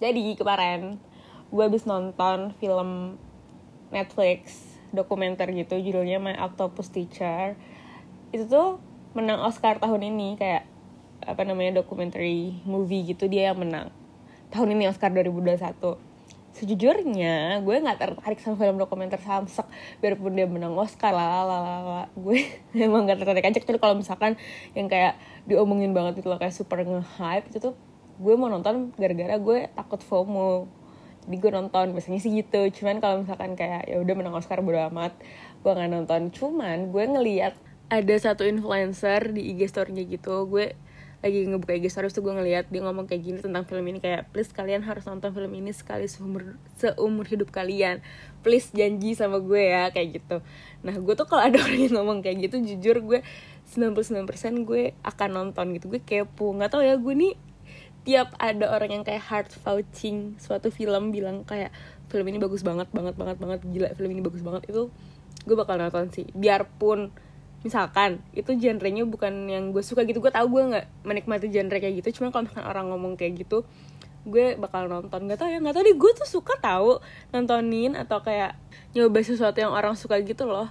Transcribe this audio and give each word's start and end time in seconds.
Jadi 0.00 0.32
kemarin 0.32 0.96
gue 1.52 1.62
habis 1.62 1.84
nonton 1.84 2.56
film 2.56 3.20
Netflix 3.92 4.64
dokumenter 4.96 5.52
gitu 5.52 5.76
judulnya 5.76 6.16
My 6.16 6.40
Octopus 6.40 6.88
Teacher. 6.88 7.52
Itu 8.32 8.48
tuh 8.48 8.68
menang 9.12 9.44
Oscar 9.44 9.76
tahun 9.76 10.08
ini 10.08 10.40
kayak 10.40 10.64
apa 11.20 11.44
namanya 11.44 11.84
documentary 11.84 12.64
movie 12.64 13.12
gitu 13.12 13.28
dia 13.28 13.52
yang 13.52 13.60
menang. 13.60 13.92
Tahun 14.48 14.72
ini 14.72 14.88
Oscar 14.88 15.12
2021 15.12 16.10
sejujurnya 16.50 17.62
gue 17.62 17.76
nggak 17.78 17.98
tertarik 18.00 18.42
sama 18.42 18.58
film 18.58 18.76
dokumenter 18.76 19.22
Samsek 19.22 19.70
biarpun 20.02 20.34
dia 20.34 20.50
menang 20.50 20.74
Oscar 20.74 21.14
lah 21.14 21.46
lah 21.46 21.60
lah 21.62 22.06
gue 22.18 22.42
emang 22.74 23.06
gak 23.06 23.22
tertarik 23.22 23.46
aja 23.46 23.58
kecuali 23.62 23.78
kalau 23.78 23.94
misalkan 23.94 24.34
yang 24.74 24.90
kayak 24.90 25.14
diomongin 25.46 25.94
banget 25.94 26.20
itu 26.20 26.26
loh 26.26 26.42
kayak 26.42 26.50
super 26.50 26.82
nge-hype 26.82 27.54
itu 27.54 27.70
tuh 27.70 27.74
gue 28.20 28.34
mau 28.36 28.52
nonton 28.52 28.92
gara-gara 29.00 29.40
gue 29.40 29.58
takut 29.72 30.00
FOMO. 30.04 30.68
Jadi 31.24 31.36
gue 31.40 31.50
nonton 31.52 31.96
biasanya 31.96 32.20
sih 32.20 32.36
gitu. 32.36 32.60
Cuman 32.68 33.00
kalau 33.00 33.24
misalkan 33.24 33.56
kayak 33.56 33.88
ya 33.88 33.96
udah 33.96 34.14
menang 34.14 34.36
Oscar 34.36 34.60
bodo 34.60 34.76
amat. 34.92 35.16
Gue 35.64 35.72
nggak 35.72 35.88
nonton. 35.88 36.28
Cuman 36.28 36.92
gue 36.92 37.04
ngeliat 37.08 37.56
ada 37.88 38.14
satu 38.20 38.44
influencer 38.44 39.32
di 39.32 39.56
IG 39.56 39.72
story-nya 39.72 40.04
gitu. 40.04 40.44
Gue 40.44 40.76
lagi 41.20 41.44
ngebuka 41.44 41.76
IG 41.76 41.92
stories 41.92 42.16
tuh 42.16 42.24
gue 42.24 42.32
ngeliat 42.32 42.72
dia 42.72 42.80
ngomong 42.80 43.04
kayak 43.04 43.22
gini 43.24 43.38
tentang 43.40 43.64
film 43.64 43.84
ini. 43.88 44.04
Kayak 44.04 44.28
please 44.36 44.52
kalian 44.52 44.84
harus 44.84 45.08
nonton 45.08 45.32
film 45.32 45.52
ini 45.56 45.72
sekali 45.72 46.04
seumur 46.04 46.60
seumur 46.76 47.24
hidup 47.24 47.48
kalian. 47.48 48.04
Please 48.44 48.68
janji 48.76 49.16
sama 49.16 49.40
gue 49.40 49.64
ya 49.64 49.88
kayak 49.96 50.20
gitu. 50.20 50.44
Nah 50.84 50.92
gue 50.92 51.14
tuh 51.16 51.24
kalau 51.24 51.40
ada 51.40 51.56
orang 51.64 51.88
yang 51.88 51.96
ngomong 51.96 52.20
kayak 52.20 52.52
gitu 52.52 52.60
jujur 52.76 53.00
gue 53.00 53.20
99% 53.72 54.28
gue 54.68 54.92
akan 55.00 55.28
nonton 55.32 55.72
gitu. 55.72 55.88
Gue 55.88 56.00
kepo. 56.04 56.52
Nggak 56.52 56.76
tau 56.76 56.84
ya 56.84 57.00
gue 57.00 57.16
nih 57.16 57.49
tiap 58.00 58.32
ada 58.40 58.72
orang 58.72 59.00
yang 59.00 59.04
kayak 59.04 59.20
hard 59.28 59.48
vouching 59.60 60.40
suatu 60.40 60.72
film 60.72 61.12
bilang 61.12 61.44
kayak 61.44 61.68
film 62.08 62.26
ini 62.26 62.40
bagus 62.40 62.64
banget 62.64 62.88
banget 62.90 63.14
banget 63.14 63.36
banget 63.36 63.60
gila 63.68 63.88
film 63.92 64.10
ini 64.10 64.22
bagus 64.24 64.40
banget 64.40 64.66
itu 64.66 64.88
gue 65.44 65.56
bakal 65.56 65.80
nonton 65.80 66.08
sih. 66.12 66.26
Biarpun 66.32 67.12
misalkan 67.60 68.24
itu 68.32 68.56
genrenya 68.56 69.04
bukan 69.04 69.48
yang 69.48 69.72
gue 69.72 69.84
suka 69.84 70.04
gitu. 70.08 70.20
Gue 70.20 70.32
tau 70.32 70.48
gue 70.48 70.62
nggak 70.64 70.86
menikmati 71.04 71.52
genre 71.52 71.76
kayak 71.76 71.94
gitu 72.04 72.20
cuma 72.20 72.32
kalau 72.32 72.48
misalkan 72.48 72.66
orang 72.66 72.88
ngomong 72.92 73.14
kayak 73.20 73.44
gitu 73.46 73.64
gue 74.24 74.56
bakal 74.56 74.88
nonton. 74.88 75.28
Nggak 75.28 75.38
tau 75.40 75.48
ya 75.48 75.60
nggak 75.60 75.74
tau 75.76 75.84
deh. 75.84 75.96
Gue 75.96 76.12
tuh 76.16 76.28
suka 76.28 76.56
tahu 76.60 77.00
nontonin 77.32 77.96
atau 77.96 78.20
kayak 78.24 78.56
nyoba 78.96 79.20
sesuatu 79.20 79.60
yang 79.60 79.72
orang 79.72 79.92
suka 79.96 80.20
gitu 80.24 80.48
loh. 80.48 80.68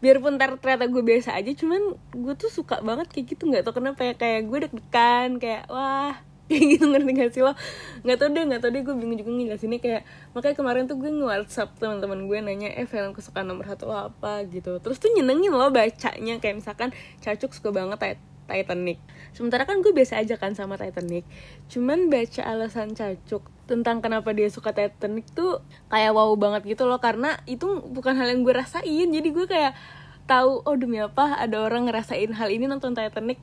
Biarpun 0.00 0.40
ternyata 0.40 0.88
gue 0.88 1.02
biasa 1.04 1.36
aja 1.36 1.52
cuman 1.52 1.98
gue 2.14 2.34
tuh 2.38 2.48
suka 2.48 2.80
banget 2.80 3.10
kayak 3.10 3.26
gitu. 3.36 3.50
Nggak 3.50 3.68
tau 3.68 3.74
kenapa 3.74 4.00
ya 4.06 4.14
kayak 4.14 4.48
gue 4.48 4.58
deg-degan 4.64 5.36
kayak 5.42 5.66
wah 5.68 6.29
kayak 6.50 6.66
gitu 6.76 6.84
ngerti 6.90 7.10
gak 7.14 7.30
sih 7.30 7.42
lo? 7.46 7.54
Nggak 8.02 8.16
tau 8.18 8.28
deh 8.34 8.42
nggak 8.50 8.60
tau 8.60 8.70
deh 8.74 8.82
gue 8.82 8.94
bingung 8.98 9.18
juga 9.22 9.30
ngejelasinnya 9.30 9.78
kayak 9.78 10.02
makanya 10.34 10.56
kemarin 10.58 10.82
tuh 10.90 10.96
gue 10.98 11.10
nge-whatsapp 11.14 11.70
teman-teman 11.78 12.26
gue 12.26 12.38
nanya 12.42 12.68
eh 12.74 12.90
film 12.90 13.14
kesukaan 13.14 13.46
nomor 13.46 13.70
satu 13.70 13.88
apa? 13.94 14.42
Gitu. 14.50 14.82
Terus 14.82 14.98
tuh 14.98 15.14
nyenengin 15.14 15.54
lo 15.54 15.70
bacanya 15.70 16.34
kayak 16.42 16.58
misalkan 16.58 16.90
Cacuk 17.22 17.54
suka 17.54 17.70
banget 17.70 18.18
Titanic. 18.50 18.98
Sementara 19.30 19.62
kan 19.62 19.78
gue 19.78 19.94
biasa 19.94 20.18
aja 20.18 20.34
kan 20.34 20.58
sama 20.58 20.74
Titanic. 20.74 21.22
Cuman 21.70 22.10
baca 22.10 22.42
alasan 22.42 22.98
Cacuk 22.98 23.46
tentang 23.70 24.02
kenapa 24.02 24.34
dia 24.34 24.50
suka 24.50 24.74
Titanic 24.74 25.30
tuh 25.30 25.62
kayak 25.86 26.10
wow 26.10 26.34
banget 26.34 26.74
gitu 26.74 26.90
loh 26.90 26.98
karena 26.98 27.38
itu 27.46 27.86
bukan 27.94 28.18
hal 28.18 28.26
yang 28.26 28.42
gue 28.42 28.50
rasain. 28.50 29.06
Jadi 29.06 29.28
gue 29.30 29.46
kayak 29.46 29.78
tahu 30.26 30.66
oh 30.66 30.76
demi 30.78 30.98
apa 30.98 31.38
ada 31.38 31.62
orang 31.62 31.86
ngerasain 31.86 32.34
hal 32.34 32.50
ini 32.50 32.66
nonton 32.66 32.94
Titanic 32.94 33.38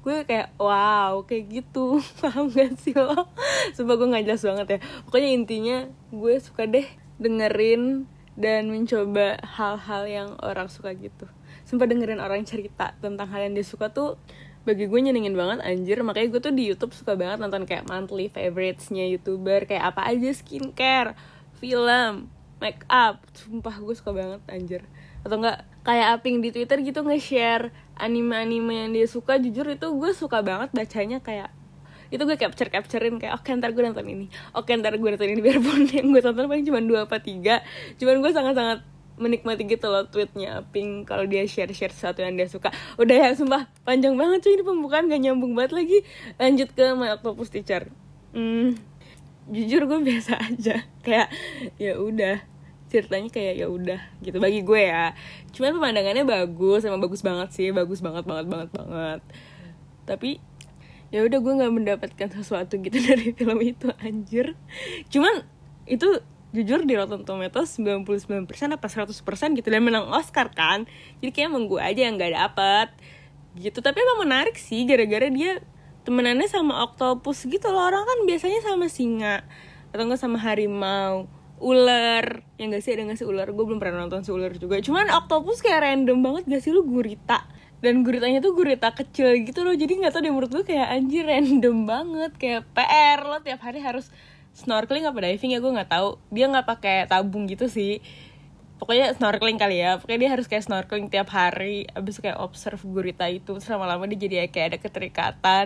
gue 0.00 0.16
kayak 0.24 0.56
wow 0.56 1.20
kayak 1.28 1.60
gitu. 1.60 2.00
Paham 2.20 2.48
gak 2.52 2.76
sih 2.80 2.96
lo? 2.96 3.28
Sebab 3.76 3.94
gue 4.00 4.08
nggak 4.10 4.24
jelas 4.24 4.42
banget 4.44 4.66
ya. 4.68 4.78
Pokoknya 5.04 5.30
intinya 5.30 5.76
gue 6.12 6.34
suka 6.40 6.64
deh 6.64 6.88
dengerin 7.20 8.08
dan 8.40 8.72
mencoba 8.72 9.36
hal-hal 9.44 10.02
yang 10.08 10.28
orang 10.40 10.72
suka 10.72 10.96
gitu. 10.96 11.28
Sumpah 11.68 11.84
dengerin 11.84 12.18
orang 12.18 12.42
cerita 12.48 12.96
tentang 12.98 13.28
hal 13.28 13.44
yang 13.44 13.52
dia 13.52 13.66
suka 13.66 13.92
tuh 13.92 14.16
bagi 14.64 14.88
gue 14.88 15.00
nyenengin 15.00 15.36
banget 15.36 15.60
anjir. 15.60 16.00
Makanya 16.00 16.28
gue 16.32 16.40
tuh 16.40 16.54
di 16.56 16.64
YouTube 16.72 16.96
suka 16.96 17.16
banget 17.20 17.36
nonton 17.36 17.68
kayak 17.68 17.84
monthly 17.84 18.32
favoritesnya 18.32 19.04
youtuber 19.12 19.68
kayak 19.68 19.92
apa 19.92 20.08
aja 20.08 20.32
skincare 20.32 21.12
film 21.60 22.32
make 22.60 22.84
up 22.88 23.24
sumpah 23.36 23.76
gue 23.76 23.94
suka 23.96 24.16
banget 24.16 24.40
anjir. 24.48 24.82
Atau 25.20 25.36
enggak 25.36 25.68
kayak 25.84 26.20
aping 26.20 26.44
di 26.44 26.52
Twitter 26.52 26.80
gitu 26.80 27.00
nge-share 27.04 27.72
anime-anime 28.00 28.72
yang 28.72 28.90
dia 28.96 29.06
suka 29.06 29.36
jujur 29.36 29.68
itu 29.68 29.86
gue 29.86 30.10
suka 30.16 30.40
banget 30.40 30.72
bacanya 30.72 31.20
kayak 31.20 31.52
itu 32.10 32.22
gue 32.26 32.36
capture 32.36 32.66
capturein 32.66 33.22
kayak 33.22 33.38
oke 33.38 33.46
okay, 33.46 33.54
ntar 33.54 33.70
gue 33.70 33.82
nonton 33.86 34.02
ini. 34.02 34.26
Oke 34.50 34.74
okay, 34.74 34.82
ntar 34.82 34.98
gue 34.98 35.08
nonton 35.14 35.30
ini 35.30 35.40
biarpun 35.40 35.86
yang 35.94 36.10
gue 36.10 36.22
tonton 36.22 36.50
paling 36.50 36.66
cuma 36.66 36.82
dua 36.82 37.06
apa 37.06 37.22
tiga. 37.22 37.62
Cuman 38.02 38.18
gue 38.18 38.32
sangat 38.34 38.54
sangat 38.58 38.78
menikmati 39.20 39.68
gitu 39.68 39.92
loh 39.92 40.08
tweetnya 40.08 40.64
Pink 40.72 41.04
kalau 41.04 41.28
dia 41.28 41.44
share 41.44 41.70
share 41.70 41.94
sesuatu 41.94 42.26
yang 42.26 42.34
dia 42.34 42.50
suka. 42.50 42.74
Udah 42.98 43.14
ya 43.14 43.28
sumpah 43.38 43.70
panjang 43.86 44.18
banget 44.18 44.42
cuy 44.42 44.58
ini 44.58 44.64
pembukaan 44.66 45.06
gak 45.06 45.22
nyambung 45.22 45.54
banget 45.54 45.72
lagi. 45.78 45.98
Lanjut 46.40 46.68
ke 46.74 46.84
My 46.98 47.14
Octopus 47.14 47.54
Teacher. 47.54 47.86
Hmm, 48.34 48.74
jujur 49.46 49.86
gue 49.86 49.98
biasa 50.02 50.34
aja. 50.50 50.82
Kayak 51.06 51.30
ya 51.78 51.94
udah 51.94 52.42
ceritanya 52.90 53.30
kayak 53.30 53.54
ya 53.62 53.66
udah 53.70 54.00
gitu 54.20 54.42
bagi 54.42 54.66
gue 54.66 54.82
ya. 54.90 55.14
Cuman 55.54 55.78
pemandangannya 55.78 56.26
bagus 56.26 56.82
emang 56.82 56.98
bagus 56.98 57.22
banget 57.22 57.54
sih 57.54 57.70
bagus 57.70 58.02
banget 58.02 58.26
banget 58.26 58.46
banget 58.50 58.68
banget. 58.74 59.20
Tapi 60.04 60.30
ya 61.14 61.22
udah 61.26 61.38
gue 61.38 61.52
nggak 61.62 61.72
mendapatkan 61.74 62.28
sesuatu 62.34 62.78
gitu 62.82 62.98
dari 63.08 63.30
film 63.30 63.58
itu 63.62 63.88
anjir. 64.02 64.58
Cuman 65.06 65.46
itu 65.86 66.20
jujur 66.50 66.82
di 66.82 66.98
Rotten 66.98 67.22
Tomatoes 67.22 67.78
99% 67.78 68.10
apa 68.74 68.86
100% 68.90 69.14
gitu 69.54 69.68
dan 69.70 69.82
menang 69.86 70.10
Oscar 70.10 70.50
kan. 70.50 70.90
Jadi 71.22 71.30
kayak 71.30 71.54
emang 71.54 71.70
gue 71.70 71.78
aja 71.78 72.10
yang 72.10 72.18
nggak 72.18 72.34
dapet 72.34 72.88
gitu. 73.54 73.78
Tapi 73.78 74.02
emang 74.02 74.26
menarik 74.26 74.58
sih 74.58 74.82
gara-gara 74.82 75.30
dia 75.30 75.62
temenannya 76.02 76.50
sama 76.50 76.82
octopus 76.82 77.46
gitu 77.46 77.70
loh. 77.70 77.86
Orang 77.86 78.02
kan 78.02 78.18
biasanya 78.26 78.66
sama 78.66 78.90
singa 78.90 79.46
atau 79.90 80.06
enggak 80.06 80.22
sama 80.22 80.38
harimau 80.38 81.30
ular. 81.60 82.42
Yang 82.56 82.68
gak 82.74 82.82
sih 82.82 82.90
ada 82.96 83.02
gak 83.12 83.18
sih 83.20 83.28
ular? 83.28 83.48
Gue 83.52 83.64
belum 83.68 83.78
pernah 83.78 84.02
nonton 84.02 84.24
si 84.24 84.32
ular 84.32 84.50
juga. 84.56 84.80
Cuman 84.80 85.12
octopus 85.12 85.60
kayak 85.60 85.84
random 85.84 86.18
banget 86.24 86.42
gak 86.48 86.62
sih 86.64 86.72
lu? 86.72 86.82
Gurita. 86.88 87.46
Dan 87.80 88.04
guritanya 88.04 88.44
tuh 88.44 88.52
gurita 88.52 88.92
kecil 88.92 89.40
gitu 89.44 89.64
loh. 89.64 89.72
Jadi 89.72 90.04
nggak 90.04 90.12
tau 90.12 90.20
deh 90.20 90.28
menurut 90.28 90.52
gue 90.52 90.64
kayak 90.68 90.88
anjir 91.00 91.24
random 91.24 91.88
banget. 91.88 92.32
Kayak 92.36 92.68
PR 92.76 93.20
lo 93.24 93.40
tiap 93.40 93.60
hari 93.64 93.80
harus 93.80 94.12
snorkeling 94.52 95.08
apa 95.08 95.16
diving 95.16 95.56
ya? 95.56 95.60
Gue 95.64 95.72
nggak 95.72 95.88
tahu. 95.88 96.20
Dia 96.28 96.52
nggak 96.52 96.66
pakai 96.68 96.96
tabung 97.08 97.48
gitu 97.48 97.72
sih. 97.72 98.04
Pokoknya 98.76 99.16
snorkeling 99.16 99.56
kali 99.56 99.80
ya. 99.80 99.96
Pokoknya 99.96 100.28
dia 100.28 100.30
harus 100.36 100.44
kayak 100.44 100.64
snorkeling 100.68 101.08
tiap 101.08 101.32
hari. 101.32 101.88
Abis 101.96 102.20
kayak 102.20 102.36
observe 102.36 102.84
gurita 102.84 103.24
itu. 103.32 103.56
Selama 103.64 103.88
lama 103.96 104.04
dia 104.08 104.28
jadi 104.28 104.48
kayak 104.52 104.76
ada 104.76 104.78
keterikatan 104.80 105.64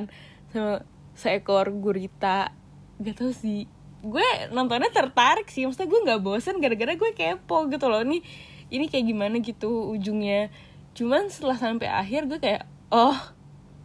sama 0.54 0.87
seekor 1.19 1.75
gurita. 1.75 2.54
Gak 3.03 3.19
tau 3.19 3.34
sih 3.34 3.66
gue 4.04 4.28
nontonnya 4.53 4.92
tertarik 4.92 5.48
sih. 5.48 5.65
Maksudnya 5.65 5.88
gue 5.88 6.00
nggak 6.04 6.20
bosen 6.20 6.60
gara-gara 6.60 6.92
gue 6.92 7.10
kepo 7.16 7.66
gitu 7.72 7.87
loh. 7.88 8.04
Ini 8.04 8.20
ini 8.69 8.84
kayak 8.92 9.04
gimana 9.09 9.37
gitu 9.41 9.97
ujungnya. 9.97 10.53
Cuman 10.92 11.32
setelah 11.32 11.56
sampai 11.56 11.88
akhir 11.88 12.28
gue 12.28 12.38
kayak 12.38 12.69
oh 12.92 13.16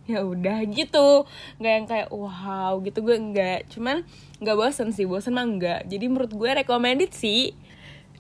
ya 0.05 0.21
udah 0.27 0.59
gitu. 0.67 1.23
Nggak 1.57 1.73
yang 1.73 1.87
kayak 1.87 2.09
wow 2.11 2.73
gitu. 2.83 2.99
Gue 2.99 3.15
nggak 3.15 3.71
cuman 3.71 4.03
nggak 4.43 4.55
bosen 4.59 4.91
sih. 4.91 5.07
Bosen 5.07 5.33
mah 5.33 5.47
enggak 5.47 5.87
jadi 5.87 6.05
menurut 6.11 6.35
gue 6.35 6.49
recommended 6.51 7.15
sih. 7.15 7.55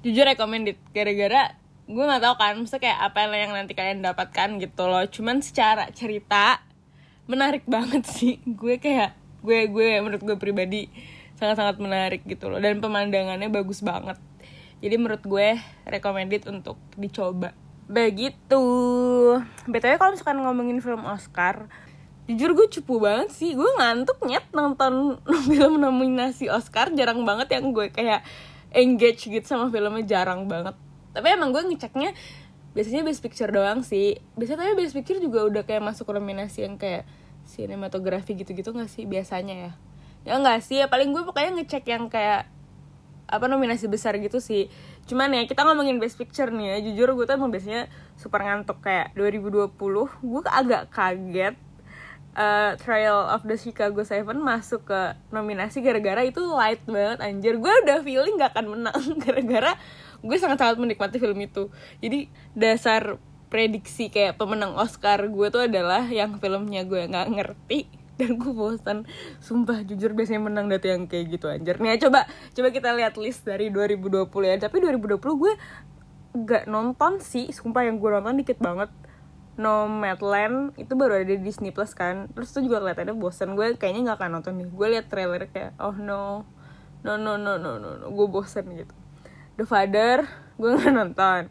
Jujur 0.01 0.23
recommended. 0.23 0.79
Gara-gara 0.95 1.59
gue 1.89 2.03
nggak 2.05 2.21
tahu 2.21 2.35
kan 2.37 2.53
maksudnya 2.55 2.81
kayak 2.85 2.99
apa 3.01 3.17
yang 3.33 3.51
nanti 3.51 3.73
kalian 3.75 3.99
dapatkan 3.99 4.49
gitu 4.63 4.83
loh. 4.87 5.03
Cuman 5.11 5.43
secara 5.43 5.91
cerita 5.91 6.63
menarik 7.27 7.67
banget 7.73 8.07
sih. 8.07 8.39
Gue 8.47 8.79
kayak 8.79 9.19
gue 9.39 9.67
gue 9.71 10.03
menurut 10.03 10.23
gue 10.23 10.37
pribadi 10.39 10.91
sangat-sangat 11.39 11.79
menarik 11.79 12.21
gitu 12.27 12.51
loh. 12.51 12.59
Dan 12.59 12.83
pemandangannya 12.83 13.47
bagus 13.47 13.79
banget. 13.79 14.19
Jadi 14.83 14.95
menurut 14.99 15.23
gue 15.23 15.55
recommended 15.87 16.43
untuk 16.51 16.75
dicoba. 16.99 17.55
Begitu. 17.87 18.63
Btw 19.65 19.95
kalau 19.95 20.11
misalkan 20.13 20.39
ngomongin 20.43 20.83
film 20.83 21.07
Oscar 21.07 21.71
jujur 22.29 22.53
gue 22.53 22.67
cupu 22.69 23.01
banget 23.01 23.33
sih. 23.33 23.55
Gue 23.55 23.65
ngantuk 23.79 24.21
nyet 24.27 24.45
nonton 24.53 25.17
film 25.49 25.79
nominasi 25.79 26.51
Oscar. 26.51 26.91
Jarang 26.93 27.23
banget 27.23 27.55
yang 27.55 27.71
gue 27.71 27.89
kayak 27.89 28.21
engage 28.75 29.31
gitu 29.31 29.47
sama 29.47 29.71
filmnya. 29.71 30.05
Jarang 30.05 30.45
banget. 30.45 30.75
Tapi 31.15 31.27
emang 31.33 31.55
gue 31.55 31.63
ngeceknya 31.63 32.13
biasanya 32.77 33.01
best 33.01 33.23
picture 33.25 33.49
doang 33.49 33.81
sih. 33.81 34.21
Biasanya 34.37 34.69
tapi 34.69 34.73
best 34.77 34.93
picture 34.93 35.17
juga 35.17 35.47
udah 35.49 35.63
kayak 35.65 35.81
masuk 35.81 36.13
nominasi 36.13 36.69
yang 36.69 36.77
kayak 36.77 37.09
sinematografi 37.49 38.37
gitu-gitu 38.37 38.69
gak 38.77 38.91
sih? 38.93 39.09
Biasanya 39.09 39.55
ya 39.57 39.71
ya 40.27 40.35
enggak 40.35 40.59
sih 40.63 40.83
ya 40.83 40.91
paling 40.91 41.15
gue 41.15 41.23
pokoknya 41.23 41.61
ngecek 41.61 41.85
yang 41.87 42.11
kayak 42.11 42.47
apa 43.29 43.45
nominasi 43.45 43.85
besar 43.85 44.17
gitu 44.17 44.41
sih. 44.41 44.67
Cuman 45.05 45.29
ya 45.33 45.45
kita 45.45 45.61
ngomongin 45.61 46.01
best 46.01 46.17
picture 46.17 46.49
nih 46.49 46.75
ya 46.75 46.77
jujur 46.89 47.13
gue 47.13 47.25
tuh 47.29 47.37
emang 47.37 47.53
biasanya 47.53 47.87
super 48.17 48.41
ngantuk 48.41 48.81
kayak 48.81 49.13
2020 49.13 49.69
gue 49.77 50.41
agak 50.49 50.89
kaget 50.89 51.55
uh, 52.33 52.73
Trial 52.81 53.29
of 53.29 53.45
the 53.45 53.55
Chicago 53.55 54.01
Seven 54.01 54.41
masuk 54.41 54.89
ke 54.89 55.01
nominasi 55.29 55.81
gara-gara 55.85 56.25
itu 56.25 56.41
light 56.41 56.81
banget 56.89 57.21
anjir. 57.21 57.55
Gue 57.61 57.71
udah 57.85 58.01
feeling 58.01 58.41
gak 58.41 58.57
akan 58.57 58.65
menang 58.77 59.01
gara-gara 59.23 59.77
gue 60.19 60.37
sangat-sangat 60.37 60.81
menikmati 60.81 61.21
film 61.21 61.37
itu. 61.39 61.69
Jadi 62.01 62.27
dasar 62.57 63.21
prediksi 63.49 64.13
kayak 64.13 64.37
pemenang 64.37 64.77
Oscar 64.77 65.25
gue 65.25 65.47
tuh 65.49 65.65
adalah 65.65 66.05
yang 66.05 66.37
filmnya 66.37 66.85
gue 66.85 67.09
nggak 67.09 67.27
ngerti 67.33 67.98
dan 68.19 68.35
gue 68.35 68.51
bosan. 68.51 69.07
Sumpah 69.39 69.87
jujur 69.87 70.11
biasanya 70.11 70.43
menang 70.43 70.67
data 70.67 70.91
yang 70.91 71.07
kayak 71.07 71.39
gitu 71.39 71.47
anjir. 71.47 71.79
Nih 71.79 71.95
coba 72.03 72.27
coba 72.51 72.67
kita 72.75 72.91
lihat 72.91 73.15
list 73.15 73.47
dari 73.47 73.71
2020 73.71 74.27
ya. 74.43 74.55
Tapi 74.59 74.77
2020 74.83 75.15
gue 75.15 75.53
gak 76.43 76.67
nonton 76.67 77.23
sih. 77.23 77.47
Sumpah 77.55 77.87
yang 77.87 77.97
gue 77.97 78.09
nonton 78.11 78.35
dikit 78.35 78.59
banget. 78.59 78.91
Nomadland 79.59 80.71
itu 80.79 80.95
baru 80.95 81.19
ada 81.19 81.27
di 81.27 81.39
Disney 81.39 81.71
Plus 81.71 81.95
kan. 81.95 82.27
Terus 82.35 82.51
tuh 82.51 82.63
juga 82.63 82.83
kelihatannya 82.83 83.15
bosan. 83.15 83.55
Gue 83.55 83.79
kayaknya 83.79 84.11
nggak 84.11 84.17
akan 84.19 84.29
nonton 84.39 84.53
nih 84.59 84.67
gue 84.67 84.87
liat 84.91 85.07
trailer 85.07 85.47
kayak 85.47 85.79
oh 85.79 85.95
no. 85.95 86.43
No 86.99 87.15
no 87.15 87.39
no 87.39 87.55
no 87.55 87.79
no, 87.79 87.95
no. 87.95 88.05
gue 88.11 88.27
bosan 88.27 88.67
gitu. 88.75 88.91
The 89.55 89.63
Father 89.63 90.27
gue 90.59 90.69
nggak 90.75 90.91
nonton. 90.95 91.41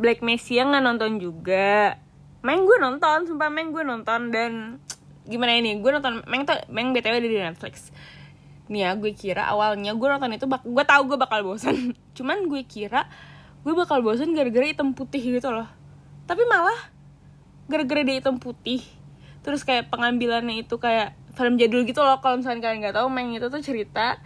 Black 0.00 0.24
Messiah 0.24 0.64
nggak 0.64 0.84
nonton 0.84 1.20
juga. 1.20 2.00
Meng 2.40 2.64
gue 2.64 2.80
nonton 2.80 3.28
sumpah 3.28 3.52
Meng 3.52 3.72
gue 3.72 3.84
nonton. 3.84 4.32
Dan 4.32 4.80
gimana 5.28 5.56
ini 5.56 5.80
gue 5.80 5.90
nonton 5.90 6.24
Meng 6.28 6.48
tuh 6.48 6.56
Meng 6.72 6.96
btw 6.96 7.20
di 7.20 7.40
Netflix. 7.40 7.92
Nih 8.70 8.86
ya 8.86 8.90
gue 8.94 9.12
kira 9.12 9.50
awalnya 9.50 9.92
gue 9.92 10.08
nonton 10.08 10.30
itu 10.32 10.46
bak 10.46 10.62
gue 10.64 10.84
tahu 10.86 11.14
gue 11.14 11.18
bakal 11.20 11.42
bosan 11.42 11.92
cuman 12.16 12.46
gue 12.48 12.62
kira 12.64 13.10
gue 13.60 13.74
bakal 13.76 14.00
bosan 14.00 14.32
gara-gara 14.32 14.64
hitam 14.64 14.96
putih 14.96 15.20
gitu 15.20 15.50
loh. 15.52 15.68
Tapi 16.24 16.42
malah 16.46 16.78
gara-gara 17.66 18.06
dia 18.06 18.22
hitam 18.22 18.40
putih 18.40 18.80
terus 19.40 19.64
kayak 19.64 19.88
pengambilannya 19.88 20.64
itu 20.64 20.76
kayak 20.76 21.16
film 21.34 21.56
jadul 21.56 21.82
gitu 21.84 22.00
loh. 22.00 22.20
Kalau 22.22 22.40
misalnya 22.40 22.70
kalian 22.70 22.78
nggak 22.86 22.96
tahu 22.96 23.08
Meng 23.10 23.36
itu 23.36 23.46
tuh 23.50 23.60
cerita 23.60 24.20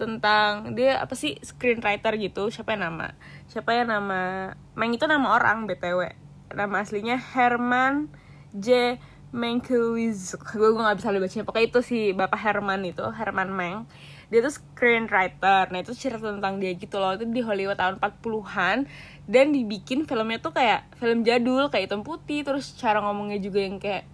tentang 0.00 0.72
dia 0.72 0.96
apa 0.96 1.12
sih 1.12 1.36
screenwriter 1.44 2.16
gitu 2.16 2.48
siapa 2.48 2.72
yang 2.72 2.88
nama 2.88 3.12
siapa 3.52 3.76
yang 3.76 3.92
nama 3.92 4.52
Meng 4.72 4.96
itu 4.96 5.04
nama 5.04 5.36
orang 5.36 5.68
btw 5.68 6.16
nama 6.56 6.80
aslinya 6.80 7.20
Herman 7.20 8.08
J 8.56 8.96
Mankiewicz 9.30 10.34
gue 10.34 10.68
gue 10.74 10.82
gak 10.82 10.98
bisa 10.98 11.14
bacanya 11.14 11.44
pokoknya 11.46 11.66
itu 11.70 11.80
si 11.86 11.98
bapak 12.10 12.40
Herman 12.40 12.82
itu 12.82 13.06
Herman 13.14 13.50
Meng. 13.54 13.86
Dia 14.30 14.42
tuh 14.42 14.54
screenwriter. 14.54 15.70
Nah 15.70 15.78
itu 15.82 15.94
cerita 15.94 16.22
tentang 16.22 16.58
dia 16.58 16.74
gitu 16.74 16.98
loh. 16.98 17.14
Itu 17.14 17.26
di 17.30 17.42
Hollywood 17.42 17.78
tahun 17.78 18.02
40-an 18.02 18.86
dan 19.30 19.46
dibikin 19.54 20.06
filmnya 20.06 20.38
tuh 20.42 20.54
kayak 20.54 20.86
film 20.98 21.22
jadul 21.22 21.70
kayak 21.70 21.90
hitam 21.90 22.02
putih. 22.02 22.42
Terus 22.42 22.74
cara 22.78 22.98
ngomongnya 23.02 23.38
juga 23.38 23.62
yang 23.62 23.78
kayak 23.78 24.06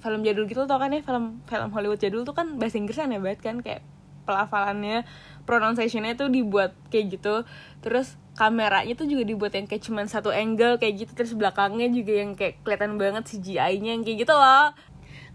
film 0.00 0.20
jadul 0.24 0.44
gitu 0.44 0.64
tau 0.68 0.80
kan 0.80 0.92
ya? 0.92 1.00
Film 1.00 1.40
film 1.48 1.68
Hollywood 1.72 2.00
jadul 2.00 2.24
tuh 2.28 2.36
kan 2.36 2.56
bahasa 2.60 2.76
Inggris 2.76 3.00
aneh 3.00 3.20
banget 3.20 3.40
kan? 3.44 3.60
Kayak 3.64 3.84
pelafalannya 4.28 5.08
pronunciationnya 5.48 6.12
tuh 6.20 6.28
dibuat 6.28 6.76
kayak 6.92 7.16
gitu. 7.16 7.48
Terus 7.80 8.20
kameranya 8.36 8.92
tuh 8.92 9.08
juga 9.08 9.24
dibuat 9.24 9.56
yang 9.56 9.64
kayak 9.64 9.80
cuman 9.88 10.04
satu 10.04 10.28
angle 10.28 10.76
kayak 10.76 11.08
gitu. 11.08 11.12
Terus 11.16 11.32
belakangnya 11.32 11.88
juga 11.88 12.12
yang 12.12 12.36
kayak 12.36 12.60
kelihatan 12.60 13.00
banget 13.00 13.24
CGI-nya 13.24 13.96
yang 13.96 14.04
kayak 14.04 14.28
gitu 14.28 14.34
loh. 14.36 14.76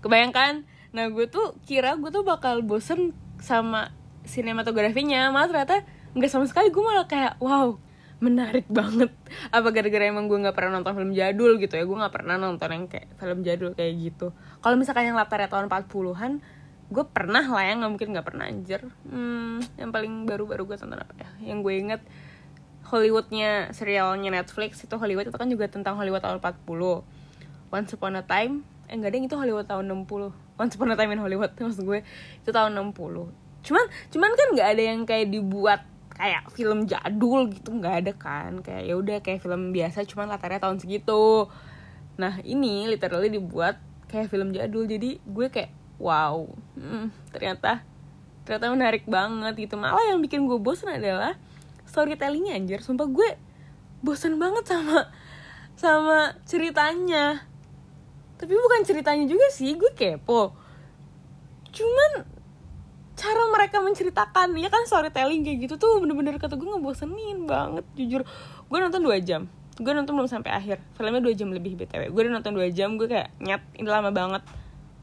Kebayangkan? 0.05 0.69
Nah 0.93 1.09
gue 1.09 1.25
tuh 1.25 1.57
kira 1.65 1.97
gue 1.97 2.13
tuh 2.13 2.21
bakal 2.21 2.61
bosen 2.61 3.17
sama 3.41 3.89
sinematografinya 4.23 5.33
malah 5.33 5.49
ternyata 5.49 5.81
nggak 6.13 6.29
sama 6.29 6.45
sekali. 6.45 6.69
Gue 6.69 6.85
malah 6.85 7.09
kayak 7.09 7.41
wow 7.41 7.81
menarik 8.23 8.69
banget. 8.71 9.11
Apa 9.51 9.73
gara-gara 9.75 10.07
emang 10.07 10.31
gue 10.31 10.39
nggak 10.39 10.55
pernah 10.55 10.79
nonton 10.79 10.95
film 10.95 11.11
jadul 11.11 11.59
gitu 11.59 11.75
ya? 11.75 11.83
Gue 11.83 11.97
nggak 11.99 12.13
pernah 12.13 12.39
nonton 12.39 12.69
yang 12.71 12.85
kayak 12.87 13.19
film 13.19 13.43
jadul 13.43 13.75
kayak 13.75 13.93
gitu. 13.99 14.31
Kalau 14.63 14.79
misalkan 14.79 15.11
yang 15.11 15.19
latarnya 15.19 15.51
tahun 15.51 15.67
40-an 15.67 16.39
gue 16.93 17.05
pernah 17.09 17.41
lah 17.41 17.63
ya 17.65 17.73
nggak 17.81 17.91
mungkin 17.91 18.09
nggak 18.13 18.27
pernah 18.29 18.45
anjir. 18.45 18.85
Hmm, 19.09 19.59
yang 19.81 19.89
paling 19.89 20.29
baru-baru 20.29 20.69
gue 20.69 20.77
tonton 20.77 21.01
apa 21.01 21.13
ya? 21.17 21.29
Yang 21.41 21.59
gue 21.65 21.73
inget 21.73 22.01
Hollywoodnya 22.85 23.73
serialnya 23.73 24.29
Netflix 24.29 24.85
itu 24.85 24.93
Hollywood 25.01 25.33
itu 25.33 25.37
kan 25.39 25.49
juga 25.49 25.65
tentang 25.65 25.97
Hollywood 25.97 26.21
tahun 26.21 26.37
40 26.37 27.73
Once 27.73 27.91
Upon 27.97 28.21
a 28.21 28.23
Time 28.23 28.61
eh 28.85 28.93
enggak 28.93 29.15
deh 29.15 29.25
itu 29.25 29.33
Hollywood 29.39 29.65
tahun 29.65 29.89
60 29.89 30.59
Once 30.59 30.73
Upon 30.77 30.93
a 30.93 30.95
Time 30.99 31.17
in 31.17 31.19
Hollywood 31.23 31.55
maksud 31.63 31.81
gue 31.81 32.05
itu 32.43 32.51
tahun 32.53 32.77
60 32.77 32.93
cuman 33.63 33.85
cuman 34.11 34.31
kan 34.35 34.47
nggak 34.53 34.67
ada 34.75 34.83
yang 34.83 34.99
kayak 35.07 35.31
dibuat 35.31 35.87
kayak 36.13 36.53
film 36.53 36.85
jadul 36.85 37.49
gitu 37.49 37.73
nggak 37.73 37.95
ada 38.05 38.11
kan. 38.13 38.61
Kayak 38.61 38.83
ya 38.85 38.93
udah 38.95 39.17
kayak 39.19 39.41
film 39.41 39.73
biasa 39.73 40.05
cuman 40.05 40.29
latarnya 40.29 40.61
tahun 40.61 40.77
segitu. 40.79 41.49
Nah 42.21 42.39
ini 42.45 42.85
literally 42.87 43.33
dibuat 43.33 43.81
kayak 44.07 44.29
film 44.29 44.53
jadul. 44.53 44.85
Jadi 44.85 45.19
gue 45.19 45.47
kayak 45.49 45.73
wow. 46.01 46.47
Hmm, 46.77 47.13
ternyata 47.33 47.83
ternyata 48.43 48.75
menarik 48.75 49.03
banget 49.07 49.55
gitu. 49.55 49.75
Malah 49.79 50.13
yang 50.13 50.19
bikin 50.19 50.45
gue 50.45 50.59
bosan 50.59 50.99
adalah 50.99 51.39
storytellingnya 51.87 52.59
anjir. 52.59 52.79
Sumpah 52.83 53.07
gue 53.07 53.29
bosan 54.03 54.35
banget 54.35 54.67
sama 54.67 55.09
sama 55.79 56.35
ceritanya. 56.43 57.43
Tapi 58.35 58.53
bukan 58.53 58.83
ceritanya 58.83 59.23
juga 59.23 59.47
sih 59.49 59.73
gue 59.79 59.91
kepo. 59.95 60.51
Cuman 61.71 62.27
cara 63.13 63.43
mereka 63.55 63.79
menceritakan 63.79 64.57
ya 64.59 64.67
kan 64.67 64.83
storytelling 64.83 65.45
kayak 65.47 65.69
gitu 65.69 65.75
tuh 65.79 66.01
bener-bener 66.03 66.35
kata 66.35 66.59
gue 66.59 66.67
ngebosenin 66.67 67.47
banget 67.47 67.85
jujur. 67.95 68.21
Gue 68.67 68.77
nonton 68.83 68.99
dua 68.99 69.23
jam. 69.23 69.47
Gue 69.79 69.95
nonton 69.95 70.13
belum 70.13 70.27
sampai 70.27 70.51
akhir. 70.51 70.83
Filmnya 70.99 71.23
dua 71.23 71.33
jam 71.33 71.47
lebih 71.49 71.79
btw 71.79 72.11
gue 72.11 72.21
udah 72.27 72.33
nonton 72.43 72.51
dua 72.51 72.67
jam 72.69 72.99
gue 72.99 73.07
kayak 73.07 73.31
nyat 73.39 73.63
ini 73.79 73.87
lama 73.87 74.11
banget 74.11 74.43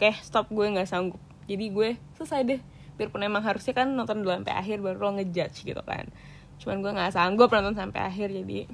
oke 0.00 0.16
stop 0.24 0.48
gue 0.48 0.64
nggak 0.64 0.88
sanggup. 0.88 1.20
Jadi 1.44 1.68
gue 1.76 2.00
selesai 2.16 2.40
deh. 2.48 2.60
Biarpun 2.96 3.20
emang 3.20 3.44
harusnya 3.44 3.76
kan 3.76 3.92
nonton 3.92 4.24
dulu 4.24 4.32
sampai 4.32 4.56
akhir 4.56 4.80
baru 4.80 4.96
lo 4.96 5.20
ngejudge 5.20 5.68
gitu 5.68 5.82
kan. 5.84 6.08
Cuman 6.56 6.80
gue 6.80 6.88
nggak 6.96 7.12
sanggup 7.12 7.52
nonton 7.52 7.76
sampai 7.76 8.08
akhir 8.08 8.32
jadi 8.32 8.64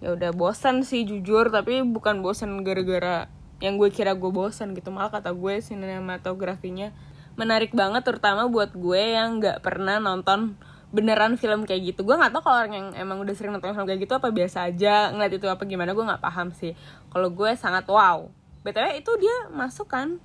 ya 0.00 0.16
udah 0.16 0.32
bosan 0.32 0.80
sih 0.80 1.04
jujur. 1.04 1.52
Tapi 1.52 1.84
bukan 1.84 2.24
bosan 2.24 2.56
gara-gara 2.64 3.28
yang 3.60 3.76
gue 3.76 3.92
kira 3.92 4.16
gue 4.16 4.32
bosan 4.32 4.72
gitu. 4.72 4.88
Malah 4.88 5.12
kata 5.12 5.36
gue 5.36 5.60
sinematografinya 5.60 6.96
menarik 7.36 7.76
banget 7.76 8.00
terutama 8.00 8.48
buat 8.48 8.72
gue 8.72 9.02
yang 9.12 9.44
nggak 9.44 9.60
pernah 9.60 10.00
nonton 10.00 10.56
beneran 10.88 11.36
film 11.36 11.68
kayak 11.68 11.92
gitu. 11.92 12.00
Gue 12.08 12.16
nggak 12.16 12.32
tahu 12.32 12.48
kalau 12.48 12.64
orang 12.64 12.72
yang 12.72 12.88
emang 12.96 13.20
udah 13.20 13.36
sering 13.36 13.52
nonton 13.52 13.76
film 13.76 13.84
kayak 13.84 14.08
gitu 14.08 14.16
apa 14.16 14.32
biasa 14.32 14.72
aja 14.72 15.12
ngeliat 15.12 15.36
itu 15.36 15.44
apa 15.52 15.68
gimana 15.68 15.92
gue 15.92 16.00
nggak 16.00 16.24
paham 16.24 16.48
sih. 16.56 16.72
Kalau 17.12 17.28
gue 17.28 17.52
sangat 17.60 17.84
wow. 17.92 18.32
Btw 18.64 19.00
itu 19.04 19.12
dia 19.20 19.52
masuk 19.52 19.88
kan 19.88 20.20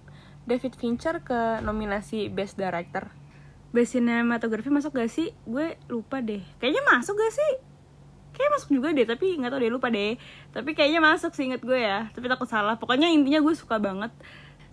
David 0.46 0.78
Fincher 0.78 1.22
ke 1.26 1.60
nominasi 1.66 2.30
Best 2.30 2.56
Director. 2.56 3.10
Best 3.74 3.98
Cinematography 3.98 4.70
masuk 4.70 4.96
gak 4.96 5.12
sih? 5.12 5.34
Gue 5.44 5.76
lupa 5.90 6.22
deh. 6.22 6.46
Kayaknya 6.62 6.86
masuk 6.86 7.18
gak 7.18 7.34
sih? 7.34 7.54
Kayaknya 8.32 8.52
masuk 8.56 8.70
juga 8.72 8.88
deh, 8.92 9.08
tapi 9.08 9.26
nggak 9.40 9.52
tau 9.52 9.60
deh 9.64 9.72
lupa 9.72 9.88
deh. 9.88 10.20
Tapi 10.52 10.76
kayaknya 10.76 11.00
masuk 11.00 11.32
sih 11.34 11.48
inget 11.48 11.64
gue 11.64 11.80
ya. 11.80 12.12
Tapi 12.12 12.28
takut 12.28 12.46
salah. 12.46 12.76
Pokoknya 12.76 13.08
intinya 13.08 13.40
gue 13.40 13.56
suka 13.56 13.80
banget 13.80 14.12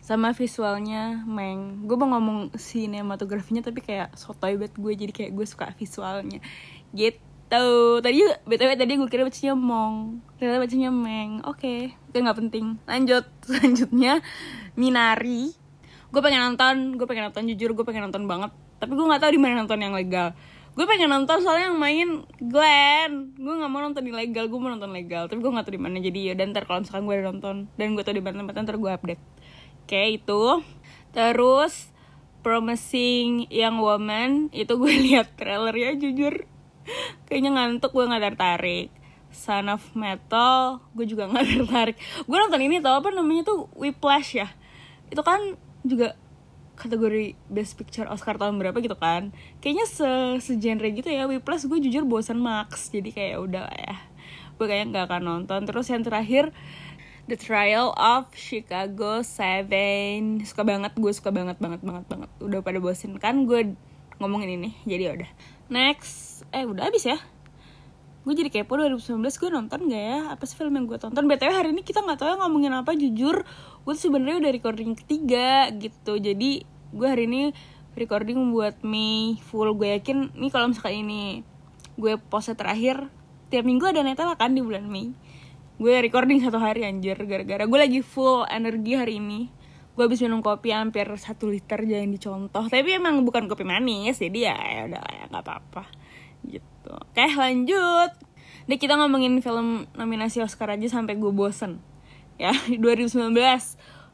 sama 0.03 0.35
visualnya 0.35 1.23
Meng. 1.25 1.87
Gue 1.87 1.95
mau 1.95 2.11
ngomong 2.19 2.59
sinematografinya 2.59 3.63
tapi 3.63 3.81
kayak 3.81 4.19
sotoy 4.19 4.59
banget 4.59 4.75
gue 4.75 4.93
jadi 4.99 5.13
kayak 5.15 5.33
gue 5.33 5.47
suka 5.47 5.71
visualnya. 5.79 6.43
Gitu 6.91 7.33
tahu 7.53 8.01
tadi 8.01 8.25
btw 8.49 8.81
tadi 8.81 8.97
gue 8.97 9.09
kira 9.13 9.29
bacanya 9.29 9.53
mong 9.53 10.25
ternyata 10.41 10.65
bacanya 10.65 10.89
meng 10.89 11.45
oke 11.45 11.61
okay. 11.61 11.93
itu 12.09 12.17
nggak 12.17 12.39
penting 12.41 12.81
lanjut 12.89 13.29
selanjutnya 13.45 14.25
minari 14.73 15.53
gue 16.13 16.21
pengen 16.21 16.45
nonton 16.45 17.01
gue 17.01 17.07
pengen 17.09 17.33
nonton 17.33 17.49
jujur 17.49 17.73
gue 17.73 17.85
pengen 17.89 18.05
nonton 18.07 18.29
banget. 18.29 18.53
Tapi 18.77 18.93
gue 18.93 19.07
nggak 19.09 19.23
tahu 19.25 19.33
di 19.33 19.41
mana 19.41 19.65
nonton 19.65 19.81
yang 19.81 19.97
legal. 19.97 20.37
Gue 20.73 20.89
pengen 20.89 21.13
nonton 21.13 21.41
soalnya 21.45 21.73
yang 21.73 21.81
main 21.81 22.09
Glenn. 22.37 23.33
Gue 23.37 23.55
nggak 23.57 23.71
mau 23.73 23.81
nonton 23.81 24.05
ilegal 24.05 24.49
gue 24.49 24.61
mau 24.61 24.73
nonton 24.73 24.93
legal. 24.93 25.29
Tapi 25.29 25.41
gue 25.41 25.53
nggak 25.53 25.65
tahu 25.69 25.75
di 25.77 25.83
mana 25.83 25.97
jadi 26.01 26.21
ya 26.33 26.35
dan 26.37 26.53
ntar 26.53 26.69
kalau 26.69 26.85
misalkan 26.85 27.05
gue 27.09 27.17
nonton. 27.25 27.57
Dan 27.81 27.97
gue 27.97 28.05
tahu 28.05 28.17
di 28.21 28.25
mana 28.25 28.45
tempatnya 28.45 28.63
ntar 28.69 28.77
gue 28.77 28.91
update. 28.93 29.23
Oke 29.85 30.03
itu. 30.21 30.43
Terus 31.13 31.93
promising 32.43 33.47
young 33.49 33.79
woman 33.81 34.49
itu 34.53 34.73
gue 34.77 34.93
lihat 35.09 35.33
trailernya 35.37 35.97
jujur. 35.97 36.45
Kayaknya 37.29 37.51
ngantuk 37.57 37.93
gue 37.93 38.05
nggak 38.05 38.25
tertarik. 38.33 38.89
Son 39.33 39.65
of 39.73 39.85
Metal 39.97 40.81
gue 40.93 41.05
juga 41.09 41.25
nggak 41.31 41.47
tertarik. 41.49 41.97
Gue 42.29 42.37
nonton 42.37 42.61
ini 42.61 42.81
tau 42.81 43.01
apa 43.01 43.09
namanya 43.13 43.49
tuh? 43.49 43.69
Whiplash 43.77 44.41
ya? 44.41 44.49
Itu 45.09 45.21
kan 45.21 45.61
juga 45.83 46.15
kategori 46.79 47.37
best 47.53 47.79
picture 47.79 48.09
Oscar 48.09 48.41
tahun 48.41 48.59
berapa 48.59 48.79
gitu 48.81 48.97
kan. 48.97 49.31
Kayaknya 49.63 49.87
se 49.87 50.11
segenre 50.43 50.91
gitu 50.91 51.13
ya. 51.13 51.29
Whiplash 51.29 51.69
gue 51.69 51.79
jujur 51.79 52.09
bosan 52.09 52.41
max. 52.41 52.91
Jadi 52.91 53.13
kayak 53.13 53.39
udah 53.39 53.67
ya 53.71 53.97
gue 54.57 54.67
kayak 54.67 54.95
nggak 54.95 55.05
akan 55.07 55.23
nonton. 55.23 55.61
Terus 55.69 55.87
yang 55.93 56.03
terakhir 56.03 56.51
The 57.31 57.39
Trial 57.39 57.95
of 57.95 58.35
Chicago 58.35 59.23
Seven. 59.23 60.43
Suka 60.43 60.67
banget 60.67 60.97
gue 60.99 61.13
suka 61.15 61.31
banget 61.31 61.59
banget 61.63 61.81
banget 61.87 62.05
banget. 62.11 62.31
Udah 62.43 62.61
pada 62.67 62.83
bosen 62.83 63.15
kan 63.23 63.47
gue 63.47 63.79
ngomongin 64.19 64.59
ini. 64.59 64.71
Jadi 64.83 65.23
udah. 65.23 65.31
Next. 65.71 66.43
Eh 66.51 66.67
udah 66.67 66.91
habis 66.91 67.07
ya? 67.07 67.19
Gue 68.23 68.39
jadi 68.39 68.55
kepo 68.55 68.79
2019 68.79 69.19
gue 69.19 69.51
nonton 69.51 69.81
gak 69.91 70.05
ya? 70.15 70.21
Apa 70.31 70.47
sih 70.47 70.55
film 70.55 70.79
yang 70.79 70.87
gue 70.87 70.95
tonton? 70.95 71.27
Btw 71.27 71.51
hari 71.51 71.75
ini 71.75 71.83
kita 71.83 72.07
nggak 72.07 72.23
tahu 72.23 72.29
ya 72.31 72.37
ngomongin 72.39 72.71
apa 72.71 72.95
jujur 72.95 73.43
gue 73.83 73.95
sebenarnya 73.99 74.39
udah 74.47 74.53
recording 74.55 74.95
ketiga 74.95 75.67
gitu. 75.75 76.15
Jadi 76.19 76.63
gue 76.95 77.09
hari 77.09 77.27
ini 77.27 77.51
recording 77.99 78.55
buat 78.55 78.79
Mei 78.87 79.43
full. 79.43 79.75
Gue 79.75 79.99
yakin 79.99 80.31
nih 80.39 80.51
kalau 80.55 80.71
misalkan 80.71 81.03
ini 81.03 81.23
gue 81.99 82.15
post 82.31 82.55
terakhir 82.55 83.11
tiap 83.51 83.67
minggu 83.67 83.85
ada 83.85 84.07
netela 84.07 84.39
kan 84.39 84.55
di 84.55 84.63
bulan 84.63 84.87
Mei. 84.87 85.11
Gue 85.83 85.99
recording 85.99 86.39
satu 86.39 86.63
hari 86.63 86.87
anjir 86.87 87.19
gara-gara 87.27 87.67
gue 87.67 87.79
lagi 87.79 88.01
full 88.07 88.47
energi 88.47 88.95
hari 88.95 89.19
ini. 89.19 89.51
Gue 89.93 90.09
habis 90.09 90.23
minum 90.25 90.41
kopi 90.41 90.73
hampir 90.73 91.05
satu 91.19 91.51
liter 91.51 91.83
jangan 91.85 92.09
dicontoh. 92.09 92.65
Tapi 92.71 92.97
emang 92.97 93.19
bukan 93.27 93.51
kopi 93.51 93.67
manis 93.67 94.23
jadi 94.23 94.55
ya 94.55 94.57
ya 94.57 94.81
udah 94.89 95.03
ya 95.03 95.25
nggak 95.27 95.43
apa-apa. 95.43 95.91
Gitu. 96.47 96.93
Oke 96.93 97.27
lanjut. 97.35 98.15
Deh 98.71 98.79
kita 98.79 98.95
ngomongin 98.95 99.43
film 99.43 99.91
nominasi 99.99 100.39
Oscar 100.39 100.71
aja 100.71 100.87
sampai 100.87 101.19
gue 101.19 101.35
bosen 101.35 101.83
ya 102.41 102.53
2019 102.83 103.33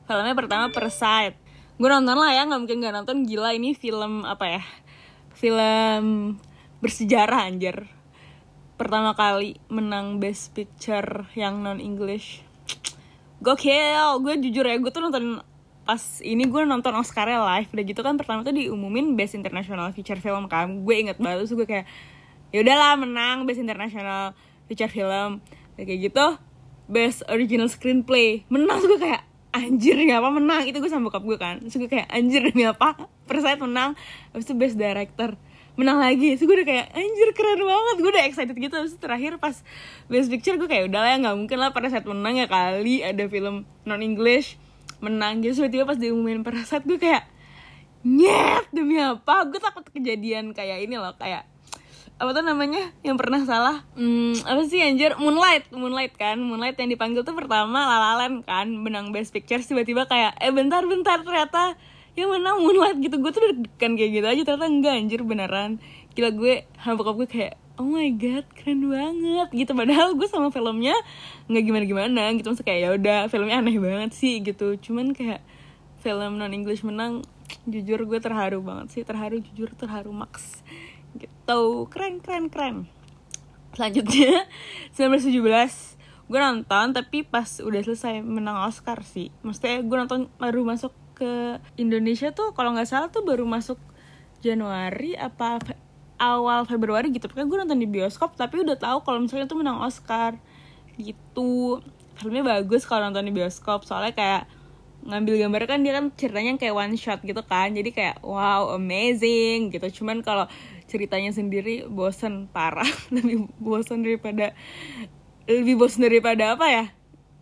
filmnya 0.08 0.34
pertama 0.34 0.72
Parasite. 0.72 1.36
Gue 1.78 1.88
nonton 1.92 2.16
lah 2.18 2.32
ya 2.34 2.42
nggak 2.48 2.60
mungkin 2.64 2.82
gak 2.82 2.96
nonton. 2.96 3.16
Gila 3.28 3.54
ini 3.54 3.76
film 3.76 4.24
apa 4.24 4.58
ya 4.58 4.62
film 5.36 6.36
bersejarah 6.82 7.46
anjir. 7.46 7.86
Pertama 8.78 9.14
kali 9.14 9.58
menang 9.68 10.18
best 10.18 10.54
picture 10.54 11.26
yang 11.38 11.62
non 11.62 11.78
English 11.78 12.48
gokil 13.38 14.18
gue 14.26 14.34
jujur 14.50 14.66
ya 14.66 14.74
gue 14.82 14.90
tuh 14.90 14.98
nonton 14.98 15.38
pas 15.86 16.02
ini 16.20 16.44
gue 16.44 16.62
nonton 16.68 16.92
Oscar 16.98 17.30
live. 17.30 17.70
Udah 17.72 17.84
gitu 17.86 18.00
kan 18.04 18.20
pertama 18.20 18.44
tuh 18.44 18.52
diumumin 18.52 19.16
best 19.16 19.32
international 19.32 19.88
feature 19.96 20.20
film 20.20 20.44
kan. 20.50 20.84
Gue 20.84 21.00
inget 21.00 21.16
banget 21.16 21.46
terus 21.46 21.54
gue 21.56 21.64
kayak 21.64 21.86
ya 22.52 22.60
udahlah 22.60 23.00
menang 23.00 23.48
best 23.48 23.62
international 23.62 24.36
feature 24.68 24.92
film. 24.92 25.40
Kayak 25.78 26.10
gitu 26.10 26.26
best 26.88 27.22
original 27.28 27.68
screenplay. 27.68 28.42
Menang 28.48 28.80
gue 28.82 28.98
kayak 28.98 29.22
anjir 29.52 29.96
ya 30.00 30.18
apa 30.18 30.32
menang? 30.32 30.64
Itu 30.66 30.80
gue 30.80 30.90
sama 30.90 31.12
bokap 31.12 31.22
gue 31.22 31.38
kan. 31.38 31.60
Terus 31.62 31.76
gue 31.76 31.90
kayak 31.92 32.08
anjir 32.08 32.40
demi 32.42 32.64
apa? 32.64 32.96
Parasite 33.28 33.60
menang 33.60 33.94
habis 34.32 34.48
itu 34.48 34.56
best 34.56 34.74
director. 34.80 35.36
Menang 35.78 36.00
lagi. 36.02 36.34
Terus 36.34 36.48
gue 36.48 36.56
udah 36.58 36.68
kayak 36.68 36.86
anjir 36.96 37.28
keren 37.36 37.60
banget. 37.62 37.96
Gue 38.00 38.10
udah 38.10 38.24
excited 38.24 38.56
gitu. 38.56 38.74
Itu 38.74 38.96
terakhir 38.98 39.38
pas 39.38 39.60
best 40.08 40.32
picture 40.32 40.56
gue 40.56 40.66
kayak 40.66 40.90
udah 40.90 41.00
lah 41.04 41.10
ya 41.14 41.16
nggak 41.22 41.36
mungkin 41.36 41.58
lah 41.60 41.70
Parasite 41.70 42.08
menang 42.08 42.34
ya 42.40 42.46
kali. 42.48 43.04
Ada 43.04 43.28
film 43.28 43.68
non 43.84 44.00
English 44.00 44.56
menang. 44.98 45.44
Gitu 45.44 45.60
tiba-tiba 45.60 45.84
pas 45.84 45.98
diumumin 46.00 46.40
Parasite 46.42 46.88
gue 46.88 46.98
kayak 46.98 47.28
nyet 48.02 48.64
demi 48.72 48.96
apa? 48.96 49.44
Gue 49.46 49.60
takut 49.60 49.84
kejadian 49.92 50.56
kayak 50.56 50.88
ini 50.88 50.96
loh 50.96 51.12
kayak 51.20 51.44
apa 52.18 52.34
tuh 52.34 52.42
namanya? 52.42 52.90
Yang 53.06 53.16
pernah 53.22 53.40
salah? 53.46 53.76
Hmm, 53.94 54.34
apa 54.42 54.66
sih 54.66 54.82
anjir? 54.82 55.14
Moonlight. 55.22 55.70
Moonlight 55.70 56.18
kan? 56.18 56.42
Moonlight 56.42 56.74
yang 56.74 56.90
dipanggil 56.90 57.22
tuh 57.22 57.38
pertama 57.38 57.86
Lalaland 57.86 58.42
kan? 58.42 58.66
Menang 58.66 59.14
Best 59.14 59.30
Picture 59.30 59.62
tiba-tiba 59.62 60.10
kayak 60.10 60.34
eh 60.42 60.50
bentar 60.50 60.82
bentar. 60.82 61.22
Ternyata 61.22 61.78
yang 62.18 62.34
menang 62.34 62.58
Moonlight. 62.58 62.98
Gitu. 62.98 63.22
Gue 63.22 63.30
tuh 63.30 63.42
deg-degan 63.54 63.94
kayak 63.94 64.10
gitu 64.10 64.26
aja. 64.26 64.42
Ternyata 64.42 64.66
enggak 64.66 64.94
anjir. 64.98 65.20
Beneran. 65.22 65.70
Gila 66.18 66.30
gue 66.34 66.54
bokap 66.98 67.14
gue 67.22 67.28
kayak 67.30 67.54
oh 67.78 67.86
my 67.86 68.10
god 68.18 68.46
keren 68.50 68.90
banget. 68.90 69.48
Gitu. 69.54 69.70
Padahal 69.70 70.18
gue 70.18 70.26
sama 70.26 70.50
filmnya 70.50 70.98
nggak 71.46 71.62
gimana 71.62 71.84
gimana 71.86 72.22
gitu. 72.34 72.50
Maksudnya 72.50 72.66
kayak 72.66 72.80
ya 72.82 72.88
udah 72.98 73.18
filmnya 73.30 73.62
aneh 73.62 73.78
banget 73.78 74.10
sih. 74.10 74.42
Gitu. 74.42 74.74
Cuman 74.82 75.14
kayak 75.14 75.38
film 76.02 76.34
non 76.34 76.50
English 76.50 76.82
menang 76.82 77.22
jujur 77.62 78.02
gue 78.10 78.18
terharu 78.18 78.58
banget 78.58 78.90
sih. 78.90 79.02
Terharu 79.06 79.38
jujur 79.38 79.70
terharu 79.78 80.10
max 80.10 80.66
gitu. 81.18 81.90
Keren 81.90 82.22
keren 82.22 82.46
keren. 82.48 82.76
Selanjutnya 83.74 84.46
1917 84.96 85.98
gue 86.28 86.36
nonton 86.36 86.92
tapi 86.92 87.24
pas 87.24 87.48
udah 87.64 87.80
selesai 87.80 88.20
menang 88.20 88.60
Oscar 88.68 89.00
sih. 89.00 89.32
Maksudnya 89.40 89.80
gue 89.80 89.96
nonton 89.96 90.20
baru 90.36 90.60
masuk 90.60 90.92
ke 91.16 91.56
Indonesia 91.80 92.30
tuh 92.30 92.52
kalau 92.52 92.76
nggak 92.76 92.86
salah 92.86 93.08
tuh 93.08 93.24
baru 93.24 93.48
masuk 93.48 93.80
Januari 94.38 95.18
apa 95.18 95.58
fe 95.58 95.74
awal 96.20 96.68
Februari 96.68 97.08
gitu. 97.10 97.26
Pokoknya 97.26 97.48
gue 97.48 97.58
nonton 97.64 97.80
di 97.80 97.88
bioskop 97.88 98.36
tapi 98.36 98.60
udah 98.60 98.76
tahu 98.76 99.02
kalau 99.02 99.24
misalnya 99.24 99.48
tuh 99.48 99.58
menang 99.58 99.80
Oscar. 99.80 100.36
Gitu. 101.00 101.80
Filmnya 102.20 102.44
bagus 102.44 102.84
kalau 102.84 103.08
nonton 103.08 103.24
di 103.24 103.32
bioskop 103.32 103.88
soalnya 103.88 104.12
kayak 104.12 104.42
ngambil 105.08 105.46
gambar 105.46 105.62
kan 105.70 105.78
dia 105.86 105.94
kan 105.94 106.10
ceritanya 106.12 106.58
kayak 106.60 106.74
one 106.76 106.94
shot 107.00 107.24
gitu 107.24 107.40
kan. 107.40 107.72
Jadi 107.72 107.90
kayak 107.96 108.20
wow 108.20 108.76
amazing 108.76 109.72
gitu. 109.72 110.02
Cuman 110.02 110.20
kalau 110.20 110.44
ceritanya 110.88 111.30
sendiri 111.30 111.86
bosen 111.86 112.48
parah. 112.50 112.88
Lebih 113.14 113.46
bosen 113.60 114.02
daripada 114.02 114.56
lebih 115.48 115.80
bosen 115.80 116.04
daripada 116.04 116.56
apa 116.56 116.66
ya? 116.68 116.84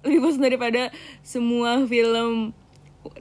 Lebih 0.07 0.21
bosen 0.23 0.43
daripada 0.47 0.95
semua 1.26 1.83
film 1.91 2.55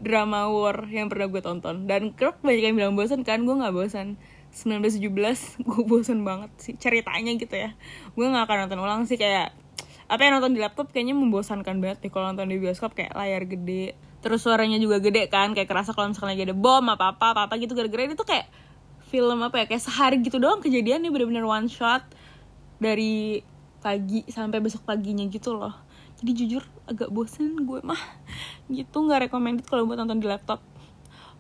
drama 0.02 0.50
war 0.50 0.86
yang 0.90 1.10
pernah 1.10 1.26
gue 1.26 1.42
tonton. 1.42 1.90
Dan 1.90 2.14
kerap 2.14 2.42
banyak 2.46 2.74
yang 2.74 2.78
bilang 2.78 2.94
bosen 2.94 3.26
kan 3.26 3.42
gue 3.46 3.56
nggak 3.56 3.74
bosan 3.74 4.18
1917 4.54 5.10
gue 5.70 5.84
bosen 5.90 6.22
banget 6.22 6.52
sih 6.62 6.74
ceritanya 6.78 7.34
gitu 7.38 7.56
ya. 7.58 7.74
Gue 8.14 8.30
nggak 8.30 8.46
akan 8.46 8.58
nonton 8.66 8.80
ulang 8.82 9.02
sih 9.10 9.18
kayak 9.18 9.58
apa 10.06 10.22
yang 10.22 10.38
nonton 10.38 10.54
di 10.54 10.62
laptop 10.62 10.94
kayaknya 10.94 11.18
membosankan 11.18 11.82
banget 11.82 12.06
deh 12.06 12.12
kalau 12.14 12.30
nonton 12.30 12.46
di 12.46 12.62
bioskop 12.62 12.94
kayak 12.94 13.18
layar 13.18 13.42
gede 13.50 13.98
terus 14.22 14.46
suaranya 14.46 14.78
juga 14.78 15.02
gede 15.02 15.30
kan 15.30 15.54
kayak 15.58 15.66
kerasa 15.66 15.98
kalau 15.98 16.14
misalnya 16.14 16.38
lagi 16.38 16.44
ada 16.50 16.56
bom 16.58 16.86
apa 16.86 17.14
apa 17.14 17.34
apa, 17.34 17.42
apa 17.50 17.54
gitu 17.58 17.74
gara-gara 17.74 18.06
itu 18.06 18.26
kayak 18.26 18.46
film 19.06 19.40
apa 19.46 19.64
ya 19.64 19.66
kayak 19.70 19.84
sehari 19.84 20.18
gitu 20.22 20.42
doang 20.42 20.60
kejadian 20.60 21.06
nih 21.06 21.12
bener-bener 21.14 21.46
one 21.46 21.70
shot 21.70 22.04
dari 22.82 23.42
pagi 23.80 24.26
sampai 24.26 24.58
besok 24.58 24.82
paginya 24.82 25.24
gitu 25.30 25.54
loh. 25.54 25.74
Jadi 26.18 26.32
jujur 26.34 26.64
agak 26.90 27.14
bosen 27.14 27.54
gue 27.70 27.80
mah. 27.86 28.00
Gitu 28.72 28.98
nggak 28.98 29.30
recommended 29.30 29.66
kalau 29.70 29.86
buat 29.86 30.02
nonton 30.02 30.18
di 30.18 30.26
laptop. 30.26 30.64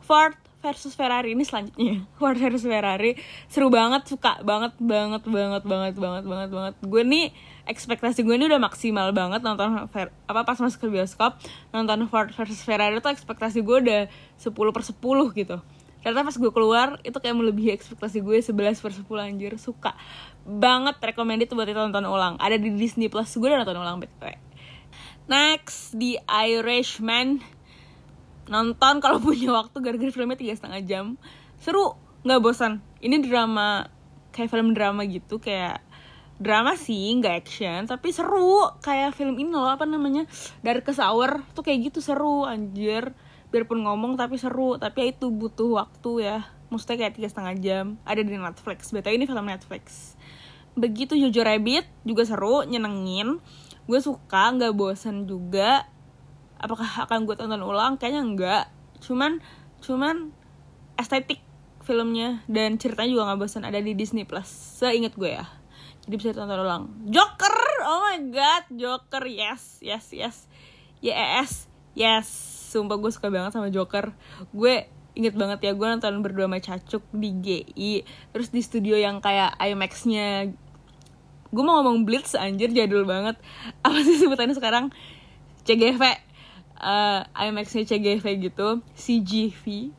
Ford 0.05 0.37
versus 0.61 0.93
Ferrari 0.93 1.33
ini 1.33 1.41
selanjutnya. 1.41 2.05
Ford 2.21 2.37
versus 2.37 2.61
Ferrari 2.61 3.17
seru 3.49 3.73
banget 3.73 4.05
suka 4.05 4.45
banget 4.45 4.77
banget 4.77 5.25
banget 5.25 5.63
banget 5.65 5.93
banget 5.97 6.23
banget 6.29 6.49
banget. 6.53 6.73
Gue 6.85 7.01
nih 7.01 7.33
ekspektasi 7.65 8.21
gue 8.21 8.35
ini 8.37 8.45
udah 8.45 8.61
maksimal 8.61 9.09
banget 9.09 9.41
nonton 9.41 9.89
apa 9.89 10.39
pas 10.45 10.57
masuk 10.61 10.85
ke 10.85 10.87
bioskop 10.93 11.41
nonton 11.73 12.05
Ford 12.05 12.29
versus 12.29 12.61
Ferrari 12.61 13.01
tuh 13.01 13.09
ekspektasi 13.09 13.65
gue 13.65 13.77
udah 13.81 14.01
10 14.37 14.53
per 14.53 14.83
10 14.85 15.01
gitu 15.33 15.57
ternyata 16.05 16.29
pas 16.29 16.37
gue 16.37 16.51
keluar 16.53 17.01
itu 17.01 17.17
kayak 17.17 17.33
melebihi 17.33 17.73
ekspektasi 17.73 18.21
gue 18.21 18.37
11 18.37 18.77
per 18.77 18.91
10 18.93 19.09
anjir. 19.25 19.57
Suka 19.57 19.97
banget 20.45 21.01
recommended 21.01 21.49
buat 21.49 21.65
ditonton 21.65 22.05
ulang. 22.05 22.37
Ada 22.37 22.61
di 22.61 22.77
Disney 22.77 23.09
Plus 23.09 23.33
gue 23.33 23.49
udah 23.49 23.65
nonton 23.65 23.81
ulang 23.81 23.97
btw 23.97 24.45
next 25.25 25.97
The 25.97 26.21
Irishman. 26.25 27.41
Nonton 28.45 29.01
kalau 29.01 29.17
punya 29.25 29.53
waktu 29.53 29.77
gara-gara 29.81 30.11
filmnya 30.13 30.37
tiga 30.37 30.53
setengah 30.53 30.81
jam. 30.85 31.05
Seru 31.61 31.97
nggak 32.25 32.41
bosan. 32.41 32.81
Ini 33.01 33.21
drama 33.25 33.89
kayak 34.33 34.51
film 34.51 34.75
drama 34.75 35.07
gitu 35.07 35.39
kayak 35.39 35.79
drama 36.35 36.75
sih 36.75 37.15
nggak 37.17 37.35
action 37.45 37.89
tapi 37.89 38.13
seru. 38.13 38.69
Kayak 38.81 39.17
film 39.17 39.37
ini 39.41 39.51
loh 39.53 39.69
apa 39.69 39.89
namanya 39.89 40.29
dari 40.61 40.81
ke 40.85 40.93
Hour. 40.97 41.41
Tuh 41.57 41.65
kayak 41.65 41.91
gitu 41.91 41.99
seru 42.01 42.45
anjir 42.45 43.13
biarpun 43.55 43.87
ngomong 43.87 44.19
tapi 44.19 44.35
seru 44.35 44.75
tapi 44.75 45.07
ya 45.07 45.15
itu 45.15 45.31
butuh 45.31 45.79
waktu 45.79 46.11
ya. 46.27 46.37
Maksudnya 46.67 47.07
kayak 47.07 47.15
tiga 47.15 47.31
setengah 47.31 47.55
jam. 47.63 47.85
Ada 48.03 48.27
di 48.27 48.35
Netflix. 48.35 48.91
Betul 48.91 49.15
ini 49.15 49.23
film 49.23 49.47
Netflix. 49.47 50.19
Begitu 50.75 51.15
Jojo 51.15 51.47
Rabbit 51.47 51.87
juga 52.03 52.27
seru 52.27 52.67
nyenengin. 52.67 53.39
Gue 53.87 54.03
suka 54.03 54.51
nggak 54.51 54.75
bosan 54.75 55.23
juga. 55.23 55.87
Apakah 56.59 57.07
akan 57.07 57.23
gue 57.23 57.35
tonton 57.39 57.63
ulang? 57.63 57.95
Kayaknya 57.95 58.21
enggak 58.27 58.65
cuman 58.99 59.39
cuman 59.79 60.35
estetik 60.99 61.39
filmnya 61.85 62.41
dan 62.51 62.75
ceritanya 62.75 63.11
juga 63.15 63.23
nggak 63.31 63.39
bosan 63.39 63.63
ada 63.63 63.79
di 63.79 63.95
Disney 63.95 64.27
Plus. 64.27 64.51
Seingat 64.51 65.15
gue 65.15 65.31
ya. 65.31 65.47
Jadi 66.03 66.15
bisa 66.19 66.35
tonton 66.35 66.59
ulang. 66.59 66.91
Joker! 67.07 67.55
Oh 67.87 68.03
my 68.03 68.19
god 68.35 68.67
Joker. 68.75 69.23
Yes 69.23 69.79
yes. 69.79 70.11
Yes 70.11 70.43
yes 70.99 71.71
yes 71.95 72.54
sumpah 72.75 72.99
gue 72.99 73.11
suka 73.15 73.31
banget 73.31 73.55
sama 73.55 73.71
Joker. 73.71 74.11
Gue 74.51 74.91
inget 75.15 75.31
banget 75.39 75.63
ya 75.63 75.71
gue 75.71 75.87
nonton 75.87 76.19
berdua 76.19 76.51
sama 76.51 76.59
Cacuk 76.59 77.03
di 77.15 77.31
GI 77.39 78.03
terus 78.35 78.51
di 78.51 78.59
studio 78.59 78.99
yang 78.99 79.23
kayak 79.23 79.55
IMAX-nya 79.63 80.51
gue 81.55 81.63
mau 81.63 81.79
ngomong 81.79 82.03
Blitz 82.03 82.35
anjir 82.35 82.75
jadul 82.75 83.07
banget. 83.07 83.39
Apa 83.85 83.95
sih 84.03 84.19
sebutannya 84.19 84.55
sekarang? 84.59 84.91
CGV 85.63 86.03
uh, 86.03 86.11
eh, 87.23 87.47
IMAX-nya 87.47 87.87
CGV 87.87 88.25
gitu 88.51 88.83
CGV 88.93 89.89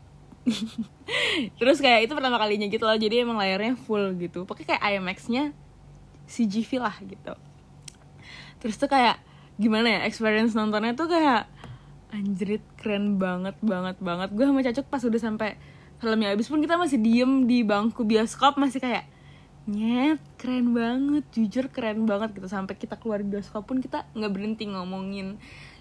terus 1.58 1.82
kayak 1.82 2.06
itu 2.06 2.12
pertama 2.14 2.38
kalinya 2.38 2.70
gitu 2.70 2.86
loh 2.86 2.94
jadi 2.94 3.26
emang 3.26 3.40
layarnya 3.40 3.74
full 3.74 4.14
gitu. 4.20 4.44
Pakai 4.44 4.76
kayak 4.76 4.82
IMAX-nya 5.00 5.56
CGV 6.28 6.70
lah 6.78 6.94
gitu. 7.02 7.34
Terus 8.60 8.76
tuh 8.78 8.86
kayak 8.86 9.18
gimana 9.56 9.88
ya 9.88 10.00
experience 10.04 10.52
nontonnya 10.52 10.92
tuh 10.92 11.08
kayak 11.08 11.48
anjrit 12.12 12.62
keren 12.78 13.18
banget 13.18 13.56
banget 13.62 13.96
banget. 13.98 14.28
Gue 14.34 14.44
sama 14.46 14.62
Cacuk 14.62 14.86
pas 14.86 15.02
udah 15.02 15.20
sampai 15.20 15.50
filmnya 15.96 16.32
habis 16.34 16.46
pun 16.46 16.60
kita 16.60 16.76
masih 16.76 17.00
diem 17.00 17.48
di 17.48 17.64
bangku 17.64 18.04
bioskop 18.04 18.60
masih 18.60 18.84
kayak 18.84 19.08
nyet 19.66 20.22
keren 20.38 20.76
banget 20.76 21.24
jujur 21.34 21.66
keren 21.72 22.06
banget 22.06 22.36
gitu. 22.38 22.46
Sampai 22.46 22.78
kita 22.78 23.00
keluar 23.00 23.24
bioskop 23.26 23.66
pun 23.66 23.82
kita 23.82 24.06
nggak 24.14 24.32
berhenti 24.32 24.64
ngomongin 24.70 25.40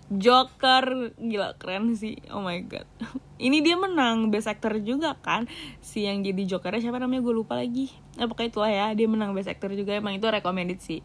Joker. 0.09 1.13
Gila 1.17 1.57
keren 1.57 1.93
sih. 1.97 2.21
Oh 2.29 2.41
my 2.41 2.61
god. 2.65 2.85
Ini 3.45 3.61
dia 3.61 3.75
menang 3.77 4.29
best 4.29 4.49
actor 4.49 4.77
juga 4.81 5.17
kan? 5.21 5.49
Si 5.81 6.05
yang 6.05 6.21
jadi 6.21 6.45
Jokernya 6.45 6.89
siapa 6.89 6.97
namanya? 7.01 7.25
Gue 7.25 7.35
lupa 7.37 7.57
lagi. 7.57 7.93
Nah 8.17 8.29
pokoknya 8.29 8.49
itulah 8.49 8.71
ya. 8.71 8.87
Dia 8.93 9.07
menang 9.09 9.33
best 9.33 9.49
actor 9.49 9.73
juga. 9.73 9.97
Emang 9.97 10.17
itu 10.17 10.25
recommended 10.25 10.81
sih 10.81 11.01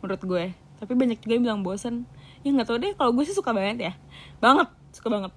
menurut 0.00 0.22
gue. 0.24 0.44
Tapi 0.82 0.92
banyak 0.98 1.22
juga 1.22 1.32
yang 1.38 1.44
bilang 1.44 1.62
bosen 1.62 2.08
ya 2.42 2.50
nggak 2.50 2.68
tau 2.68 2.78
deh 2.78 2.92
kalau 2.98 3.10
gue 3.14 3.24
sih 3.26 3.34
suka 3.34 3.54
banget 3.54 3.78
ya. 3.78 3.92
Banget 4.42 4.68
suka 4.92 5.08
banget. 5.08 5.32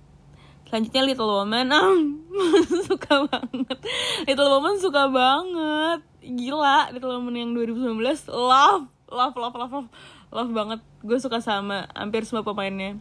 Selanjutnya 0.66 1.02
Little 1.06 1.30
Woman. 1.30 1.68
Um, 1.72 2.00
suka 2.90 3.30
banget. 3.30 3.78
Little 4.26 4.50
Woman 4.58 4.76
suka 4.82 5.08
banget. 5.08 6.02
Gila 6.26 6.90
Little 6.92 7.22
Woman 7.22 7.36
yang 7.38 7.50
2019 7.54 8.28
love 8.34 8.90
love 9.08 9.36
love 9.38 9.56
love 9.56 9.72
love. 9.72 9.90
Love 10.34 10.52
banget. 10.52 10.80
Gue 11.06 11.22
suka 11.22 11.40
sama 11.40 11.86
hampir 11.94 12.26
semua 12.26 12.42
pemainnya. 12.42 12.98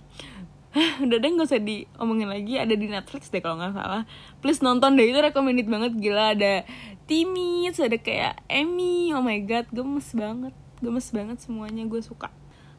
Udah 1.05 1.17
deh 1.19 1.31
gak 1.35 1.49
usah 1.49 1.59
diomongin 1.65 2.29
lagi. 2.29 2.61
Ada 2.61 2.77
di 2.77 2.87
Netflix 2.87 3.33
deh 3.33 3.41
kalau 3.41 3.57
nggak 3.57 3.75
salah. 3.75 4.05
Please 4.45 4.61
nonton 4.61 5.01
deh 5.01 5.09
itu 5.09 5.19
recommended 5.19 5.67
banget. 5.67 5.97
Gila 5.97 6.37
ada 6.37 6.69
Timmy 7.09 7.67
ada 7.73 7.97
kayak 7.97 8.45
Emmy. 8.47 9.11
Oh 9.17 9.25
my 9.25 9.41
god 9.41 9.67
gemes 9.73 10.13
banget. 10.13 10.53
Gemes 10.85 11.09
banget 11.17 11.41
semuanya 11.41 11.89
gue 11.89 12.05
suka 12.05 12.29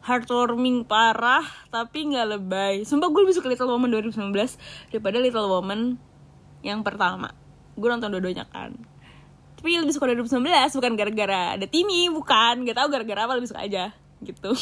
heartwarming 0.05 0.85
parah 0.85 1.43
tapi 1.73 2.13
nggak 2.13 2.27
lebay. 2.37 2.75
Sumpah 2.85 3.09
gue 3.09 3.21
lebih 3.25 3.35
suka 3.35 3.49
Little 3.49 3.73
Woman 3.73 3.89
2019 3.89 4.29
daripada 4.93 5.17
Little 5.17 5.49
Woman 5.49 5.97
yang 6.61 6.85
pertama. 6.85 7.33
Gue 7.73 7.89
nonton 7.89 8.13
dua-duanya 8.13 8.45
kan. 8.45 8.77
Tapi 9.57 9.81
lebih 9.81 9.97
suka 9.97 10.05
2019 10.13 10.77
bukan 10.77 10.93
gara-gara 10.93 11.41
ada 11.57 11.65
Timmy 11.65 12.07
bukan. 12.13 12.63
Gak 12.69 12.77
tau 12.77 12.87
gara-gara 12.87 13.25
apa 13.25 13.33
lebih 13.33 13.49
suka 13.49 13.65
aja. 13.65 13.89
Gitu. 14.21 14.53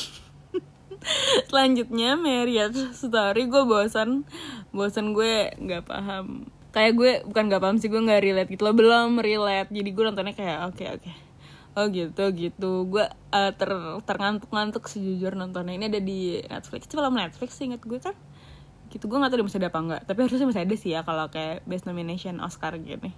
Selanjutnya 1.51 2.15
Marriott 2.15 2.95
Story. 2.95 3.51
Gue 3.51 3.67
bosan. 3.67 4.23
Bosan 4.71 5.12
gue 5.12 5.51
nggak 5.59 5.83
paham. 5.91 6.47
Kayak 6.71 6.93
gue 6.95 7.12
bukan 7.27 7.43
nggak 7.51 7.62
paham 7.62 7.77
sih 7.77 7.91
gue 7.91 8.00
nggak 8.00 8.23
relate 8.23 8.50
gitu 8.50 8.63
loh. 8.63 8.71
Belum 8.71 9.19
relate. 9.19 9.69
Jadi 9.75 9.89
gue 9.91 10.03
nontonnya 10.07 10.33
kayak 10.33 10.71
oke 10.71 10.79
okay, 10.79 10.88
oke. 10.95 11.03
okay 11.03 11.22
oh 11.73 11.85
gitu 11.89 12.23
gitu. 12.33 12.71
Gue 12.89 13.05
uh, 13.09 13.51
ter 13.53 13.71
terngantuk-ngantuk 14.05 14.85
sejujur 14.89 15.33
nontonnya. 15.33 15.77
Ini 15.77 15.85
ada 15.89 16.01
di 16.01 16.39
Netflix. 16.45 16.85
Itu 16.85 17.01
film 17.01 17.17
Netflix 17.17 17.49
sih 17.57 17.65
inget 17.69 17.81
gue 17.83 17.99
kan? 17.99 18.15
Gitu 18.93 19.09
gue 19.09 19.17
gak 19.17 19.33
tahu 19.33 19.45
masih 19.49 19.57
ada 19.57 19.73
apa 19.73 19.79
enggak 19.81 20.01
tapi 20.05 20.19
harusnya 20.21 20.45
masih 20.45 20.63
ada 20.69 20.75
sih 20.77 20.91
ya 20.93 21.01
kalau 21.01 21.25
kayak 21.33 21.65
best 21.65 21.89
nomination 21.89 22.37
Oscar 22.39 22.77
gini. 22.77 23.11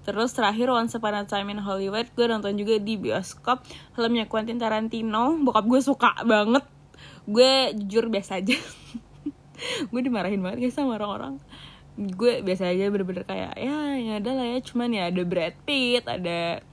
Terus 0.00 0.32
terakhir 0.32 0.72
Once 0.72 0.96
Upon 0.96 1.12
a 1.12 1.28
Time 1.28 1.52
in 1.52 1.60
Hollywood 1.60 2.08
gue 2.16 2.24
nonton 2.24 2.56
juga 2.56 2.80
di 2.80 2.96
bioskop. 2.96 3.60
Filmnya 3.92 4.24
Quentin 4.24 4.56
Tarantino. 4.56 5.36
Bokap 5.44 5.68
gue 5.68 5.80
suka 5.84 6.16
banget. 6.24 6.64
Gue 7.28 7.76
jujur 7.76 8.08
biasa 8.08 8.40
aja. 8.40 8.56
Gue 9.92 10.00
dimarahin 10.00 10.40
banget 10.40 10.64
guys 10.64 10.76
sama 10.76 10.96
orang-orang. 10.96 11.36
Gue 12.00 12.40
biasa 12.40 12.72
aja 12.72 12.88
bener-bener 12.88 13.28
kayak 13.28 13.60
ya 13.60 13.76
ya 14.00 14.12
ada 14.16 14.30
lah 14.32 14.46
ya 14.56 14.58
cuman 14.64 14.88
ya 14.88 15.02
ada 15.12 15.22
Brad 15.28 15.52
Pitt 15.68 16.08
ada 16.08 16.64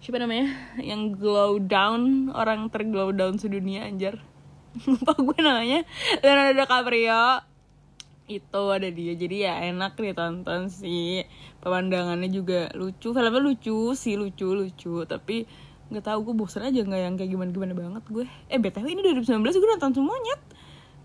siapa 0.00 0.16
namanya? 0.16 0.48
Yang 0.80 1.20
glow 1.20 1.60
down 1.60 2.32
orang 2.32 2.72
terglow 2.72 3.12
down 3.12 3.36
sedunia 3.36 3.84
anjir. 3.84 4.16
Lupa 4.88 5.12
gue 5.20 5.38
namanya. 5.38 5.84
Leonardo 6.24 6.56
DiCaprio. 6.56 7.24
Itu 8.30 8.62
ada 8.70 8.88
dia 8.88 9.12
jadi 9.12 9.36
ya 9.50 9.54
enak 9.68 10.00
ditonton 10.00 10.72
sih. 10.72 11.28
Pemandangannya 11.60 12.32
juga 12.32 12.72
lucu 12.72 13.12
filmnya 13.12 13.42
lucu 13.42 13.92
sih 13.92 14.16
lucu 14.16 14.48
lucu. 14.56 15.04
Tapi 15.04 15.44
nggak 15.90 16.04
tahu 16.06 16.32
gue 16.32 16.34
bosan 16.38 16.70
aja 16.70 16.80
nggak 16.86 17.00
yang 17.02 17.14
kayak 17.18 17.30
gimana 17.34 17.50
gimana 17.52 17.72
banget 17.76 18.04
gue. 18.08 18.24
Eh 18.48 18.56
btw 18.56 18.86
ini 18.88 19.02
2019 19.04 19.42
gue 19.42 19.68
nonton 19.74 19.92
semuanya 20.00 20.38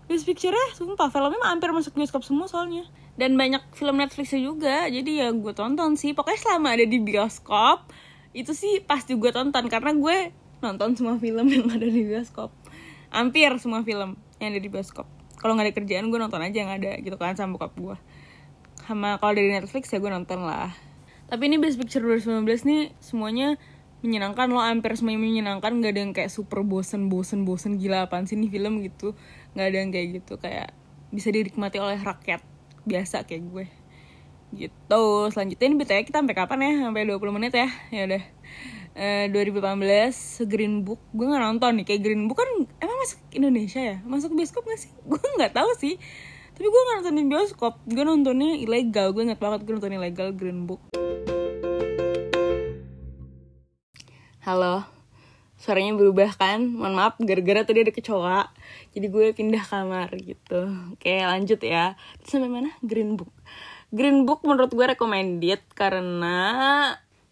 Best 0.06 0.22
Picture 0.22 0.54
ya 0.54 0.66
sumpah 0.78 1.10
filmnya 1.10 1.34
mah 1.42 1.50
hampir 1.50 1.74
masuk 1.74 1.98
bioskop 1.98 2.22
semua 2.22 2.46
soalnya. 2.46 2.86
Dan 3.18 3.34
banyak 3.34 3.74
film 3.74 3.98
Netflixnya 3.98 4.40
juga 4.40 4.86
jadi 4.86 5.26
ya 5.26 5.28
gue 5.34 5.52
tonton 5.52 5.98
sih. 5.98 6.14
Pokoknya 6.14 6.38
selama 6.38 6.78
ada 6.78 6.86
di 6.86 7.02
bioskop 7.02 7.90
itu 8.36 8.52
sih 8.52 8.84
pasti 8.84 9.16
gue 9.16 9.32
tonton 9.32 9.64
karena 9.72 9.96
gue 9.96 10.30
nonton 10.60 10.92
semua 10.92 11.16
film 11.16 11.48
yang 11.48 11.72
ada 11.72 11.88
di 11.88 12.04
bioskop. 12.04 12.52
Hampir 13.08 13.56
semua 13.56 13.80
film 13.80 14.20
yang 14.36 14.48
ada 14.52 14.60
di 14.60 14.68
bioskop. 14.68 15.08
Kalau 15.40 15.56
nggak 15.56 15.72
ada 15.72 15.74
kerjaan 15.80 16.12
gue 16.12 16.20
nonton 16.20 16.44
aja 16.44 16.56
yang 16.60 16.68
ada 16.68 17.00
gitu 17.00 17.16
kan 17.16 17.32
sama 17.32 17.56
bokap 17.56 17.72
gue 17.80 17.96
sama 18.86 19.18
kalau 19.18 19.34
dari 19.34 19.50
Netflix 19.50 19.90
ya 19.90 19.98
gue 19.98 20.12
nonton 20.12 20.46
lah. 20.46 20.70
Tapi 21.26 21.50
ini 21.50 21.58
Best 21.58 21.74
Picture 21.74 22.06
2019 22.06 22.46
nih 22.70 22.82
semuanya 23.02 23.58
menyenangkan 24.06 24.46
lo 24.46 24.62
hampir 24.62 24.94
semuanya 24.94 25.20
menyenangkan. 25.26 25.74
Nggak 25.82 25.90
ada 25.90 26.00
yang 26.06 26.12
kayak 26.14 26.30
super 26.30 26.62
bosen 26.62 27.10
bosen 27.10 27.42
bosen 27.42 27.82
gila 27.82 28.06
apaan 28.06 28.30
sih 28.30 28.38
nih 28.38 28.46
film 28.46 28.78
gitu. 28.86 29.18
Nggak 29.58 29.66
ada 29.66 29.76
yang 29.82 29.90
kayak 29.90 30.08
gitu. 30.22 30.38
Kayak 30.38 30.70
bisa 31.10 31.34
dinikmati 31.34 31.82
oleh 31.82 31.98
rakyat 31.98 32.46
biasa 32.86 33.26
kayak 33.26 33.42
gue 33.50 33.64
gitu. 34.54 35.04
Selanjutnya 35.32 35.66
ini 35.66 35.76
BTW 35.82 36.00
kita 36.06 36.22
sampai 36.22 36.36
kapan 36.36 36.58
ya? 36.62 36.72
Sampai 36.86 37.02
20 37.08 37.36
menit 37.36 37.52
ya? 37.56 37.68
Ya 37.90 38.02
udah. 38.06 38.22
Uh, 38.96 39.28
2018 39.28 40.48
Green 40.48 40.86
Book. 40.86 41.02
Gue 41.10 41.26
nggak 41.28 41.42
nonton 41.42 41.82
nih. 41.82 41.84
Kayak 41.88 42.02
Green 42.06 42.24
Book 42.30 42.38
kan 42.38 42.50
emang 42.78 42.98
masuk 43.02 43.20
Indonesia 43.34 43.80
ya? 43.82 43.96
Masuk 44.06 44.32
bioskop 44.32 44.64
gak 44.64 44.80
sih? 44.80 44.92
Gue 45.10 45.18
nggak 45.18 45.52
tahu 45.52 45.70
sih. 45.76 45.98
Tapi 46.56 46.64
gue 46.72 46.82
nggak 46.88 46.96
nonton 47.04 47.14
di 47.20 47.24
bioskop. 47.28 47.74
Gue 47.84 48.04
nontonnya 48.08 48.56
ilegal. 48.56 49.12
Gue 49.12 49.28
inget 49.28 49.36
banget 49.36 49.68
gue 49.68 49.72
nonton 49.76 49.92
ilegal 49.92 50.32
Green 50.32 50.64
Book. 50.64 50.80
Halo. 54.40 54.88
Suaranya 55.60 55.92
berubah 55.96 56.32
kan? 56.36 56.64
Mohon 56.64 56.94
maaf 56.96 57.14
gara-gara 57.20 57.60
tadi 57.64 57.84
ada 57.84 57.92
kecoa. 57.92 58.48
Jadi 58.96 59.06
gue 59.08 59.26
pindah 59.36 59.64
kamar 59.68 60.08
gitu. 60.16 60.72
Oke 60.96 61.20
lanjut 61.20 61.60
ya. 61.60 62.00
Sampai 62.24 62.48
mana? 62.48 62.72
Green 62.80 63.20
Book 63.20 63.32
Green 63.96 64.28
Book 64.28 64.44
menurut 64.44 64.68
gue 64.68 64.86
recommended 64.92 65.64
karena 65.72 66.38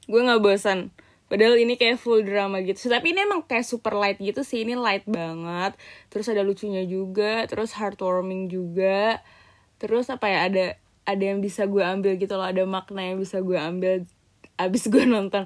gue 0.08 0.20
nggak 0.24 0.40
bosan. 0.40 0.88
Padahal 1.28 1.56
ini 1.60 1.76
kayak 1.76 2.00
full 2.00 2.24
drama 2.24 2.60
gitu. 2.64 2.88
Tapi 2.88 3.12
ini 3.12 3.24
emang 3.24 3.44
kayak 3.44 3.64
super 3.68 3.96
light 3.96 4.20
gitu 4.20 4.40
sih. 4.44 4.64
Ini 4.64 4.76
light 4.76 5.04
banget. 5.08 5.76
Terus 6.12 6.28
ada 6.32 6.40
lucunya 6.44 6.84
juga. 6.84 7.48
Terus 7.48 7.76
heartwarming 7.76 8.52
juga. 8.52 9.20
Terus 9.80 10.08
apa 10.08 10.30
ya 10.30 10.40
ada 10.48 10.66
Ada 11.04 11.36
yang 11.36 11.44
bisa 11.44 11.68
gue 11.68 11.84
ambil 11.84 12.16
gitu 12.16 12.32
loh. 12.32 12.48
Ada 12.48 12.64
makna 12.64 13.04
yang 13.04 13.20
bisa 13.20 13.44
gue 13.44 13.56
ambil 13.60 14.08
Abis 14.56 14.88
gue 14.92 15.04
nonton 15.04 15.44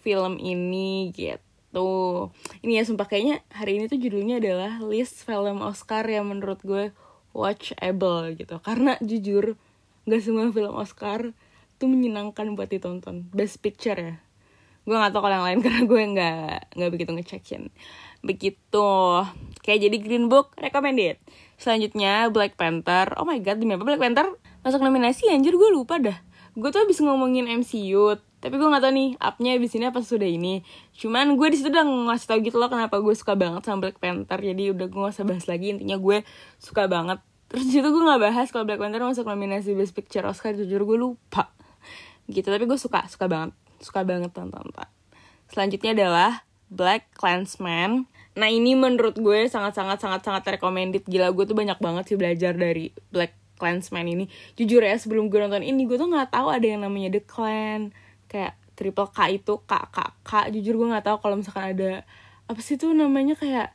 film 0.00 0.36
ini 0.40 1.12
gitu. 1.12 2.32
Ini 2.64 2.72
ya 2.80 2.82
sumpah. 2.88 3.06
Kayaknya 3.06 3.44
hari 3.52 3.80
ini 3.80 3.84
tuh 3.86 4.00
judulnya 4.00 4.40
adalah 4.40 4.80
List 4.84 5.22
film 5.22 5.60
Oscar 5.64 6.04
yang 6.08 6.28
menurut 6.28 6.60
gue 6.64 6.90
watchable 7.36 8.32
gitu. 8.34 8.58
Karena 8.64 8.96
jujur 8.98 9.60
gak 10.08 10.24
semua 10.24 10.48
film 10.48 10.72
Oscar 10.72 11.36
tuh 11.76 11.86
menyenangkan 11.86 12.56
buat 12.56 12.72
ditonton. 12.72 13.28
Best 13.30 13.60
Picture 13.60 14.00
ya. 14.00 14.14
Gue 14.88 14.96
gak 14.96 15.12
tau 15.12 15.20
kalau 15.20 15.36
yang 15.36 15.46
lain 15.46 15.60
karena 15.64 15.82
gue 15.84 16.02
nggak 16.16 16.52
nggak 16.74 16.90
begitu 16.90 17.10
ngecekin. 17.12 17.62
Begitu. 18.24 18.88
Kayak 19.60 19.78
jadi 19.84 19.96
Green 20.00 20.26
Book 20.32 20.56
recommended. 20.56 21.20
Selanjutnya 21.60 22.32
Black 22.32 22.56
Panther. 22.56 23.12
Oh 23.20 23.28
my 23.28 23.38
god 23.44 23.60
demi 23.60 23.76
apa 23.76 23.84
Black 23.84 24.00
Panther 24.00 24.32
masuk 24.64 24.80
nominasi? 24.80 25.28
Anjir 25.28 25.54
gue 25.54 25.70
lupa 25.70 26.00
dah. 26.00 26.18
Gue 26.58 26.72
tuh 26.74 26.82
habis 26.82 26.98
ngomongin 26.98 27.46
MCU 27.46 28.18
tapi 28.38 28.54
gue 28.54 28.70
gak 28.70 28.82
tau 28.86 28.94
nih 28.94 29.18
upnya 29.18 29.58
abis 29.58 29.74
ini 29.74 29.90
apa 29.90 29.98
sudah 29.98 30.26
ini. 30.26 30.62
Cuman 30.94 31.34
gue 31.34 31.46
di 31.50 31.58
situ 31.58 31.74
udah 31.74 31.82
ngasih 31.82 32.26
tau 32.30 32.38
gitu 32.38 32.56
loh 32.56 32.70
kenapa 32.70 33.02
gue 33.02 33.10
suka 33.10 33.34
banget 33.34 33.66
sama 33.66 33.90
Black 33.90 33.98
Panther. 33.98 34.38
Jadi 34.38 34.70
udah 34.70 34.86
gue 34.86 34.98
gak 35.02 35.14
usah 35.14 35.26
bahas 35.26 35.44
lagi. 35.50 35.74
Intinya 35.74 35.98
gue 35.98 36.22
suka 36.62 36.86
banget 36.86 37.18
terus 37.48 37.64
situ 37.68 37.88
gue 37.88 38.02
nggak 38.04 38.22
bahas 38.22 38.52
kalau 38.52 38.68
Black 38.68 38.80
Panther 38.80 39.00
masuk 39.00 39.24
nominasi 39.24 39.72
Best 39.72 39.96
Picture 39.96 40.24
Oscar 40.28 40.52
jujur 40.52 40.84
gue 40.84 40.98
lupa. 41.00 41.52
Gitu 42.28 42.44
tapi 42.44 42.68
gue 42.68 42.76
suka 42.76 43.08
suka 43.08 43.24
banget 43.24 43.56
suka 43.80 44.04
banget 44.04 44.30
tonton 44.34 44.68
selanjutnya 45.48 45.96
adalah 45.96 46.44
Black 46.68 47.08
Clansman. 47.16 48.04
Nah 48.36 48.48
ini 48.52 48.76
menurut 48.76 49.16
gue 49.16 49.48
sangat 49.48 49.74
sangat 49.74 49.98
sangat 49.98 50.20
sangat 50.20 50.42
recommended. 50.60 51.02
Gila 51.08 51.32
gue 51.32 51.44
tuh 51.48 51.56
banyak 51.56 51.80
banget 51.80 52.04
sih 52.12 52.16
belajar 52.20 52.52
dari 52.54 52.92
Black 53.08 53.34
Clansman 53.56 54.04
ini. 54.04 54.28
Jujur 54.54 54.84
ya 54.84 54.94
sebelum 55.00 55.32
gue 55.32 55.40
nonton 55.40 55.64
ini 55.64 55.88
gue 55.88 55.96
tuh 55.96 56.06
nggak 56.06 56.36
tahu 56.36 56.52
ada 56.52 56.66
yang 56.68 56.84
namanya 56.84 57.18
The 57.18 57.22
Clan 57.24 57.96
kayak 58.28 58.54
triple 58.76 59.10
K 59.10 59.40
itu 59.40 59.54
K 59.64 59.72
K 59.90 59.98
K. 60.22 60.30
Jujur 60.52 60.76
gue 60.78 60.88
nggak 60.92 61.04
tahu 61.08 61.16
kalau 61.24 61.40
misalkan 61.40 61.74
ada 61.74 61.92
apa 62.48 62.60
sih 62.60 62.76
tuh 62.76 62.92
namanya 62.92 63.34
kayak 63.34 63.72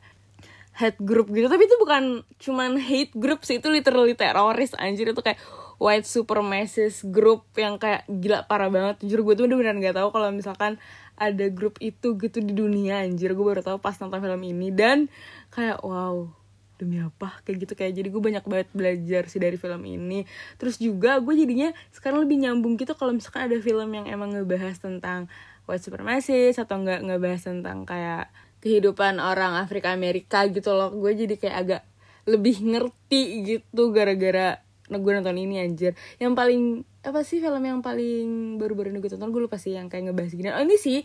hate 0.74 0.98
group 0.98 1.30
gitu. 1.30 1.46
Tapi 1.46 1.62
itu 1.70 1.76
bukan 1.78 2.26
cuman 2.42 2.76
hate 2.76 3.14
group 3.14 3.46
sih 3.46 3.62
itu 3.62 3.70
literally 3.70 4.18
teroris 4.18 4.74
anjir. 4.74 5.14
Itu 5.14 5.22
kayak 5.22 5.38
white 5.78 6.06
supremacist 6.06 7.06
group 7.10 7.46
yang 7.54 7.78
kayak 7.78 8.06
gila 8.10 8.46
parah 8.50 8.70
banget. 8.70 9.06
Jujur 9.06 9.22
gue 9.22 9.34
tuh 9.38 9.42
bener-bener 9.46 9.90
gak 9.90 9.96
tahu 10.02 10.10
kalau 10.10 10.34
misalkan 10.34 10.82
ada 11.14 11.46
grup 11.50 11.78
itu 11.78 12.18
gitu 12.18 12.38
di 12.42 12.52
dunia 12.52 13.06
anjir. 13.06 13.32
Gue 13.38 13.46
baru 13.46 13.62
tahu 13.62 13.78
pas 13.78 13.94
nonton 14.02 14.18
film 14.18 14.42
ini. 14.42 14.74
Dan 14.74 15.06
kayak 15.54 15.86
wow 15.86 16.26
demi 16.74 16.98
apa? 16.98 17.38
Kayak 17.46 17.70
gitu 17.70 17.72
kayak 17.78 17.92
jadi 17.94 18.08
gue 18.10 18.22
banyak 18.22 18.44
banget 18.50 18.68
belajar 18.74 19.22
sih 19.30 19.38
dari 19.38 19.54
film 19.54 19.82
ini. 19.86 20.26
Terus 20.58 20.82
juga 20.82 21.22
gue 21.22 21.34
jadinya 21.38 21.70
sekarang 21.94 22.26
lebih 22.26 22.42
nyambung 22.42 22.74
gitu 22.74 22.98
kalau 22.98 23.14
misalkan 23.14 23.46
ada 23.46 23.56
film 23.62 23.94
yang 23.94 24.10
emang 24.10 24.34
ngebahas 24.34 24.82
tentang 24.82 25.30
white 25.70 25.86
supremacist 25.86 26.60
atau 26.60 26.82
nggak 26.82 27.06
ngebahas 27.06 27.42
tentang 27.46 27.86
kayak 27.88 28.28
kehidupan 28.64 29.20
orang 29.20 29.60
Afrika 29.60 29.92
Amerika 29.92 30.48
gitu 30.48 30.72
loh. 30.72 30.88
Gue 30.96 31.12
jadi 31.12 31.36
kayak 31.36 31.56
agak 31.60 31.82
lebih 32.24 32.64
ngerti 32.64 33.44
gitu 33.44 33.92
gara-gara 33.92 34.64
nah 34.84 35.00
gue 35.00 35.12
nonton 35.16 35.36
ini 35.36 35.64
anjir. 35.64 35.96
Yang 36.20 36.32
paling 36.36 36.62
apa 37.04 37.20
sih 37.24 37.40
film 37.40 37.60
yang 37.64 37.80
paling 37.80 38.56
baru-baru 38.60 38.92
ini 38.92 39.00
gue 39.00 39.12
tonton? 39.12 39.32
Gue 39.32 39.44
lupa 39.44 39.56
sih 39.56 39.76
yang 39.76 39.88
kayak 39.88 40.12
ngebahas 40.12 40.32
gini. 40.32 40.48
Oh 40.52 40.60
ini 40.60 40.76
sih 40.76 41.04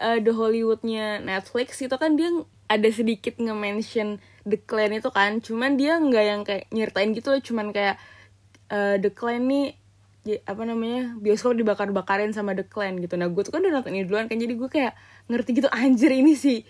uh, 0.00 0.20
The 0.20 0.32
Hollywoodnya 0.32 1.24
Netflix 1.24 1.80
itu 1.80 1.96
kan 1.96 2.16
dia 2.20 2.28
ada 2.68 2.88
sedikit 2.92 3.40
nge-mention 3.40 4.20
The 4.44 4.60
Clan 4.60 4.92
itu 4.92 5.08
kan. 5.08 5.40
Cuman 5.40 5.80
dia 5.80 5.96
nggak 5.96 6.24
yang 6.24 6.40
kayak 6.44 6.68
nyertain 6.68 7.16
gitu 7.16 7.32
loh. 7.32 7.40
Cuman 7.40 7.72
kayak 7.72 7.96
uh, 8.68 8.96
The 9.00 9.12
Clan 9.12 9.48
nih 9.48 9.76
apa 10.48 10.64
namanya 10.64 11.16
bioskop 11.20 11.52
dibakar-bakarin 11.56 12.32
sama 12.36 12.52
The 12.52 12.68
Clan 12.68 13.00
gitu. 13.00 13.16
Nah 13.16 13.32
gue 13.32 13.40
tuh 13.40 13.52
kan 13.56 13.64
udah 13.64 13.80
nonton 13.80 13.92
ini 13.96 14.04
duluan 14.04 14.28
kan. 14.28 14.36
Jadi 14.36 14.52
gue 14.52 14.68
kayak 14.68 14.92
ngerti 15.32 15.64
gitu 15.64 15.68
anjir 15.72 16.12
ini 16.12 16.36
sih 16.36 16.60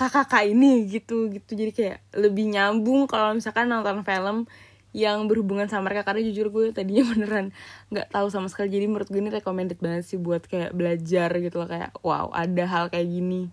kakak-kakak 0.00 0.48
ini 0.48 0.88
gitu 0.88 1.28
gitu. 1.28 1.52
Jadi 1.52 1.72
kayak 1.76 1.98
lebih 2.16 2.48
nyambung 2.56 3.04
kalau 3.04 3.36
misalkan 3.36 3.68
nonton 3.68 4.00
film 4.00 4.48
yang 4.96 5.28
berhubungan 5.28 5.68
sama 5.68 5.92
mereka. 5.92 6.08
Karena 6.08 6.24
jujur 6.24 6.48
gue 6.48 6.72
tadinya 6.72 7.04
beneran 7.12 7.52
nggak 7.92 8.08
tahu 8.08 8.32
sama 8.32 8.48
sekali. 8.48 8.72
Jadi 8.72 8.88
menurut 8.88 9.12
gue 9.12 9.20
ini 9.20 9.28
recommended 9.28 9.76
banget 9.76 10.08
sih 10.08 10.16
buat 10.16 10.48
kayak 10.48 10.72
belajar 10.72 11.28
gitu 11.36 11.60
loh. 11.60 11.68
Kayak 11.68 11.92
wow 12.00 12.32
ada 12.32 12.64
hal 12.64 12.88
kayak 12.88 13.12
gini 13.12 13.52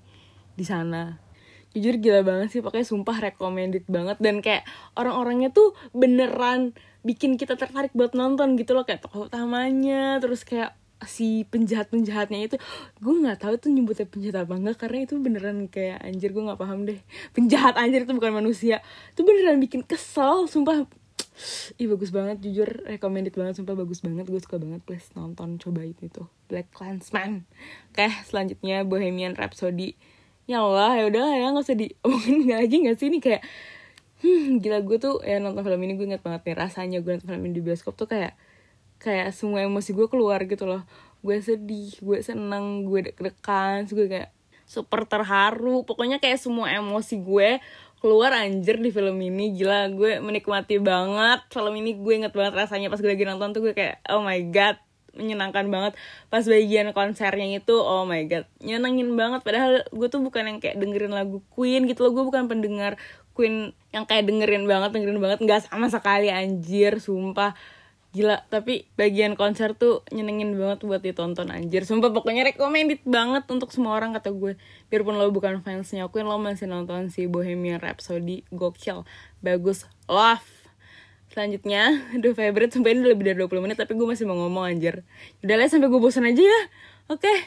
di 0.56 0.64
sana. 0.64 1.20
Jujur 1.76 2.00
gila 2.00 2.24
banget 2.24 2.56
sih. 2.56 2.62
Pokoknya 2.64 2.88
sumpah 2.88 3.18
recommended 3.20 3.84
banget. 3.92 4.16
Dan 4.24 4.40
kayak 4.40 4.64
orang-orangnya 4.96 5.52
tuh 5.52 5.76
beneran 5.92 6.72
bikin 7.04 7.36
kita 7.36 7.60
tertarik 7.60 7.92
buat 7.92 8.16
nonton 8.16 8.56
gitu 8.56 8.72
loh. 8.72 8.88
Kayak 8.88 9.04
tokoh 9.04 9.28
utamanya 9.28 10.24
terus 10.24 10.48
kayak 10.48 10.80
si 11.06 11.46
penjahat 11.46 11.94
penjahatnya 11.94 12.50
itu 12.50 12.58
gue 12.98 13.14
nggak 13.14 13.46
tahu 13.46 13.54
tuh 13.62 13.70
nyebutnya 13.70 14.10
penjahat 14.10 14.50
apa 14.50 14.54
enggak 14.58 14.78
karena 14.82 14.98
itu 15.06 15.14
beneran 15.22 15.58
kayak 15.70 16.02
anjir 16.02 16.34
gue 16.34 16.42
nggak 16.42 16.58
paham 16.58 16.90
deh. 16.90 16.98
Penjahat 17.38 17.78
anjir 17.78 18.10
itu 18.10 18.14
bukan 18.18 18.34
manusia. 18.34 18.82
Itu 19.14 19.22
beneran 19.22 19.62
bikin 19.62 19.86
kesel 19.86 20.50
sumpah. 20.50 20.90
Ih 21.78 21.86
bagus 21.86 22.10
banget 22.10 22.42
jujur 22.42 22.66
recommended 22.90 23.38
banget 23.38 23.62
sumpah 23.62 23.78
bagus 23.78 24.02
banget. 24.02 24.26
Gue 24.26 24.42
suka 24.42 24.58
banget 24.58 24.82
please 24.82 25.14
nonton 25.14 25.62
coba 25.62 25.86
itu 25.86 26.10
tuh 26.10 26.26
Black 26.50 26.74
Clansman. 26.74 27.46
Oke 27.94 28.10
selanjutnya 28.26 28.82
Bohemian 28.82 29.38
Rhapsody. 29.38 29.94
Ya 30.50 30.66
Allah 30.66 30.98
ya 30.98 31.04
udah 31.12 31.28
ya 31.38 31.46
nggak 31.54 31.66
usah 31.68 31.78
diomongin 31.78 32.36
nggak 32.48 32.60
lagi 32.66 32.76
nggak 32.88 32.98
sih 32.98 33.08
ini 33.14 33.20
kayak 33.22 33.44
hmm, 34.26 34.64
gila 34.64 34.82
gue 34.82 34.98
tuh 34.98 35.22
ya 35.22 35.38
nonton 35.38 35.62
film 35.62 35.82
ini 35.86 35.94
gue 35.94 36.08
inget 36.10 36.24
banget 36.26 36.42
nih 36.48 36.56
rasanya 36.58 36.98
gue 37.06 37.12
nonton 37.20 37.30
film 37.30 37.44
ini 37.46 37.54
di 37.54 37.62
bioskop 37.62 37.94
tuh 37.94 38.10
kayak 38.10 38.34
kayak 38.98 39.34
semua 39.34 39.64
emosi 39.64 39.94
gue 39.94 40.08
keluar 40.10 40.42
gitu 40.46 40.66
loh. 40.66 40.84
Gue 41.22 41.42
sedih 41.42 41.94
gue 42.02 42.20
seneng 42.22 42.86
gue 42.86 43.10
deg-degan 43.12 43.86
gue 43.90 44.08
kayak 44.10 44.30
super 44.68 45.08
terharu. 45.08 45.88
Pokoknya 45.88 46.20
kayak 46.22 46.38
semua 46.38 46.70
emosi 46.74 47.22
gue 47.24 47.62
keluar 47.98 48.36
anjir 48.36 48.78
di 48.78 48.90
film 48.94 49.18
ini. 49.22 49.56
Gila 49.56 49.90
gue 49.94 50.20
menikmati 50.22 50.78
banget 50.78 51.40
film 51.50 51.74
ini. 51.80 51.98
Gue 51.98 52.22
inget 52.22 52.34
banget 52.36 52.54
rasanya 52.54 52.92
pas 52.92 53.00
gue 53.02 53.10
lagi 53.10 53.26
nonton 53.26 53.56
tuh 53.56 53.62
gue 53.64 53.74
kayak 53.74 54.04
oh 54.12 54.22
my 54.22 54.38
god 54.54 54.78
menyenangkan 55.18 55.66
banget. 55.74 55.94
Pas 56.30 56.46
bagian 56.46 56.94
konsernya 56.94 57.58
itu 57.58 57.74
oh 57.74 58.06
my 58.06 58.22
god 58.30 58.46
nyenengin 58.62 59.14
banget. 59.18 59.42
Padahal 59.42 59.82
gue 59.90 60.08
tuh 60.12 60.22
bukan 60.22 60.46
yang 60.46 60.58
kayak 60.62 60.78
dengerin 60.78 61.14
lagu 61.16 61.42
Queen 61.50 61.90
gitu 61.90 62.06
loh. 62.06 62.12
Gue 62.14 62.26
bukan 62.30 62.46
pendengar 62.46 63.02
Queen 63.34 63.74
yang 63.90 64.06
kayak 64.06 64.30
dengerin 64.30 64.70
banget 64.70 64.94
dengerin 64.94 65.18
banget. 65.18 65.40
Nggak 65.42 65.70
sama 65.70 65.90
sekali 65.90 66.30
anjir 66.30 67.02
sumpah 67.02 67.58
gila 68.16 68.48
tapi 68.48 68.88
bagian 68.96 69.36
konser 69.36 69.76
tuh 69.76 70.02
nyenengin 70.10 70.56
banget 70.56 70.80
buat 70.88 71.02
ditonton 71.04 71.52
anjir. 71.52 71.84
Sumpah 71.84 72.10
pokoknya 72.10 72.48
recommended 72.48 73.04
banget 73.04 73.44
untuk 73.52 73.70
semua 73.76 74.00
orang 74.00 74.16
kata 74.16 74.32
gue. 74.32 74.56
Biarpun 74.88 75.20
lo 75.20 75.28
bukan 75.30 75.60
fansnya 75.62 76.08
Queen 76.08 76.26
lo 76.26 76.40
masih 76.40 76.72
nonton 76.72 77.12
si 77.12 77.28
Bohemian 77.28 77.84
Rhapsody 77.84 78.48
gokil. 78.50 79.04
Bagus 79.44 79.86
love. 80.08 80.48
Selanjutnya 81.28 82.02
The 82.24 82.32
Favorite 82.32 82.72
sampai 82.72 82.96
ini 82.96 83.12
lebih 83.12 83.30
dari 83.30 83.38
20 83.44 83.64
menit 83.64 83.78
tapi 83.78 83.94
gue 83.94 84.08
masih 84.08 84.26
mau 84.26 84.40
ngomong 84.40 84.66
anjir. 84.66 85.04
Udah 85.44 85.56
lah 85.60 85.68
sampai 85.68 85.92
gue 85.92 86.02
bosan 86.02 86.26
aja 86.26 86.42
ya. 86.42 86.62
Oke. 87.12 87.28
Okay. 87.28 87.38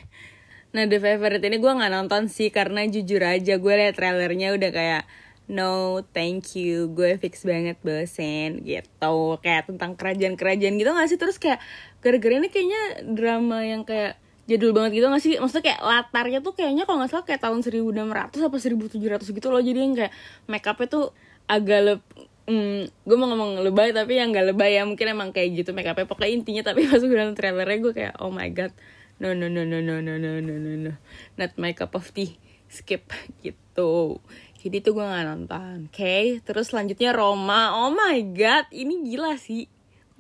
nah 0.71 0.87
The 0.87 1.03
Favorite 1.03 1.43
ini 1.43 1.59
gue 1.59 1.73
nggak 1.73 1.91
nonton 1.91 2.31
sih 2.31 2.55
karena 2.55 2.87
jujur 2.87 3.19
aja 3.27 3.59
gue 3.59 3.75
liat 3.75 3.99
trailernya 3.99 4.55
udah 4.55 4.71
kayak 4.71 5.03
no 5.51 6.01
thank 6.15 6.55
you. 6.55 6.95
Gue 6.95 7.19
fix 7.19 7.43
banget 7.43 7.77
bosen 7.83 8.63
gitu. 8.63 9.43
Kayak 9.43 9.67
tentang 9.67 9.99
kerajaan-kerajaan 9.99 10.75
gitu 10.79 10.91
gak 10.95 11.09
sih? 11.11 11.19
Terus 11.19 11.37
kayak 11.43 11.59
gara-gara 11.99 12.39
ini 12.39 12.49
kayaknya 12.49 12.83
drama 13.11 13.67
yang 13.67 13.83
kayak 13.83 14.15
jadul 14.47 14.71
banget 14.71 15.03
gitu 15.03 15.07
gak 15.11 15.23
sih? 15.23 15.35
Maksudnya 15.43 15.65
kayak 15.75 15.81
latarnya 15.83 16.39
tuh 16.41 16.55
kayaknya 16.55 16.87
kalau 16.87 17.03
nggak 17.03 17.11
salah 17.11 17.27
kayak 17.27 17.43
tahun 17.43 17.61
1600 17.67 18.47
apa 18.47 18.57
1700 18.57 19.37
gitu 19.37 19.47
loh. 19.51 19.61
Jadi 19.61 19.79
yang 19.83 19.95
kayak 19.99 20.13
make 20.47 20.67
upnya 20.71 20.87
tuh 20.87 21.11
agak 21.51 21.81
leb 21.83 22.01
hmm, 22.47 22.87
gue 22.87 23.17
mau 23.19 23.27
ngomong 23.35 23.67
lebay 23.67 23.91
tapi 23.91 24.23
yang 24.23 24.31
gak 24.31 24.55
lebay 24.55 24.79
ya. 24.79 24.87
Mungkin 24.87 25.07
emang 25.11 25.35
kayak 25.35 25.67
gitu 25.67 25.75
make 25.75 25.91
upnya 25.91 26.07
pokoknya 26.07 26.31
intinya 26.31 26.63
tapi 26.71 26.87
pas 26.91 27.03
gue 27.03 27.11
nonton 27.11 27.35
trailernya 27.35 27.79
gue 27.83 27.93
kayak 27.93 28.15
oh 28.23 28.31
my 28.31 28.47
god. 28.55 28.71
No 29.19 29.35
no 29.35 29.51
no 29.51 29.67
no 29.67 29.83
no 29.83 29.99
no 29.99 30.15
no 30.15 30.39
no 30.39 30.55
no 30.55 30.73
no. 30.79 30.93
Not 31.35 31.59
my 31.59 31.75
cup 31.75 31.99
of 31.99 32.07
tea 32.15 32.39
skip 32.71 33.11
gitu 33.43 34.23
jadi 34.61 34.85
tuh 34.85 34.93
gue 34.93 35.05
gak 35.05 35.25
nonton. 35.25 35.89
Oke 35.89 35.97
okay? 35.97 36.25
terus 36.45 36.69
selanjutnya 36.69 37.17
Roma. 37.17 37.81
Oh 37.81 37.89
my 37.97 38.21
god 38.37 38.69
ini 38.77 39.01
gila 39.09 39.41
sih. 39.41 39.65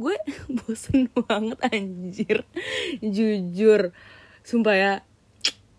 Gue 0.01 0.17
bosen 0.65 1.13
banget 1.13 1.61
anjir. 1.69 2.49
Jujur. 3.05 3.93
Sumpah 4.41 4.77
ya. 4.77 4.95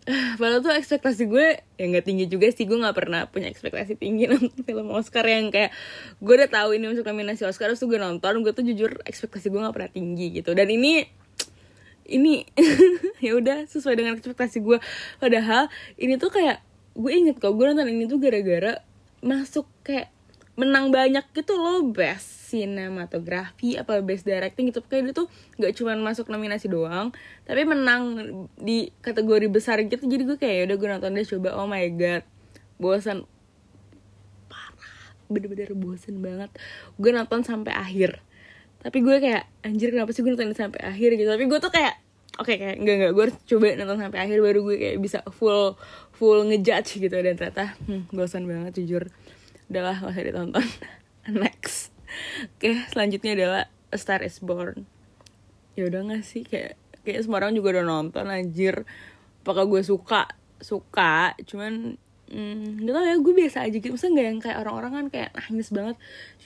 Padahal 0.40 0.62
tuh 0.62 0.74
ekspektasi 0.78 1.26
gue 1.26 1.66
ya 1.78 1.86
nggak 1.90 2.06
tinggi 2.06 2.30
juga 2.30 2.54
sih. 2.54 2.70
Gue 2.70 2.78
nggak 2.78 2.94
pernah 2.94 3.26
punya 3.26 3.50
ekspektasi 3.50 3.98
tinggi 3.98 4.28
nonton 4.32 4.62
film 4.62 4.94
Oscar 4.94 5.26
yang 5.26 5.50
kayak 5.50 5.74
gue 6.22 6.34
udah 6.38 6.50
tahu 6.54 6.78
ini 6.78 6.86
masuk 6.94 7.06
nominasi 7.10 7.50
Oscar 7.50 7.74
terus 7.74 7.82
gue 7.82 7.98
nonton 7.98 8.46
gue 8.46 8.54
tuh 8.54 8.62
jujur 8.62 9.02
ekspektasi 9.10 9.50
gue 9.50 9.58
nggak 9.58 9.74
pernah 9.74 9.90
tinggi 9.90 10.38
gitu. 10.38 10.54
Dan 10.54 10.70
ini 10.70 11.02
ini 12.18 12.46
ya 13.26 13.34
udah 13.42 13.66
sesuai 13.66 13.98
dengan 13.98 14.22
ekspektasi 14.22 14.62
gue. 14.62 14.78
Padahal 15.18 15.66
ini 15.98 16.22
tuh 16.22 16.30
kayak 16.30 16.62
gue 17.02 17.12
inget 17.12 17.38
kok 17.42 17.58
gue 17.58 17.66
nonton 17.66 17.90
ini 17.90 18.06
tuh 18.06 18.22
gara-gara 18.22 18.86
masuk 19.26 19.66
kayak 19.82 20.14
menang 20.60 20.94
banyak 20.94 21.26
gitu 21.34 21.58
loh 21.58 21.90
best 21.90 22.42
sinematografi 22.52 23.80
apa 23.80 24.04
best 24.04 24.28
directing 24.28 24.70
gitu. 24.70 24.84
Kayak 24.84 25.04
dia 25.10 25.14
tuh 25.24 25.28
nggak 25.56 25.74
cuma 25.80 25.96
masuk 25.96 26.28
nominasi 26.28 26.68
doang 26.68 27.16
tapi 27.48 27.64
menang 27.64 28.28
di 28.60 28.92
kategori 29.00 29.48
besar 29.48 29.80
gitu. 29.88 30.04
Jadi 30.04 30.24
gue 30.28 30.38
kayak 30.38 30.56
ya 30.56 30.64
udah 30.68 30.78
gue 30.78 30.88
nonton 30.92 31.12
deh 31.16 31.26
coba. 31.26 31.50
Oh 31.56 31.68
my 31.72 31.88
god. 31.96 32.24
Bosan 32.76 33.24
parah. 34.52 35.16
Bener-bener 35.32 35.72
bosan 35.74 36.20
banget. 36.20 36.52
Gue 37.00 37.16
nonton 37.16 37.48
sampai 37.48 37.72
akhir. 37.72 38.20
Tapi 38.84 38.98
gue 39.00 39.16
kayak 39.24 39.48
anjir 39.64 39.96
kenapa 39.96 40.12
sih 40.12 40.20
gue 40.20 40.36
nonton 40.36 40.52
sampai 40.52 40.84
akhir? 40.84 41.16
Gitu. 41.16 41.30
Tapi 41.32 41.48
gue 41.48 41.60
tuh 41.64 41.72
kayak 41.72 41.96
oke 42.40 42.48
okay, 42.48 42.56
kayak 42.60 42.76
enggak 42.80 42.96
enggak 43.00 43.12
gue 43.16 43.24
harus 43.28 43.38
coba 43.48 43.66
nonton 43.76 43.98
sampai 44.00 44.20
akhir 44.24 44.38
baru 44.40 44.60
gue 44.64 44.76
kayak 44.80 44.98
bisa 45.04 45.20
full 45.36 45.76
full 46.22 46.46
ngejudge 46.46 47.02
gitu 47.02 47.18
dan 47.18 47.34
ternyata 47.34 47.74
hmm, 47.90 48.14
bosan 48.14 48.46
banget 48.46 48.78
jujur. 48.78 49.10
Udahlah 49.74 49.98
gak 49.98 50.14
usah 50.14 50.22
ditonton. 50.22 50.66
Next. 51.42 51.90
Oke 52.62 52.78
selanjutnya 52.94 53.34
adalah 53.34 53.64
A 53.90 53.98
Star 53.98 54.22
Is 54.22 54.38
Born. 54.38 54.86
Ya 55.74 55.90
udah 55.90 56.06
gak 56.06 56.22
sih 56.22 56.46
kayak 56.46 56.78
kayak 57.02 57.26
semua 57.26 57.42
orang 57.42 57.58
juga 57.58 57.74
udah 57.74 57.86
nonton 57.90 58.30
anjir. 58.30 58.86
Apakah 59.42 59.66
gue 59.66 59.82
suka? 59.82 60.30
Suka 60.62 61.34
cuman 61.50 61.98
hmm, 62.30 62.86
gak 62.86 62.94
tau 62.94 63.02
ya 63.10 63.16
gue 63.18 63.34
biasa 63.34 63.58
aja 63.66 63.74
gitu. 63.74 63.90
Maksudnya 63.90 64.14
gak 64.14 64.28
yang 64.30 64.40
kayak 64.46 64.58
orang-orang 64.62 64.92
kan 64.94 65.06
kayak 65.10 65.30
nangis 65.34 65.74
banget. 65.74 65.96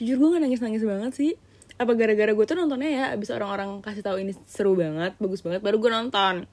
Jujur 0.00 0.16
gue 0.16 0.28
gak 0.40 0.42
nangis-nangis 0.48 0.84
banget 0.88 1.12
sih. 1.12 1.32
Apa 1.76 1.92
gara-gara 1.92 2.32
gue 2.32 2.44
tuh 2.48 2.56
nontonnya 2.56 2.88
ya 2.88 3.04
abis 3.12 3.28
orang-orang 3.28 3.84
kasih 3.84 4.00
tahu 4.00 4.24
ini 4.24 4.32
seru 4.48 4.72
banget 4.72 5.12
bagus 5.20 5.44
banget 5.44 5.60
baru 5.60 5.76
gue 5.76 5.92
nonton 5.92 6.48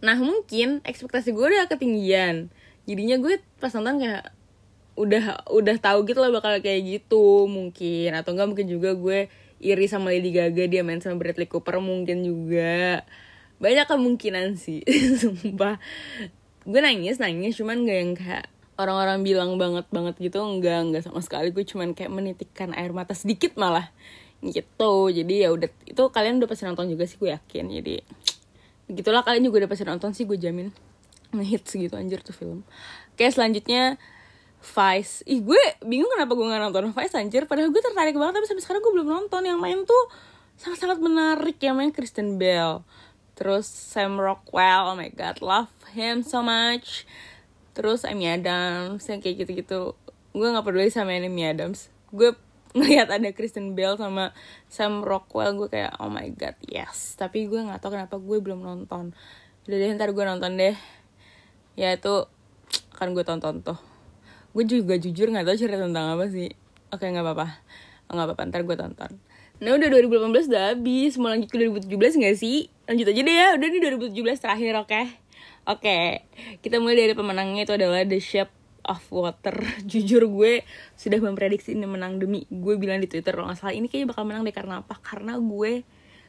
nah 0.00 0.16
mungkin 0.16 0.80
ekspektasi 0.84 1.36
gue 1.36 1.46
udah 1.46 1.68
ketinggian. 1.68 2.48
Jadinya 2.88 3.16
gue 3.20 3.38
pas 3.60 3.72
nonton 3.76 4.00
kayak 4.00 4.32
udah 4.98 5.48
udah 5.48 5.76
tahu 5.80 6.04
gitu 6.04 6.20
lah 6.20 6.32
bakal 6.32 6.56
kayak 6.60 6.80
gitu 6.84 7.46
mungkin. 7.46 8.16
Atau 8.16 8.36
enggak 8.36 8.48
mungkin 8.48 8.68
juga 8.68 8.96
gue 8.96 9.28
iri 9.60 9.86
sama 9.86 10.10
Lady 10.10 10.32
Gaga 10.32 10.64
dia 10.66 10.80
main 10.80 11.04
sama 11.04 11.20
Bradley 11.20 11.46
Cooper 11.46 11.78
mungkin 11.78 12.24
juga. 12.24 13.04
Banyak 13.60 13.86
kemungkinan 13.86 14.56
sih 14.56 14.80
sumpah. 15.20 15.76
Gue 16.64 16.80
nangis 16.80 17.20
nangis 17.20 17.56
cuman 17.56 17.84
gak 17.84 17.98
yang 18.00 18.12
kayak 18.16 18.44
orang-orang 18.80 19.20
bilang 19.20 19.60
banget 19.60 19.84
banget 19.92 20.16
gitu 20.16 20.40
enggak 20.40 20.80
enggak 20.88 21.02
sama 21.04 21.20
sekali. 21.20 21.52
Gue 21.52 21.68
cuman 21.68 21.92
kayak 21.92 22.12
menitikkan 22.12 22.72
air 22.72 22.96
mata 22.96 23.12
sedikit 23.12 23.56
malah 23.60 23.92
gitu. 24.40 25.12
Jadi 25.12 25.44
ya 25.44 25.52
udah 25.52 25.68
itu 25.84 26.02
kalian 26.08 26.40
udah 26.40 26.48
pasti 26.48 26.64
nonton 26.64 26.88
juga 26.88 27.04
sih 27.04 27.20
gue 27.20 27.30
yakin. 27.36 27.64
Jadi 27.68 27.94
begitulah 28.90 29.22
kalian 29.22 29.46
juga 29.46 29.64
udah 29.64 29.70
pasti 29.70 29.84
nonton 29.86 30.10
sih 30.12 30.26
gue 30.26 30.36
jamin. 30.36 30.74
Ngehits 31.30 31.78
gitu 31.78 31.94
anjir 31.94 32.20
tuh 32.26 32.34
film. 32.34 32.66
Oke 33.14 33.30
selanjutnya 33.30 33.96
Vice. 34.60 35.24
Ih 35.24 35.40
gue 35.40 35.62
bingung 35.86 36.10
kenapa 36.12 36.36
gue 36.36 36.44
gak 36.44 36.60
nonton 36.60 36.90
Vice 36.92 37.14
anjir. 37.16 37.46
Padahal 37.46 37.70
gue 37.70 37.80
tertarik 37.80 38.18
banget 38.18 38.42
tapi 38.42 38.46
sampai 38.50 38.62
sekarang 38.66 38.82
gue 38.82 38.92
belum 38.98 39.08
nonton. 39.08 39.42
Yang 39.46 39.58
main 39.62 39.78
tuh 39.86 40.04
sangat-sangat 40.58 40.98
menarik. 41.00 41.56
Yang 41.62 41.76
main 41.78 41.90
Kristen 41.94 42.36
Bell. 42.36 42.82
Terus 43.38 43.64
Sam 43.64 44.20
Rockwell 44.20 44.92
oh 44.92 44.96
my 44.98 45.08
god 45.08 45.40
love 45.40 45.72
him 45.94 46.20
so 46.26 46.44
much. 46.44 47.08
Terus 47.72 48.04
Amy 48.04 48.28
Adams 48.28 49.06
yang 49.06 49.22
kayak 49.22 49.46
gitu-gitu. 49.46 49.96
Gue 50.34 50.48
nggak 50.50 50.66
peduli 50.66 50.90
sama 50.90 51.16
Amy 51.16 51.46
Adams. 51.46 51.88
Gue 52.10 52.34
ngeliat 52.70 53.10
ada 53.10 53.28
Kristen 53.34 53.74
Bell 53.74 53.98
sama 53.98 54.30
Sam 54.70 55.02
Rockwell 55.02 55.58
gue 55.58 55.68
kayak 55.70 55.98
oh 55.98 56.10
my 56.10 56.30
god 56.38 56.54
yes. 56.62 57.18
Tapi 57.18 57.50
gue 57.50 57.58
nggak 57.58 57.82
tahu 57.82 57.98
kenapa 57.98 58.16
gue 58.22 58.38
belum 58.38 58.62
nonton. 58.62 59.10
Udah 59.66 59.76
deh 59.76 59.90
ntar 59.98 60.14
gue 60.14 60.24
nonton 60.24 60.54
deh. 60.54 60.76
Ya 61.74 61.94
itu 61.94 62.30
kan 62.94 63.10
gue 63.10 63.26
tonton 63.26 63.62
tuh. 63.66 63.78
Gue 64.54 64.66
juga 64.66 64.94
jujur 64.98 65.30
nggak 65.30 65.46
tahu 65.46 65.56
cerita 65.58 65.82
tentang 65.82 66.14
apa 66.14 66.30
sih. 66.30 66.54
Oke 66.94 67.10
nggak 67.10 67.26
apa-apa. 67.26 67.46
Nggak 68.10 68.26
apa-apa 68.30 68.42
ntar 68.50 68.62
gue 68.62 68.76
tonton. 68.78 69.10
Nah 69.60 69.76
udah 69.76 69.88
2018 69.90 70.50
udah 70.50 70.64
habis. 70.74 71.18
Mau 71.18 71.28
lanjut 71.28 71.50
ke 71.50 71.58
2017 71.58 72.22
nggak 72.22 72.36
sih? 72.38 72.70
Lanjut 72.86 73.06
aja 73.10 73.20
deh 73.20 73.34
ya. 73.34 73.48
Udah 73.58 73.66
nih 73.66 73.80
2017 74.14 74.42
terakhir 74.42 74.72
oke? 74.78 74.88
Okay? 74.88 75.06
oke. 75.66 75.82
Okay. 75.82 76.04
kita 76.64 76.78
mulai 76.78 76.96
dari 76.96 77.14
pemenangnya 77.18 77.66
itu 77.66 77.74
adalah 77.74 78.06
The 78.06 78.18
Shape 78.22 78.59
of 78.84 79.02
water. 79.12 79.56
Jujur 79.90 80.28
gue 80.28 80.64
sudah 80.96 81.18
memprediksi 81.20 81.76
ini 81.76 81.88
menang 81.88 82.20
demi 82.20 82.44
gue 82.48 82.74
bilang 82.76 83.00
di 83.00 83.08
twitter 83.08 83.36
kalau 83.36 83.50
nggak 83.50 83.60
salah 83.60 83.74
ini 83.74 83.88
kayaknya 83.88 84.08
bakal 84.12 84.24
menang 84.28 84.42
deh 84.46 84.54
karena 84.54 84.84
apa? 84.84 84.94
Karena 85.00 85.36
gue 85.36 85.84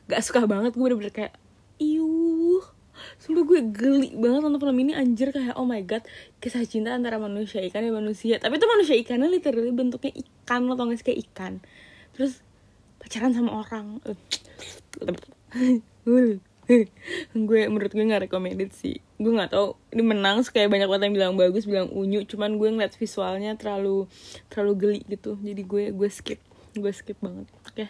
gak 0.09 0.21
suka 0.25 0.49
banget 0.49 0.75
gue 0.75 0.83
bener-bener 0.83 1.13
kayak 1.13 1.33
iuh. 1.79 2.63
Sumpah 3.17 3.43
gue 3.47 3.59
geli 3.71 4.13
banget 4.13 4.43
nonton 4.43 4.59
film 4.61 4.77
ini 4.77 4.93
anjir 4.93 5.33
kayak 5.33 5.57
oh 5.57 5.65
my 5.65 5.81
god 5.87 6.03
kisah 6.43 6.61
cinta 6.67 6.93
antara 6.93 7.17
manusia 7.17 7.63
ikan 7.65 7.87
dan 7.87 7.95
manusia. 7.95 8.37
Tapi 8.37 8.59
itu 8.59 8.67
manusia 8.67 8.95
ikannya 8.99 9.31
literally 9.31 9.73
bentuknya 9.73 10.11
ikan 10.21 10.67
lo 10.67 10.75
tau 10.75 10.91
gak 10.91 10.99
sih 10.99 11.05
kayak 11.07 11.19
ikan. 11.31 11.53
Terus 12.13 12.43
pacaran 13.01 13.33
sama 13.33 13.65
orang 13.65 13.97
gue 17.49 17.61
menurut 17.67 17.91
gue 17.91 18.05
nggak 18.05 18.29
recommended 18.29 18.71
sih. 18.71 18.99
Gue 19.19 19.31
nggak 19.33 19.51
tahu 19.53 19.77
ini 19.93 20.03
menang 20.03 20.41
kayak 20.47 20.71
banyak 20.71 20.87
banget 20.87 21.03
yang 21.09 21.15
bilang 21.15 21.33
bagus 21.37 21.63
bilang 21.67 21.89
unyu. 21.91 22.23
Cuman 22.25 22.55
gue 22.57 22.69
ngeliat 22.71 22.93
visualnya 22.95 23.53
terlalu 23.59 24.07
terlalu 24.47 24.73
geli 24.77 25.01
gitu. 25.07 25.37
Jadi 25.39 25.61
gue 25.63 25.83
gue 25.93 26.09
skip. 26.09 26.39
Gue 26.73 26.91
skip 26.95 27.17
banget. 27.19 27.47
Oke. 27.67 27.85
Okay. 27.85 27.89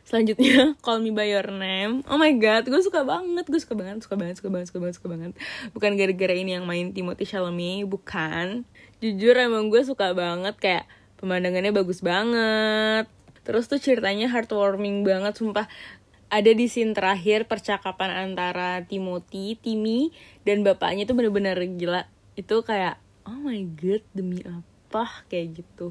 selanjutnya 0.00 0.74
Call 0.84 1.04
Me 1.04 1.14
By 1.14 1.30
Your 1.30 1.54
Name. 1.54 2.02
Oh 2.10 2.18
my 2.18 2.34
god 2.40 2.66
gue 2.66 2.82
suka 2.82 3.06
banget 3.06 3.46
gue 3.46 3.60
suka 3.62 3.78
banget 3.78 4.02
suka 4.02 4.18
banget 4.18 4.42
suka 4.42 4.48
banget 4.50 4.66
suka 4.72 4.78
banget 4.82 4.96
suka 4.98 5.08
banget. 5.08 5.32
Bukan 5.70 5.94
gara-gara 5.94 6.34
ini 6.34 6.58
yang 6.58 6.66
main 6.66 6.90
Timothy 6.90 7.28
Chalamet 7.28 7.86
bukan. 7.86 8.66
Jujur 8.98 9.38
emang 9.38 9.70
gue 9.70 9.80
suka 9.86 10.10
banget 10.16 10.56
kayak 10.58 10.84
pemandangannya 11.20 11.70
bagus 11.70 12.00
banget. 12.00 13.06
Terus 13.44 13.68
tuh 13.68 13.80
ceritanya 13.80 14.28
heartwarming 14.28 15.02
banget 15.04 15.36
sumpah 15.36 15.68
ada 16.30 16.50
di 16.54 16.70
scene 16.70 16.94
terakhir 16.94 17.50
percakapan 17.50 18.14
antara 18.14 18.86
Timothy, 18.86 19.58
Timmy 19.58 20.14
dan 20.46 20.62
bapaknya 20.62 21.04
itu 21.04 21.12
bener-bener 21.12 21.58
gila. 21.74 22.06
Itu 22.38 22.62
kayak 22.62 23.02
oh 23.26 23.36
my 23.36 23.60
god 23.74 24.06
demi 24.14 24.40
apa 24.46 25.26
kayak 25.26 25.60
gitu. 25.60 25.90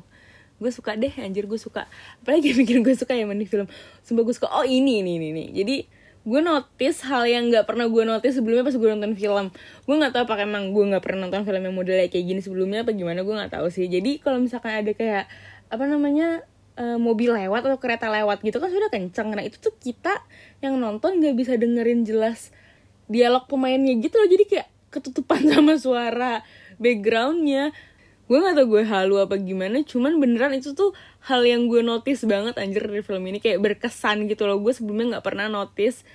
Gue 0.57 0.71
suka 0.71 0.95
deh 0.95 1.11
anjir 1.19 1.43
gue 1.43 1.59
suka. 1.59 1.91
Apalagi 2.23 2.55
bikin 2.55 2.81
gue 2.81 2.95
suka 2.95 3.13
ya 3.13 3.27
main 3.27 3.43
film. 3.43 3.67
Sumpah 4.01 4.23
gue 4.23 4.35
suka 4.35 4.47
oh 4.47 4.63
ini 4.63 5.03
ini 5.03 5.19
ini. 5.19 5.27
ini. 5.35 5.45
Jadi 5.51 5.75
gue 6.23 6.41
notice 6.43 6.99
hal 7.07 7.23
yang 7.27 7.47
nggak 7.47 7.63
pernah 7.63 7.87
gue 7.87 8.03
notice 8.03 8.35
sebelumnya 8.35 8.67
pas 8.67 8.75
gue 8.75 8.89
nonton 8.91 9.15
film 9.15 9.45
gue 9.55 9.95
nggak 9.95 10.11
tahu 10.11 10.21
apakah 10.27 10.43
emang 10.43 10.75
gue 10.75 10.83
nggak 10.91 10.99
pernah 10.99 11.25
nonton 11.25 11.47
film 11.47 11.63
yang 11.63 11.71
modelnya 11.71 12.11
kayak 12.11 12.25
gini 12.27 12.41
sebelumnya 12.43 12.83
apa 12.83 12.91
gimana 12.91 13.23
gue 13.23 13.31
nggak 13.31 13.55
tahu 13.55 13.71
sih 13.71 13.87
jadi 13.87 14.19
kalau 14.19 14.43
misalkan 14.43 14.83
ada 14.83 14.91
kayak 14.91 15.31
apa 15.71 15.83
namanya 15.87 16.43
uh, 16.79 16.97
mobil 16.97 17.35
lewat 17.35 17.67
atau 17.67 17.77
kereta 17.77 18.07
lewat 18.07 18.41
gitu 18.41 18.57
kan 18.57 18.71
sudah 18.71 18.89
kenceng. 18.89 19.35
Nah 19.35 19.43
itu 19.43 19.59
tuh 19.59 19.75
kita 19.75 20.23
yang 20.63 20.79
nonton 20.79 21.19
nggak 21.19 21.35
bisa 21.35 21.53
dengerin 21.59 22.07
jelas 22.07 22.55
dialog 23.11 23.45
pemainnya 23.45 23.93
gitu 23.99 24.15
loh. 24.15 24.29
Jadi 24.31 24.43
kayak 24.47 24.67
ketutupan 24.89 25.43
sama 25.51 25.75
suara 25.75 26.41
backgroundnya. 26.79 27.75
Gue 28.29 28.37
gak 28.45 28.61
tau 28.61 28.69
gue 28.69 28.85
halu 28.85 29.17
apa 29.17 29.41
gimana 29.41 29.81
cuman 29.81 30.21
beneran 30.21 30.53
itu 30.53 30.77
tuh 30.77 30.93
hal 31.25 31.41
yang 31.41 31.65
gue 31.65 31.81
notice 31.81 32.29
banget 32.29 32.61
anjir 32.61 32.85
dari 32.85 33.01
film 33.01 33.25
ini. 33.25 33.41
Kayak 33.41 33.59
berkesan 33.59 34.29
gitu 34.29 34.45
loh. 34.45 34.61
Gue 34.61 34.71
sebelumnya 34.71 35.17
nggak 35.17 35.25
pernah 35.25 35.49
notice 35.49 36.05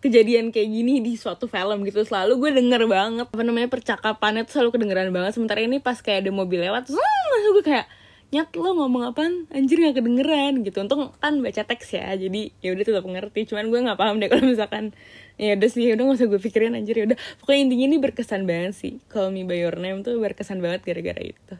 kejadian 0.00 0.48
kayak 0.48 0.72
gini 0.72 1.04
di 1.04 1.20
suatu 1.20 1.44
film 1.52 1.84
gitu. 1.84 2.00
Selalu 2.00 2.40
gue 2.40 2.50
denger 2.64 2.88
banget 2.88 3.28
apa 3.28 3.44
namanya 3.44 3.68
percakapannya 3.68 4.48
tuh 4.48 4.56
selalu 4.56 4.80
kedengeran 4.80 5.12
banget. 5.12 5.36
Sementara 5.36 5.60
ini 5.60 5.84
pas 5.84 6.00
kayak 6.00 6.24
ada 6.24 6.32
mobil 6.32 6.64
lewat 6.64 6.88
langsung 6.88 7.52
gue 7.60 7.64
kayak 7.68 7.99
nyat 8.30 8.54
lo 8.54 8.78
ngomong 8.78 9.10
apa 9.10 9.26
anjir 9.50 9.82
nggak 9.82 9.98
kedengeran 9.98 10.62
gitu. 10.62 10.86
Untung 10.86 11.10
kan 11.18 11.34
baca 11.42 11.62
teks 11.66 11.98
ya 11.98 12.14
jadi 12.14 12.54
ya 12.62 12.70
udah 12.74 12.84
tetap 12.86 13.04
ngerti. 13.06 13.40
Cuman 13.50 13.74
gue 13.74 13.80
nggak 13.82 13.98
paham 13.98 14.22
deh 14.22 14.30
kalau 14.30 14.46
misalkan 14.46 14.94
ya 15.34 15.58
udah 15.58 15.70
sih 15.72 15.90
udah 15.90 16.04
gak 16.04 16.16
usah 16.20 16.28
gue 16.30 16.40
pikirin 16.40 16.78
anjir 16.78 16.94
ya 16.94 17.04
udah. 17.10 17.18
Pokoknya 17.42 17.60
intinya 17.66 17.86
ini 17.90 17.96
berkesan 17.98 18.46
banget 18.46 18.72
sih 18.78 18.92
Call 19.10 19.34
Me 19.34 19.42
By 19.42 19.66
Your 19.66 19.76
Name 19.82 20.06
tuh 20.06 20.22
berkesan 20.22 20.62
banget 20.62 20.86
gara-gara 20.86 21.22
itu. 21.22 21.54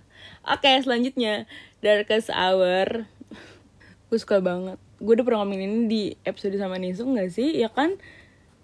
Oke 0.47 0.69
okay, 0.71 0.77
selanjutnya 0.81 1.51
Darkest 1.83 2.31
Hour. 2.31 3.11
Gue 4.07 4.19
suka 4.19 4.39
banget. 4.39 4.79
Gue 5.03 5.19
udah 5.19 5.27
pernah 5.27 5.43
ngomongin 5.43 5.71
ini 5.71 5.85
di 5.91 6.03
episode 6.23 6.55
sama 6.61 6.79
Nisung 6.79 7.19
gak 7.19 7.35
sih? 7.35 7.57
Ya 7.59 7.73
kan? 7.73 7.99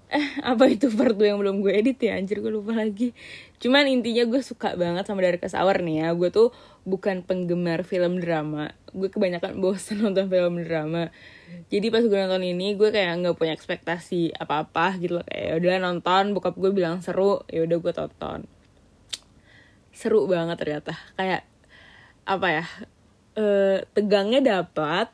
Eh 0.06 0.38
apa 0.46 0.70
itu 0.70 0.86
part 0.94 1.18
2 1.18 1.34
yang 1.34 1.38
belum 1.42 1.64
gue 1.64 1.74
edit 1.74 1.98
ya? 1.98 2.14
Anjir 2.14 2.38
gue 2.38 2.52
lupa 2.54 2.78
lagi 2.78 3.10
cuman 3.56 3.88
intinya 3.88 4.28
gue 4.28 4.40
suka 4.44 4.76
banget 4.76 5.08
sama 5.08 5.24
dari 5.24 5.40
Hour 5.40 5.76
nih 5.80 5.96
ya. 6.04 6.08
Gue 6.12 6.28
tuh 6.28 6.52
bukan 6.84 7.24
penggemar 7.24 7.82
film 7.82 8.20
drama. 8.20 8.72
Gue 8.92 9.08
kebanyakan 9.08 9.58
bosan 9.62 10.04
nonton 10.04 10.28
film 10.28 10.60
drama. 10.64 11.08
Jadi 11.72 11.86
pas 11.88 12.04
gue 12.04 12.18
nonton 12.18 12.44
ini 12.44 12.76
gue 12.76 12.88
kayak 12.92 13.22
nggak 13.24 13.36
punya 13.36 13.52
ekspektasi 13.56 14.36
apa 14.36 14.68
apa 14.68 15.00
gitu 15.00 15.20
loh. 15.20 15.24
Kayak 15.24 15.44
ya 15.44 15.52
udah 15.60 15.72
nonton. 15.80 16.24
Bokap 16.36 16.54
gue 16.60 16.70
bilang 16.72 17.00
seru. 17.00 17.42
Ya 17.48 17.64
udah 17.64 17.78
gue 17.80 17.92
tonton. 17.92 18.40
Seru 19.96 20.28
banget 20.28 20.56
ternyata. 20.60 20.92
Kayak 21.16 21.48
apa 22.26 22.48
ya 22.50 22.64
e, 23.38 23.44
tegangnya 23.94 24.42
dapat 24.42 25.08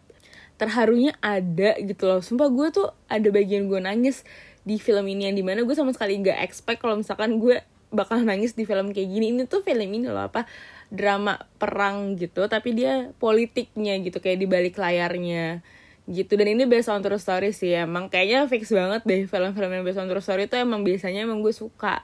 terharunya 0.57 1.15
ada 1.19 1.75
gitu 1.83 2.07
loh. 2.07 2.23
Sumpah 2.23 2.49
gue 2.51 2.69
tuh 2.71 2.89
ada 3.11 3.29
bagian 3.31 3.67
gue 3.67 3.83
nangis 3.83 4.23
di 4.63 4.79
film 4.79 5.11
ini 5.11 5.27
yang 5.27 5.35
di 5.35 5.43
mana 5.43 5.67
gue 5.67 5.75
sama 5.75 5.91
sekali 5.91 6.23
gak 6.23 6.39
expect 6.39 6.79
kalau 6.79 6.95
misalkan 6.95 7.43
gue 7.43 7.59
bakal 7.93 8.25
nangis 8.25 8.57
di 8.57 8.65
film 8.65 8.91
kayak 8.91 9.09
gini. 9.09 9.37
Ini 9.37 9.45
tuh 9.47 9.61
film 9.61 9.87
ini 9.87 10.09
loh 10.09 10.27
apa 10.27 10.49
drama 10.93 11.41
perang 11.57 12.17
gitu 12.21 12.45
tapi 12.49 12.77
dia 12.77 13.13
politiknya 13.17 13.97
gitu 14.01 14.19
kayak 14.19 14.39
di 14.41 14.47
balik 14.49 14.81
layarnya 14.81 15.61
gitu. 16.09 16.35
Dan 16.35 16.59
ini 16.59 16.65
based 16.67 16.91
on 16.91 17.05
true 17.05 17.21
story 17.21 17.55
sih 17.55 17.77
emang 17.77 18.11
kayaknya 18.11 18.49
fix 18.51 18.73
banget 18.73 19.05
deh 19.07 19.29
film-film 19.29 19.71
yang 19.71 19.85
based 19.87 20.01
on 20.01 20.09
true 20.11 20.25
story 20.25 20.51
itu 20.51 20.57
emang 20.59 20.83
biasanya 20.83 21.23
emang 21.23 21.45
gue 21.45 21.55
suka 21.55 22.03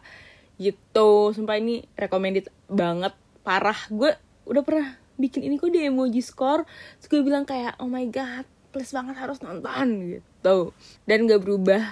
gitu. 0.61 1.33
Sumpah 1.35 1.59
ini 1.59 1.83
recommended 1.99 2.53
banget 2.71 3.17
parah. 3.43 3.81
Gue 3.89 4.15
udah 4.47 4.63
pernah 4.63 4.95
bikin 5.19 5.51
ini 5.51 5.59
kok 5.59 5.75
di 5.75 5.83
emoji 5.83 6.23
score 6.23 6.63
terus 7.03 7.09
gue 7.11 7.21
bilang 7.27 7.43
kayak 7.43 7.75
oh 7.83 7.91
my 7.91 8.07
god 8.07 8.47
please 8.71 8.95
banget 8.95 9.19
harus 9.19 9.43
nonton 9.43 10.21
gitu. 10.21 10.71
Dan 11.09 11.27
gak 11.27 11.43
berubah 11.43 11.83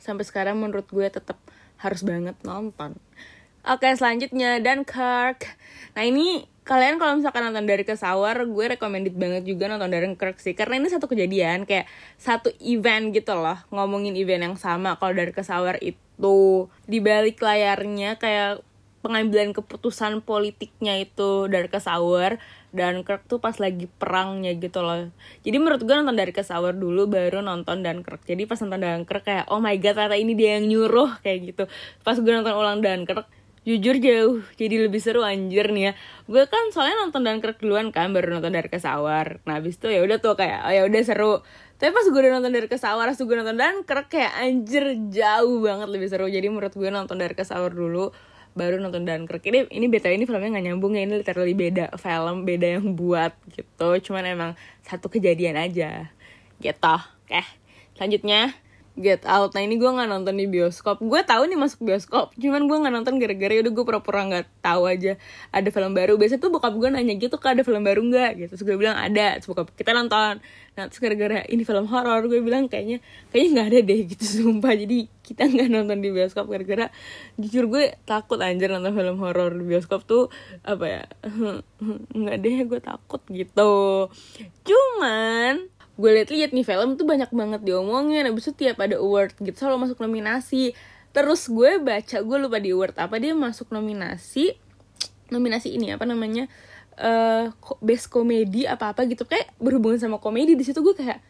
sampai 0.00 0.24
sekarang 0.24 0.56
menurut 0.56 0.88
gue 0.88 1.06
tetap 1.08 1.36
harus 1.80 2.04
banget 2.04 2.36
nonton. 2.44 2.96
Oke 3.64 3.92
selanjutnya 3.92 4.60
Dunkirk. 4.60 5.44
Nah 5.96 6.04
ini 6.04 6.48
kalian 6.64 7.00
kalau 7.02 7.18
misalkan 7.18 7.44
nonton 7.44 7.66
dari 7.66 7.82
kesawar 7.82 8.46
gue 8.46 8.64
recommended 8.76 9.16
banget 9.16 9.42
juga 9.48 9.68
nonton 9.68 9.90
dari 9.90 10.06
Dunkirk 10.08 10.38
sih 10.40 10.56
karena 10.56 10.78
ini 10.80 10.88
satu 10.88 11.10
kejadian 11.10 11.66
kayak 11.66 11.88
satu 12.16 12.52
event 12.62 13.10
gitu 13.10 13.34
loh 13.36 13.58
ngomongin 13.72 14.16
event 14.16 14.52
yang 14.52 14.56
sama. 14.56 14.96
Kalau 14.96 15.12
dari 15.12 15.32
kesawar 15.32 15.80
itu 15.80 16.68
di 16.84 17.00
balik 17.00 17.40
layarnya 17.40 18.16
kayak 18.20 18.64
pengambilan 19.00 19.56
keputusan 19.56 20.20
politiknya 20.20 21.00
itu 21.00 21.48
dari 21.48 21.68
kesawar 21.72 22.36
dan 22.70 23.02
Kirk 23.02 23.26
tuh 23.26 23.42
pas 23.42 23.56
lagi 23.58 23.90
perangnya 23.90 24.54
gitu 24.54 24.84
loh. 24.84 25.10
Jadi 25.42 25.56
menurut 25.58 25.82
gue 25.82 25.94
nonton 25.96 26.14
dari 26.14 26.30
kesawar 26.30 26.76
dulu 26.76 27.10
baru 27.10 27.42
nonton 27.42 27.82
dan 27.82 28.06
Kirk. 28.06 28.22
Jadi 28.28 28.46
pas 28.46 28.60
nonton 28.62 28.80
dan 28.80 29.02
Kirk 29.08 29.24
kayak 29.26 29.50
oh 29.50 29.58
my 29.58 29.74
god 29.80 29.98
ternyata 29.98 30.16
ini 30.20 30.32
dia 30.38 30.60
yang 30.60 30.70
nyuruh 30.70 31.18
kayak 31.24 31.38
gitu. 31.52 31.64
Pas 32.06 32.16
gue 32.20 32.32
nonton 32.32 32.54
ulang 32.54 32.78
dan 32.84 33.08
Kirk 33.08 33.26
jujur 33.60 34.00
jauh 34.00 34.40
jadi 34.56 34.88
lebih 34.88 35.00
seru 35.04 35.20
anjir 35.24 35.68
nih 35.72 35.90
ya. 35.90 35.92
Gue 36.28 36.44
kan 36.46 36.70
soalnya 36.72 37.04
nonton 37.04 37.24
dan 37.26 37.42
Kirk 37.42 37.60
duluan 37.60 37.90
kan 37.92 38.12
baru 38.12 38.38
nonton 38.38 38.52
dari 38.52 38.68
kesawar 38.68 39.40
nah 39.44 39.60
abis 39.60 39.76
itu 39.76 39.92
ya 39.92 40.00
udah 40.00 40.16
tuh 40.22 40.36
kayak 40.36 40.68
oh 40.68 40.72
ya 40.72 40.82
udah 40.86 41.02
seru. 41.02 41.34
Tapi 41.80 41.96
pas 41.96 42.04
gue 42.04 42.20
udah 42.20 42.32
nonton 42.36 42.52
dari 42.52 42.68
kesawar 42.68 43.08
pas 43.08 43.16
gue 43.16 43.36
nonton 43.36 43.56
dan 43.56 43.82
Kirk 43.84 44.12
kayak 44.12 44.32
anjir 44.36 44.84
jauh 45.10 45.58
banget 45.64 45.88
lebih 45.88 46.08
seru. 46.08 46.28
Jadi 46.28 46.46
menurut 46.46 46.72
gue 46.72 46.88
nonton 46.92 47.16
dari 47.18 47.34
kesawar 47.34 47.72
dulu 47.72 48.12
baru 48.56 48.82
nonton 48.82 49.06
Dunkirk 49.06 49.46
ini 49.46 49.70
ini 49.70 49.86
beta 49.86 50.10
ini 50.10 50.26
filmnya 50.26 50.58
nggak 50.58 50.66
nyambung 50.70 50.98
ya 50.98 51.06
ini 51.06 51.22
literally 51.22 51.54
beda 51.54 51.94
film 51.98 52.42
beda 52.42 52.78
yang 52.78 52.94
buat 52.98 53.32
gitu. 53.54 54.10
Cuman 54.10 54.24
emang 54.26 54.50
satu 54.82 55.06
kejadian 55.06 55.54
aja. 55.54 56.10
Gitu. 56.58 56.96
Oke 57.26 57.42
selanjutnya 58.00 58.56
Get 58.98 59.22
Out. 59.22 59.54
Nah 59.54 59.62
ini 59.62 59.78
gue 59.78 59.86
nggak 59.86 60.10
nonton 60.10 60.34
di 60.34 60.50
bioskop. 60.50 60.98
Gue 60.98 61.22
tahu 61.22 61.46
nih 61.46 61.54
masuk 61.54 61.86
bioskop, 61.86 62.34
cuman 62.34 62.66
gue 62.66 62.76
nggak 62.82 62.94
nonton 62.94 63.14
gara-gara 63.22 63.54
udah 63.62 63.72
gue 63.72 63.84
pura-pura 63.86 64.20
nggak 64.26 64.46
tahu 64.60 64.82
aja 64.90 65.14
ada 65.54 65.68
film 65.70 65.94
baru. 65.94 66.18
Biasanya 66.18 66.42
tuh 66.42 66.50
bokap 66.50 66.74
gue 66.74 66.88
nanya 66.90 67.14
gitu, 67.14 67.38
kan 67.38 67.54
ada 67.54 67.62
film 67.62 67.86
baru 67.86 68.02
nggak? 68.02 68.30
Gitu. 68.36 68.52
Terus 68.58 68.62
gue 68.66 68.76
bilang 68.76 68.98
ada. 68.98 69.38
Terus 69.38 69.46
bokap 69.46 69.70
kita 69.78 69.94
nonton. 69.94 70.42
Nah 70.74 70.84
terus 70.90 70.98
gara-gara 70.98 71.46
ini 71.46 71.62
film 71.62 71.86
horor, 71.86 72.20
gue 72.26 72.40
bilang 72.42 72.66
kayaknya 72.66 72.98
kayaknya 73.30 73.50
nggak 73.54 73.66
ada 73.70 73.78
deh 73.86 74.00
gitu 74.10 74.24
sumpah. 74.26 74.74
Jadi 74.74 74.98
kita 75.22 75.42
nggak 75.46 75.68
nonton 75.70 75.98
di 76.02 76.08
bioskop 76.10 76.50
gara-gara 76.50 76.90
jujur 77.38 77.70
gue 77.70 77.94
takut 78.02 78.42
anjir 78.42 78.74
nonton 78.74 78.90
film 78.90 79.16
horor 79.22 79.54
di 79.54 79.64
bioskop 79.70 80.02
tuh 80.02 80.34
apa 80.66 80.84
ya? 80.84 81.02
nggak 82.20 82.36
deh 82.42 82.58
gue 82.66 82.80
takut 82.82 83.22
gitu. 83.30 84.10
Cuman 84.66 85.79
gue 86.00 86.10
liat-liat 86.16 86.56
nih 86.56 86.64
film 86.64 86.96
tuh 86.96 87.04
banyak 87.04 87.28
banget 87.28 87.60
diomongin 87.60 88.24
abis 88.24 88.48
itu 88.50 88.64
tiap 88.66 88.80
ada 88.80 88.96
award 88.96 89.36
gitu 89.36 89.52
selalu 89.52 89.86
masuk 89.86 90.00
nominasi. 90.00 90.72
Terus 91.12 91.52
gue 91.52 91.76
baca 91.76 92.16
gue 92.24 92.36
lupa 92.40 92.56
di 92.56 92.72
award 92.72 92.96
apa 92.96 93.20
dia 93.20 93.36
masuk 93.36 93.68
nominasi 93.68 94.56
nominasi 95.30 95.76
ini 95.76 95.94
apa 95.94 96.08
namanya 96.08 96.50
uh, 96.98 97.52
best 97.84 98.08
komedi 98.08 98.64
apa 98.66 98.96
apa 98.96 99.06
gitu 99.06 99.28
kayak 99.28 99.52
berhubungan 99.60 100.00
sama 100.00 100.16
komedi 100.18 100.56
di 100.56 100.64
situ 100.64 100.80
gue 100.80 100.96
kayak 100.96 101.20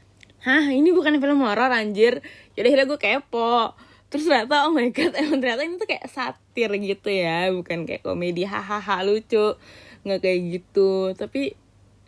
hah 0.41 0.73
ini 0.73 0.95
bukan 0.95 1.19
film 1.19 1.43
horor 1.43 1.75
anjir. 1.75 2.23
Jadi 2.55 2.67
akhirnya 2.71 2.87
gue 2.87 3.01
kepo. 3.01 3.75
Terus 4.11 4.27
ternyata 4.27 4.71
oh 4.71 4.73
my 4.73 4.89
god 4.95 5.13
emang 5.21 5.43
ternyata 5.43 5.63
ini 5.67 5.75
tuh 5.83 5.89
kayak 5.91 6.07
satir 6.07 6.71
gitu 6.79 7.11
ya 7.11 7.51
bukan 7.51 7.91
kayak 7.91 8.07
komedi 8.07 8.47
hahaha 8.47 9.03
lucu 9.03 9.59
nggak 10.07 10.21
kayak 10.23 10.39
gitu. 10.55 11.13
Tapi 11.19 11.59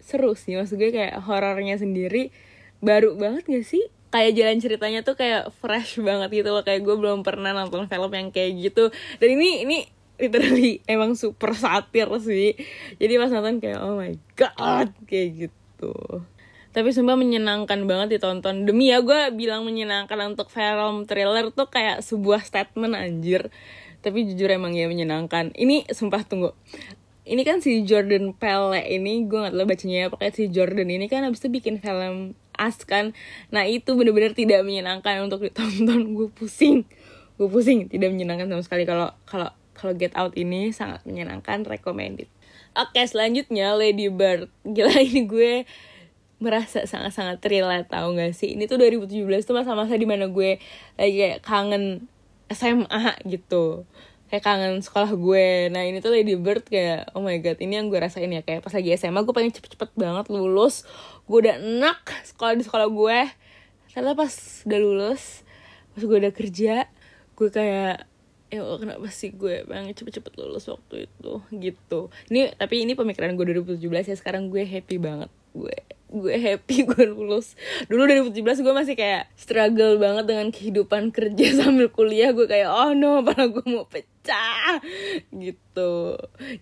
seru 0.03 0.35
sih 0.39 0.55
maksud 0.59 0.79
gue 0.79 0.91
kayak 0.95 1.19
horornya 1.27 1.79
sendiri 1.79 2.35
baru 2.83 3.15
banget 3.15 3.47
gak 3.47 3.65
sih? 3.65 3.87
Kayak 4.13 4.37
jalan 4.37 4.59
ceritanya 4.61 5.01
tuh 5.01 5.17
kayak 5.17 5.55
fresh 5.63 5.97
banget 6.03 6.45
gitu 6.45 6.53
loh. 6.53 6.61
Kayak 6.67 6.85
gue 6.85 6.97
belum 6.99 7.25
pernah 7.25 7.57
nonton 7.57 7.89
film 7.89 8.13
yang 8.13 8.29
kayak 8.29 8.53
gitu. 8.61 8.93
Dan 9.17 9.41
ini 9.41 9.65
ini 9.65 9.79
literally 10.21 10.85
emang 10.85 11.17
super 11.17 11.57
satir 11.57 12.11
sih. 12.21 12.53
Jadi 13.01 13.13
pas 13.17 13.33
nonton 13.33 13.63
kayak 13.63 13.81
oh 13.81 13.97
my 13.97 14.13
god 14.37 14.93
kayak 15.09 15.49
gitu. 15.49 15.95
Tapi 16.73 16.89
sumpah 16.93 17.17
menyenangkan 17.17 17.85
banget 17.85 18.21
ditonton. 18.21 18.65
Demi 18.65 18.89
ya 18.89 19.05
gue 19.05 19.33
bilang 19.33 19.65
menyenangkan 19.69 20.17
untuk 20.33 20.49
film 20.49 21.05
thriller 21.05 21.53
tuh 21.53 21.69
kayak 21.69 22.01
sebuah 22.01 22.45
statement 22.45 22.97
anjir. 22.97 23.53
Tapi 24.01 24.25
jujur 24.29 24.49
emang 24.49 24.73
ya 24.73 24.89
menyenangkan. 24.89 25.53
Ini 25.53 25.89
sumpah 25.93 26.25
tunggu. 26.25 26.57
Ini 27.23 27.39
kan 27.47 27.63
si 27.63 27.87
Jordan 27.87 28.35
Pele 28.35 28.83
ini 28.83 29.23
gue 29.31 29.39
gak 29.47 29.55
tau 29.55 29.63
bacanya 29.63 29.97
ya 29.97 30.07
pokoknya 30.11 30.33
si 30.35 30.45
Jordan 30.51 30.91
ini 30.91 31.07
kan 31.07 31.23
abis 31.23 31.39
itu 31.47 31.55
bikin 31.55 31.79
film 31.79 32.35
As 32.63 32.79
kan. 32.87 33.11
Nah 33.51 33.67
itu 33.67 33.99
bener-bener 33.99 34.39
tidak 34.39 34.63
menyenangkan 34.63 35.27
untuk 35.27 35.43
ditonton. 35.43 36.15
Gue 36.15 36.31
pusing. 36.31 36.87
Gue 37.35 37.49
pusing 37.51 37.91
tidak 37.91 38.15
menyenangkan 38.15 38.47
sama 38.47 38.63
sekali. 38.63 38.87
Kalau 38.87 39.11
kalau 39.27 39.51
kalau 39.75 39.99
Get 39.99 40.15
Out 40.15 40.39
ini 40.39 40.71
sangat 40.71 41.03
menyenangkan 41.03 41.67
recommended. 41.67 42.31
Oke 42.79 43.03
selanjutnya 43.03 43.75
Lady 43.75 44.07
Bird. 44.07 44.47
Gila 44.63 44.95
ini 45.03 45.27
gue 45.27 45.67
merasa 46.43 46.87
sangat-sangat 46.87 47.39
relate 47.47 47.87
tau 47.91 48.11
gak 48.15 48.35
sih? 48.35 48.59
Ini 48.59 48.67
tuh 48.67 48.79
2017 48.83 49.47
tuh 49.47 49.55
masa-masa 49.55 49.95
di 49.95 50.07
mana 50.07 50.27
gue 50.27 50.59
lagi 50.99 51.17
kayak 51.19 51.41
kangen 51.47 52.11
SMA 52.51 53.23
gitu 53.31 53.87
kayak 54.33 54.49
kangen 54.49 54.81
sekolah 54.81 55.13
gue. 55.13 55.69
Nah 55.69 55.85
ini 55.85 56.01
tuh 56.01 56.09
Lady 56.09 56.41
Bird 56.41 56.65
kayak 56.65 57.13
oh 57.13 57.21
my 57.21 57.37
god 57.45 57.61
ini 57.61 57.77
yang 57.77 57.93
gue 57.93 58.01
rasain 58.01 58.33
ya. 58.33 58.41
Kayak 58.41 58.65
pas 58.65 58.73
lagi 58.73 58.97
SMA 58.97 59.21
gue 59.21 59.35
pengen 59.37 59.53
cepet-cepet 59.53 59.93
banget 59.93 60.33
lulus. 60.33 60.89
Gue 61.29 61.45
udah 61.45 61.61
enak 61.61 62.01
sekolah 62.25 62.57
di 62.57 62.65
sekolah 62.65 62.89
gue. 62.89 63.19
Ternyata 63.93 64.17
pas 64.17 64.33
udah 64.65 64.81
lulus 64.81 65.45
pas 65.93 66.03
gue 66.09 66.17
udah 66.17 66.33
kerja 66.33 66.89
gue 67.37 67.49
kayak 67.53 68.09
ya 68.53 68.61
Allah, 68.61 68.81
kenapa 68.85 69.09
sih 69.09 69.33
gue 69.33 69.65
pengen 69.65 69.97
cepet-cepet 69.97 70.33
lulus 70.37 70.69
waktu 70.69 71.09
itu? 71.09 71.33
Gitu. 71.53 72.01
Ini 72.29 72.57
tapi 72.57 72.85
ini 72.85 72.93
pemikiran 72.93 73.33
gue 73.37 73.61
2017 73.61 73.81
ya. 74.13 74.17
Sekarang 74.17 74.53
gue 74.53 74.65
happy 74.65 74.97
banget. 75.01 75.29
Gue 75.57 75.73
gue 76.13 76.35
happy 76.37 76.85
gue 76.93 77.05
lulus. 77.09 77.57
Dulu 77.89 78.05
2017 78.33 78.65
gue 78.65 78.75
masih 78.77 78.95
kayak 78.97 79.33
struggle 79.37 79.97
banget 79.97 80.25
dengan 80.29 80.49
kehidupan 80.53 81.13
kerja 81.13 81.47
sambil 81.65 81.89
kuliah. 81.89 82.37
Gue 82.37 82.45
kayak 82.45 82.69
oh 82.69 82.93
no 82.93 83.25
padahal 83.25 83.57
gue 83.57 83.65
mau 83.69 83.89
pecah 83.89 84.12
gitu. 85.45 85.93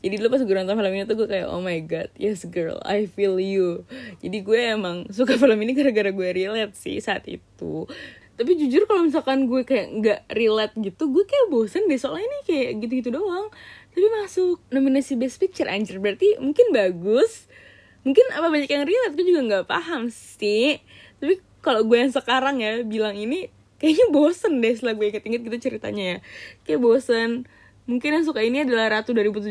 Jadi 0.00 0.14
dulu 0.16 0.28
pas 0.32 0.42
gue 0.42 0.56
nonton 0.56 0.76
film 0.76 0.92
ini 0.96 1.04
tuh 1.04 1.16
gue 1.20 1.28
kayak 1.28 1.48
oh 1.52 1.60
my 1.60 1.78
god 1.84 2.08
yes 2.16 2.48
girl 2.48 2.80
I 2.84 3.04
feel 3.04 3.36
you. 3.36 3.84
Jadi 4.24 4.40
gue 4.40 4.60
emang 4.76 5.06
suka 5.16 5.36
film 5.36 5.58
ini 5.60 5.76
gara-gara 5.76 6.10
gue 6.10 6.28
relate 6.32 6.74
sih 6.74 6.96
saat 6.98 7.28
itu. 7.28 7.84
Tapi 8.40 8.56
jujur 8.56 8.88
kalau 8.88 9.04
misalkan 9.04 9.44
gue 9.44 9.62
kayak 9.68 9.86
nggak 10.00 10.20
relate 10.32 10.74
gitu 10.80 11.12
gue 11.12 11.24
kayak 11.28 11.46
bosen 11.52 11.84
deh. 11.84 12.00
Soalnya 12.00 12.24
ini 12.24 12.38
kayak 12.48 12.70
gitu-gitu 12.80 13.10
doang. 13.12 13.52
Tapi 13.92 14.06
masuk 14.22 14.64
nominasi 14.72 15.20
best 15.20 15.36
picture 15.36 15.68
anjir. 15.68 16.00
Berarti 16.00 16.40
mungkin 16.40 16.72
bagus. 16.72 17.50
Mungkin 18.00 18.32
apa 18.32 18.48
banyak 18.48 18.70
yang 18.72 18.88
relate 18.88 19.12
gue 19.12 19.26
juga 19.28 19.40
nggak 19.44 19.66
paham 19.68 20.08
sih. 20.08 20.80
Tapi 21.20 21.44
kalau 21.60 21.84
gue 21.84 22.00
yang 22.00 22.08
sekarang 22.08 22.64
ya 22.64 22.80
bilang 22.80 23.12
ini 23.12 23.52
kayaknya 23.80 24.06
bosen 24.12 24.60
deh 24.60 24.76
setelah 24.76 24.94
gue 24.94 25.06
inget-inget 25.08 25.40
gitu 25.48 25.56
ceritanya 25.72 26.04
ya. 26.04 26.18
Kayak 26.68 26.80
bosen. 26.84 27.30
Mungkin 27.88 28.22
yang 28.22 28.24
suka 28.28 28.44
ini 28.44 28.62
adalah 28.62 29.00
Ratu 29.00 29.10
2017 29.16 29.50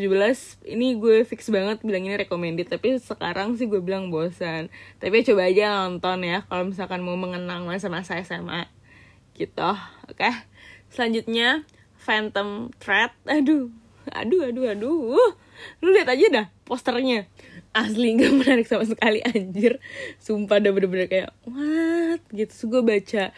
ini 0.63 0.96
gue 0.96 1.28
fix 1.28 1.52
banget 1.52 1.84
bilang 1.84 2.08
ini 2.08 2.15
recommended. 2.15 2.70
Tapi 2.70 3.02
sekarang 3.02 3.58
sih 3.60 3.68
gue 3.68 3.82
bilang 3.84 4.13
bosan 4.13 4.72
tapi 5.02 5.26
ya 5.26 5.34
coba 5.34 5.42
aja 5.50 5.65
nonton 5.84 6.24
ya 6.24 6.46
kalau 6.48 6.70
misalkan 6.70 7.04
mau 7.04 7.18
mengenang 7.20 7.68
masa-masa 7.68 8.15
SMA 8.24 8.70
gitu. 9.36 9.74
Oke? 10.08 10.24
Okay? 10.24 10.34
selanjutnya 10.94 11.65
Phantom 12.00 12.74
Thread. 12.82 13.13
Aduh. 13.30 13.70
Aduh 14.10 14.42
aduh 14.50 14.65
aduh. 14.74 15.30
Lu 15.84 15.89
lihat 15.92 16.10
aja 16.10 16.26
dah 16.32 16.46
posternya. 16.65 17.30
Asli 17.70 18.18
gak 18.18 18.34
menarik 18.34 18.65
sama 18.65 18.82
sekali 18.88 19.22
anjir. 19.22 19.78
Sumpah 20.18 20.58
udah 20.58 20.72
bener-bener 20.74 21.06
kayak 21.06 21.30
what? 21.46 22.22
Gitu. 22.34 22.50
So 22.50 22.65
gue 22.72 22.82
baca 22.82 23.30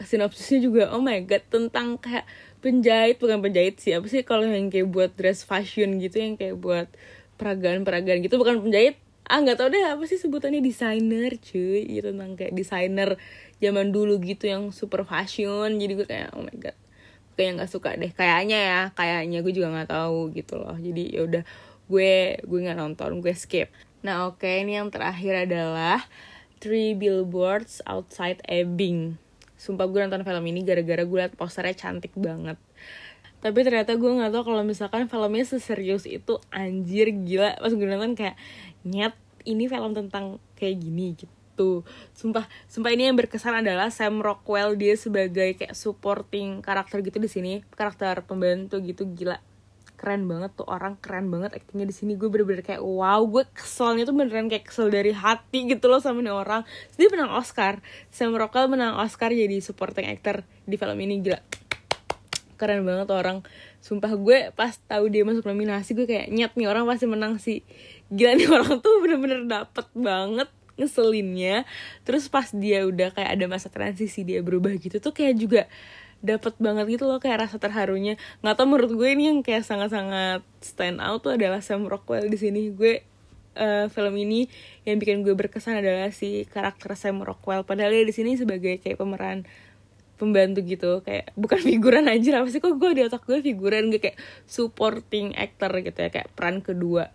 sinopsisnya 0.00 0.64
juga 0.64 0.82
oh 0.96 1.04
my 1.04 1.28
god 1.28 1.44
tentang 1.52 2.00
kayak 2.00 2.24
penjahit 2.64 3.18
bukan 3.18 3.42
penjahit 3.42 3.76
sih 3.82 3.92
apa 3.92 4.06
sih 4.06 4.22
kalau 4.22 4.46
yang 4.46 4.70
kayak 4.70 4.88
buat 4.88 5.10
dress 5.18 5.42
fashion 5.42 5.98
gitu 5.98 6.22
yang 6.22 6.34
kayak 6.38 6.56
buat 6.56 6.88
peragaan-peragaan 7.36 8.22
gitu 8.22 8.38
bukan 8.38 8.62
penjahit. 8.62 8.96
Ah 9.26 9.38
nggak 9.42 9.58
tau 9.58 9.70
deh 9.70 9.82
apa 9.82 10.02
sih 10.06 10.18
sebutannya 10.18 10.62
desainer 10.62 11.34
cuy 11.38 11.82
gitu 11.88 12.14
tentang 12.14 12.38
kayak 12.38 12.52
desainer 12.54 13.18
zaman 13.62 13.90
dulu 13.94 14.18
gitu 14.22 14.46
yang 14.46 14.70
super 14.70 15.02
fashion. 15.02 15.78
Jadi 15.78 15.92
gue 15.98 16.06
kayak 16.06 16.30
oh 16.38 16.42
my 16.46 16.56
god 16.58 16.76
kayaknya 17.34 17.52
nggak 17.62 17.70
suka 17.70 17.90
deh. 17.98 18.12
Kayaknya 18.14 18.58
ya 18.58 18.80
kayaknya 18.94 19.38
gue 19.42 19.52
juga 19.54 19.68
nggak 19.74 19.90
tahu 19.90 20.30
gitu 20.36 20.54
loh. 20.58 20.76
Jadi 20.78 21.02
ya 21.18 21.20
udah 21.26 21.42
gue 21.90 22.12
gue 22.46 22.58
nggak 22.62 22.78
nonton 22.78 23.18
gue 23.18 23.34
skip. 23.34 23.70
Nah 24.06 24.30
oke 24.30 24.42
okay, 24.42 24.62
ini 24.66 24.78
yang 24.78 24.90
terakhir 24.90 25.46
adalah 25.46 26.06
Three 26.62 26.94
Billboards 26.94 27.82
Outside 27.86 28.42
Ebbing 28.46 29.21
sumpah 29.62 29.86
gue 29.86 30.02
nonton 30.02 30.26
film 30.26 30.44
ini 30.50 30.66
gara-gara 30.66 31.06
gue 31.06 31.18
liat 31.22 31.38
posternya 31.38 31.78
cantik 31.78 32.10
banget. 32.18 32.58
Tapi 33.38 33.58
ternyata 33.62 33.94
gue 33.94 34.10
nggak 34.10 34.34
tahu 34.34 34.42
kalau 34.50 34.62
misalkan 34.66 35.06
filmnya 35.06 35.46
seserius 35.46 36.02
itu 36.10 36.42
anjir 36.50 37.14
gila. 37.14 37.54
Pas 37.62 37.70
gue 37.70 37.86
nonton 37.86 38.18
kayak 38.18 38.34
nyet 38.82 39.14
ini 39.46 39.70
film 39.70 39.94
tentang 39.94 40.42
kayak 40.58 40.82
gini 40.82 41.14
gitu. 41.14 41.86
Sumpah 42.18 42.50
sumpah 42.66 42.90
ini 42.90 43.06
yang 43.06 43.14
berkesan 43.14 43.62
adalah 43.62 43.94
Sam 43.94 44.18
Rockwell 44.18 44.74
dia 44.74 44.98
sebagai 44.98 45.54
kayak 45.54 45.78
supporting 45.78 46.58
karakter 46.58 46.98
gitu 47.06 47.22
di 47.22 47.30
sini 47.30 47.52
karakter 47.78 48.26
pembantu 48.26 48.82
gitu 48.82 49.06
gila 49.14 49.38
keren 50.02 50.26
banget 50.26 50.58
tuh 50.58 50.66
orang 50.66 50.98
keren 50.98 51.30
banget 51.30 51.54
aktingnya 51.54 51.86
di 51.86 51.94
sini. 51.94 52.18
Gue 52.18 52.26
bener-bener 52.26 52.66
kayak 52.66 52.82
wow 52.82 53.22
gue 53.22 53.46
keselnya 53.54 54.02
tuh 54.02 54.18
beneran 54.18 54.50
kayak 54.50 54.66
kesel 54.66 54.90
dari 54.90 55.14
hati 55.14 55.70
gitu 55.70 55.86
loh 55.86 56.02
sama 56.02 56.18
nih 56.26 56.34
orang. 56.34 56.66
Terus 56.90 56.98
dia 56.98 57.08
menang 57.14 57.30
Oscar. 57.38 57.78
Sam 58.10 58.34
Rockwell 58.34 58.66
menang 58.66 58.98
Oscar 58.98 59.30
jadi 59.30 59.62
supporting 59.62 60.10
actor 60.10 60.42
di 60.66 60.74
film 60.74 60.98
ini 60.98 61.22
gila. 61.22 61.38
Keren 62.58 62.82
banget 62.82 63.06
tuh 63.06 63.14
orang. 63.14 63.46
Sumpah 63.78 64.10
gue 64.18 64.50
pas 64.58 64.74
tahu 64.74 65.06
dia 65.06 65.22
masuk 65.22 65.46
nominasi 65.46 65.94
gue 65.94 66.10
kayak 66.10 66.34
nyet 66.34 66.52
nih 66.58 66.66
orang 66.66 66.82
pasti 66.90 67.06
menang 67.06 67.38
sih. 67.38 67.62
Gila 68.10 68.34
nih 68.34 68.50
orang 68.58 68.82
tuh 68.82 68.98
bener-bener 68.98 69.46
dapet 69.46 69.86
banget 69.94 70.50
ngeselinnya. 70.74 71.62
Terus 72.02 72.26
pas 72.26 72.50
dia 72.50 72.82
udah 72.90 73.14
kayak 73.14 73.38
ada 73.38 73.46
masa 73.46 73.70
transisi 73.70 74.26
dia 74.26 74.42
berubah 74.42 74.74
gitu 74.82 74.98
tuh 74.98 75.14
kayak 75.14 75.38
juga 75.38 75.62
dapat 76.22 76.54
banget 76.62 76.86
gitu 76.96 77.04
loh 77.10 77.18
kayak 77.18 77.50
rasa 77.50 77.58
terharunya. 77.58 78.14
Nggak 78.40 78.54
tau 78.54 78.66
menurut 78.70 78.94
gue 78.94 79.08
ini 79.10 79.28
yang 79.28 79.38
kayak 79.42 79.66
sangat-sangat 79.66 80.46
stand 80.62 81.02
out 81.02 81.26
tuh 81.26 81.34
adalah 81.34 81.58
Sam 81.60 81.90
Rockwell 81.90 82.30
di 82.30 82.38
sini. 82.38 82.70
Gue 82.70 83.02
uh, 83.58 83.90
film 83.90 84.14
ini 84.16 84.46
yang 84.86 85.02
bikin 85.02 85.26
gue 85.26 85.34
berkesan 85.34 85.82
adalah 85.82 86.14
si 86.14 86.46
karakter 86.48 86.94
Sam 86.94 87.20
Rockwell. 87.20 87.66
Padahal 87.66 87.90
dia 87.90 88.06
di 88.06 88.14
sini 88.14 88.38
sebagai 88.38 88.78
kayak 88.78 89.02
pemeran 89.02 89.44
pembantu 90.16 90.62
gitu 90.62 91.02
kayak 91.02 91.34
bukan 91.34 91.58
figuran 91.66 92.06
aja 92.06 92.38
apa 92.38 92.46
sih 92.46 92.62
kok 92.62 92.78
gue 92.78 92.94
di 92.94 93.02
otak 93.02 93.26
gue 93.26 93.42
figuran 93.42 93.90
gue 93.90 93.98
kayak 93.98 94.14
supporting 94.46 95.34
actor 95.34 95.74
gitu 95.82 95.98
ya 95.98 96.08
kayak 96.14 96.30
peran 96.38 96.62
kedua. 96.62 97.10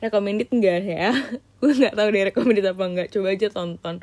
Recommended 0.00 0.48
enggak 0.48 0.80
ya? 0.88 1.12
Gue 1.60 1.76
nggak 1.76 1.92
tahu 1.92 2.08
deh 2.08 2.24
recommended 2.32 2.64
apa 2.72 2.84
enggak 2.88 3.08
coba 3.12 3.36
aja 3.36 3.52
tonton 3.52 4.00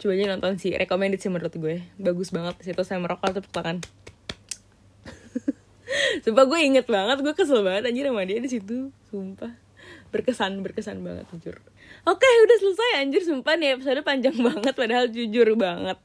coba 0.00 0.16
aja 0.16 0.24
nonton 0.32 0.56
sih 0.56 0.72
recommended 0.72 1.20
sih 1.20 1.28
menurut 1.28 1.52
gue. 1.52 1.84
Bagus 2.00 2.32
banget 2.32 2.56
situ 2.64 2.82
saya 2.82 2.96
merokok 2.98 3.36
tepuk 3.36 3.52
tangan 3.52 3.84
sumpah 6.24 6.44
gue 6.48 6.58
inget 6.64 6.86
banget 6.88 7.20
gue 7.20 7.34
kesel 7.36 7.60
banget 7.60 7.92
anjir 7.92 8.08
sama 8.08 8.24
dia 8.24 8.40
di 8.40 8.48
situ. 8.48 8.88
Sumpah. 9.12 9.52
Berkesan 10.08 10.64
berkesan 10.64 11.04
banget 11.04 11.28
jujur 11.36 11.60
oke 12.06 12.26
udah 12.26 12.56
selesai 12.60 12.90
anjir 13.02 13.22
sumpah 13.24 13.54
nih 13.56 13.78
episode 13.78 14.00
panjang 14.02 14.36
banget 14.48 14.74
padahal 14.74 15.06
jujur 15.08 15.54
banget. 15.56 15.98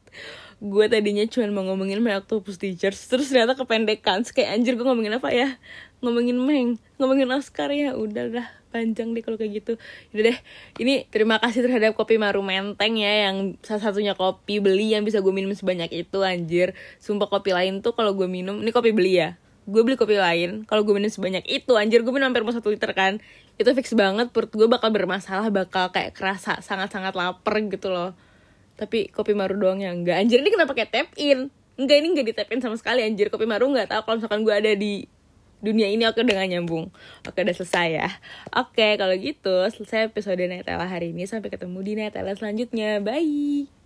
Gue 0.63 0.87
tadinya 0.87 1.27
cuma 1.27 1.51
mau 1.51 1.63
ngomongin 1.73 1.99
My 1.99 2.15
Octopus 2.23 2.55
Teachers 2.55 2.97
terus 3.11 3.27
ternyata 3.27 3.59
kependekan 3.59 4.23
kayak 4.23 4.49
anjir 4.55 4.73
gue 4.79 4.87
ngomongin 4.87 5.19
apa 5.19 5.29
ya? 5.31 5.59
Ngomongin 5.99 6.37
Meng 6.39 6.69
ngomongin 6.95 7.27
Oscar 7.35 7.69
ya 7.75 7.91
udah 7.95 8.31
lah 8.31 8.47
panjang 8.71 9.11
deh 9.15 9.23
kalau 9.23 9.35
kayak 9.39 9.63
gitu. 9.63 9.73
Udah 10.15 10.23
deh 10.31 10.37
ini 10.79 11.07
terima 11.11 11.39
kasih 11.39 11.63
terhadap 11.63 11.95
kopi 11.95 12.19
Maru 12.19 12.43
Menteng 12.43 12.99
ya 12.99 13.27
yang 13.31 13.55
salah 13.63 13.91
satunya 13.91 14.15
kopi 14.15 14.63
beli 14.63 14.95
yang 14.95 15.03
bisa 15.03 15.19
gue 15.19 15.31
minum 15.31 15.51
sebanyak 15.51 15.91
itu 15.91 16.19
anjir. 16.23 16.75
Sumpah 17.03 17.27
kopi 17.27 17.51
lain 17.55 17.83
tuh 17.83 17.95
kalau 17.95 18.15
gue 18.15 18.27
minum 18.27 18.59
ini 18.59 18.71
kopi 18.71 18.91
beli 18.95 19.19
ya 19.19 19.39
gue 19.65 19.81
beli 19.81 19.97
kopi 19.97 20.15
lain 20.21 20.61
kalau 20.69 20.85
gue 20.85 20.93
minum 20.93 21.09
sebanyak 21.09 21.41
itu 21.49 21.73
anjir 21.73 22.05
gue 22.05 22.13
minum 22.13 22.29
hampir 22.29 22.45
mau 22.45 22.53
satu 22.53 22.69
liter 22.69 22.93
kan 22.93 23.17
itu 23.55 23.69
fix 23.73 23.95
banget 23.97 24.29
perut 24.29 24.51
gue 24.51 24.67
bakal 24.67 24.91
bermasalah 24.91 25.47
bakal 25.49 25.89
kayak 25.89 26.13
kerasa 26.13 26.59
sangat 26.59 26.91
sangat 26.91 27.15
lapar 27.15 27.55
gitu 27.71 27.87
loh. 27.87 28.11
Tapi 28.75 29.07
kopi 29.07 29.31
maru 29.31 29.55
doang 29.55 29.79
yang 29.79 30.03
enggak 30.03 30.19
anjir 30.19 30.43
ini 30.43 30.51
kenapa 30.51 30.75
kayak 30.75 30.91
tap 30.91 31.09
in 31.15 31.47
enggak 31.79 31.97
ini 32.03 32.07
enggak 32.11 32.25
di 32.27 32.33
tap 32.35 32.49
in 32.51 32.59
sama 32.59 32.75
sekali 32.75 33.07
anjir. 33.07 33.31
Kopi 33.31 33.47
maru 33.47 33.71
nggak 33.71 33.95
tahu 33.95 34.01
kalau 34.03 34.15
misalkan 34.19 34.41
gue 34.43 34.53
ada 34.53 34.71
di 34.75 35.07
dunia 35.63 35.87
ini 35.87 36.03
oke 36.03 36.19
gak 36.19 36.51
nyambung. 36.51 36.91
Oke 37.23 37.47
udah 37.47 37.55
selesai 37.55 37.87
ya. 37.95 38.09
Oke 38.51 38.99
kalau 38.99 39.15
gitu 39.15 39.71
selesai 39.71 40.11
episode 40.11 40.43
Netella 40.43 40.83
hari 40.83 41.15
ini. 41.15 41.23
Sampai 41.23 41.47
ketemu 41.47 41.79
di 41.79 41.93
Netella 41.95 42.35
selanjutnya. 42.35 42.99
Bye 42.99 43.84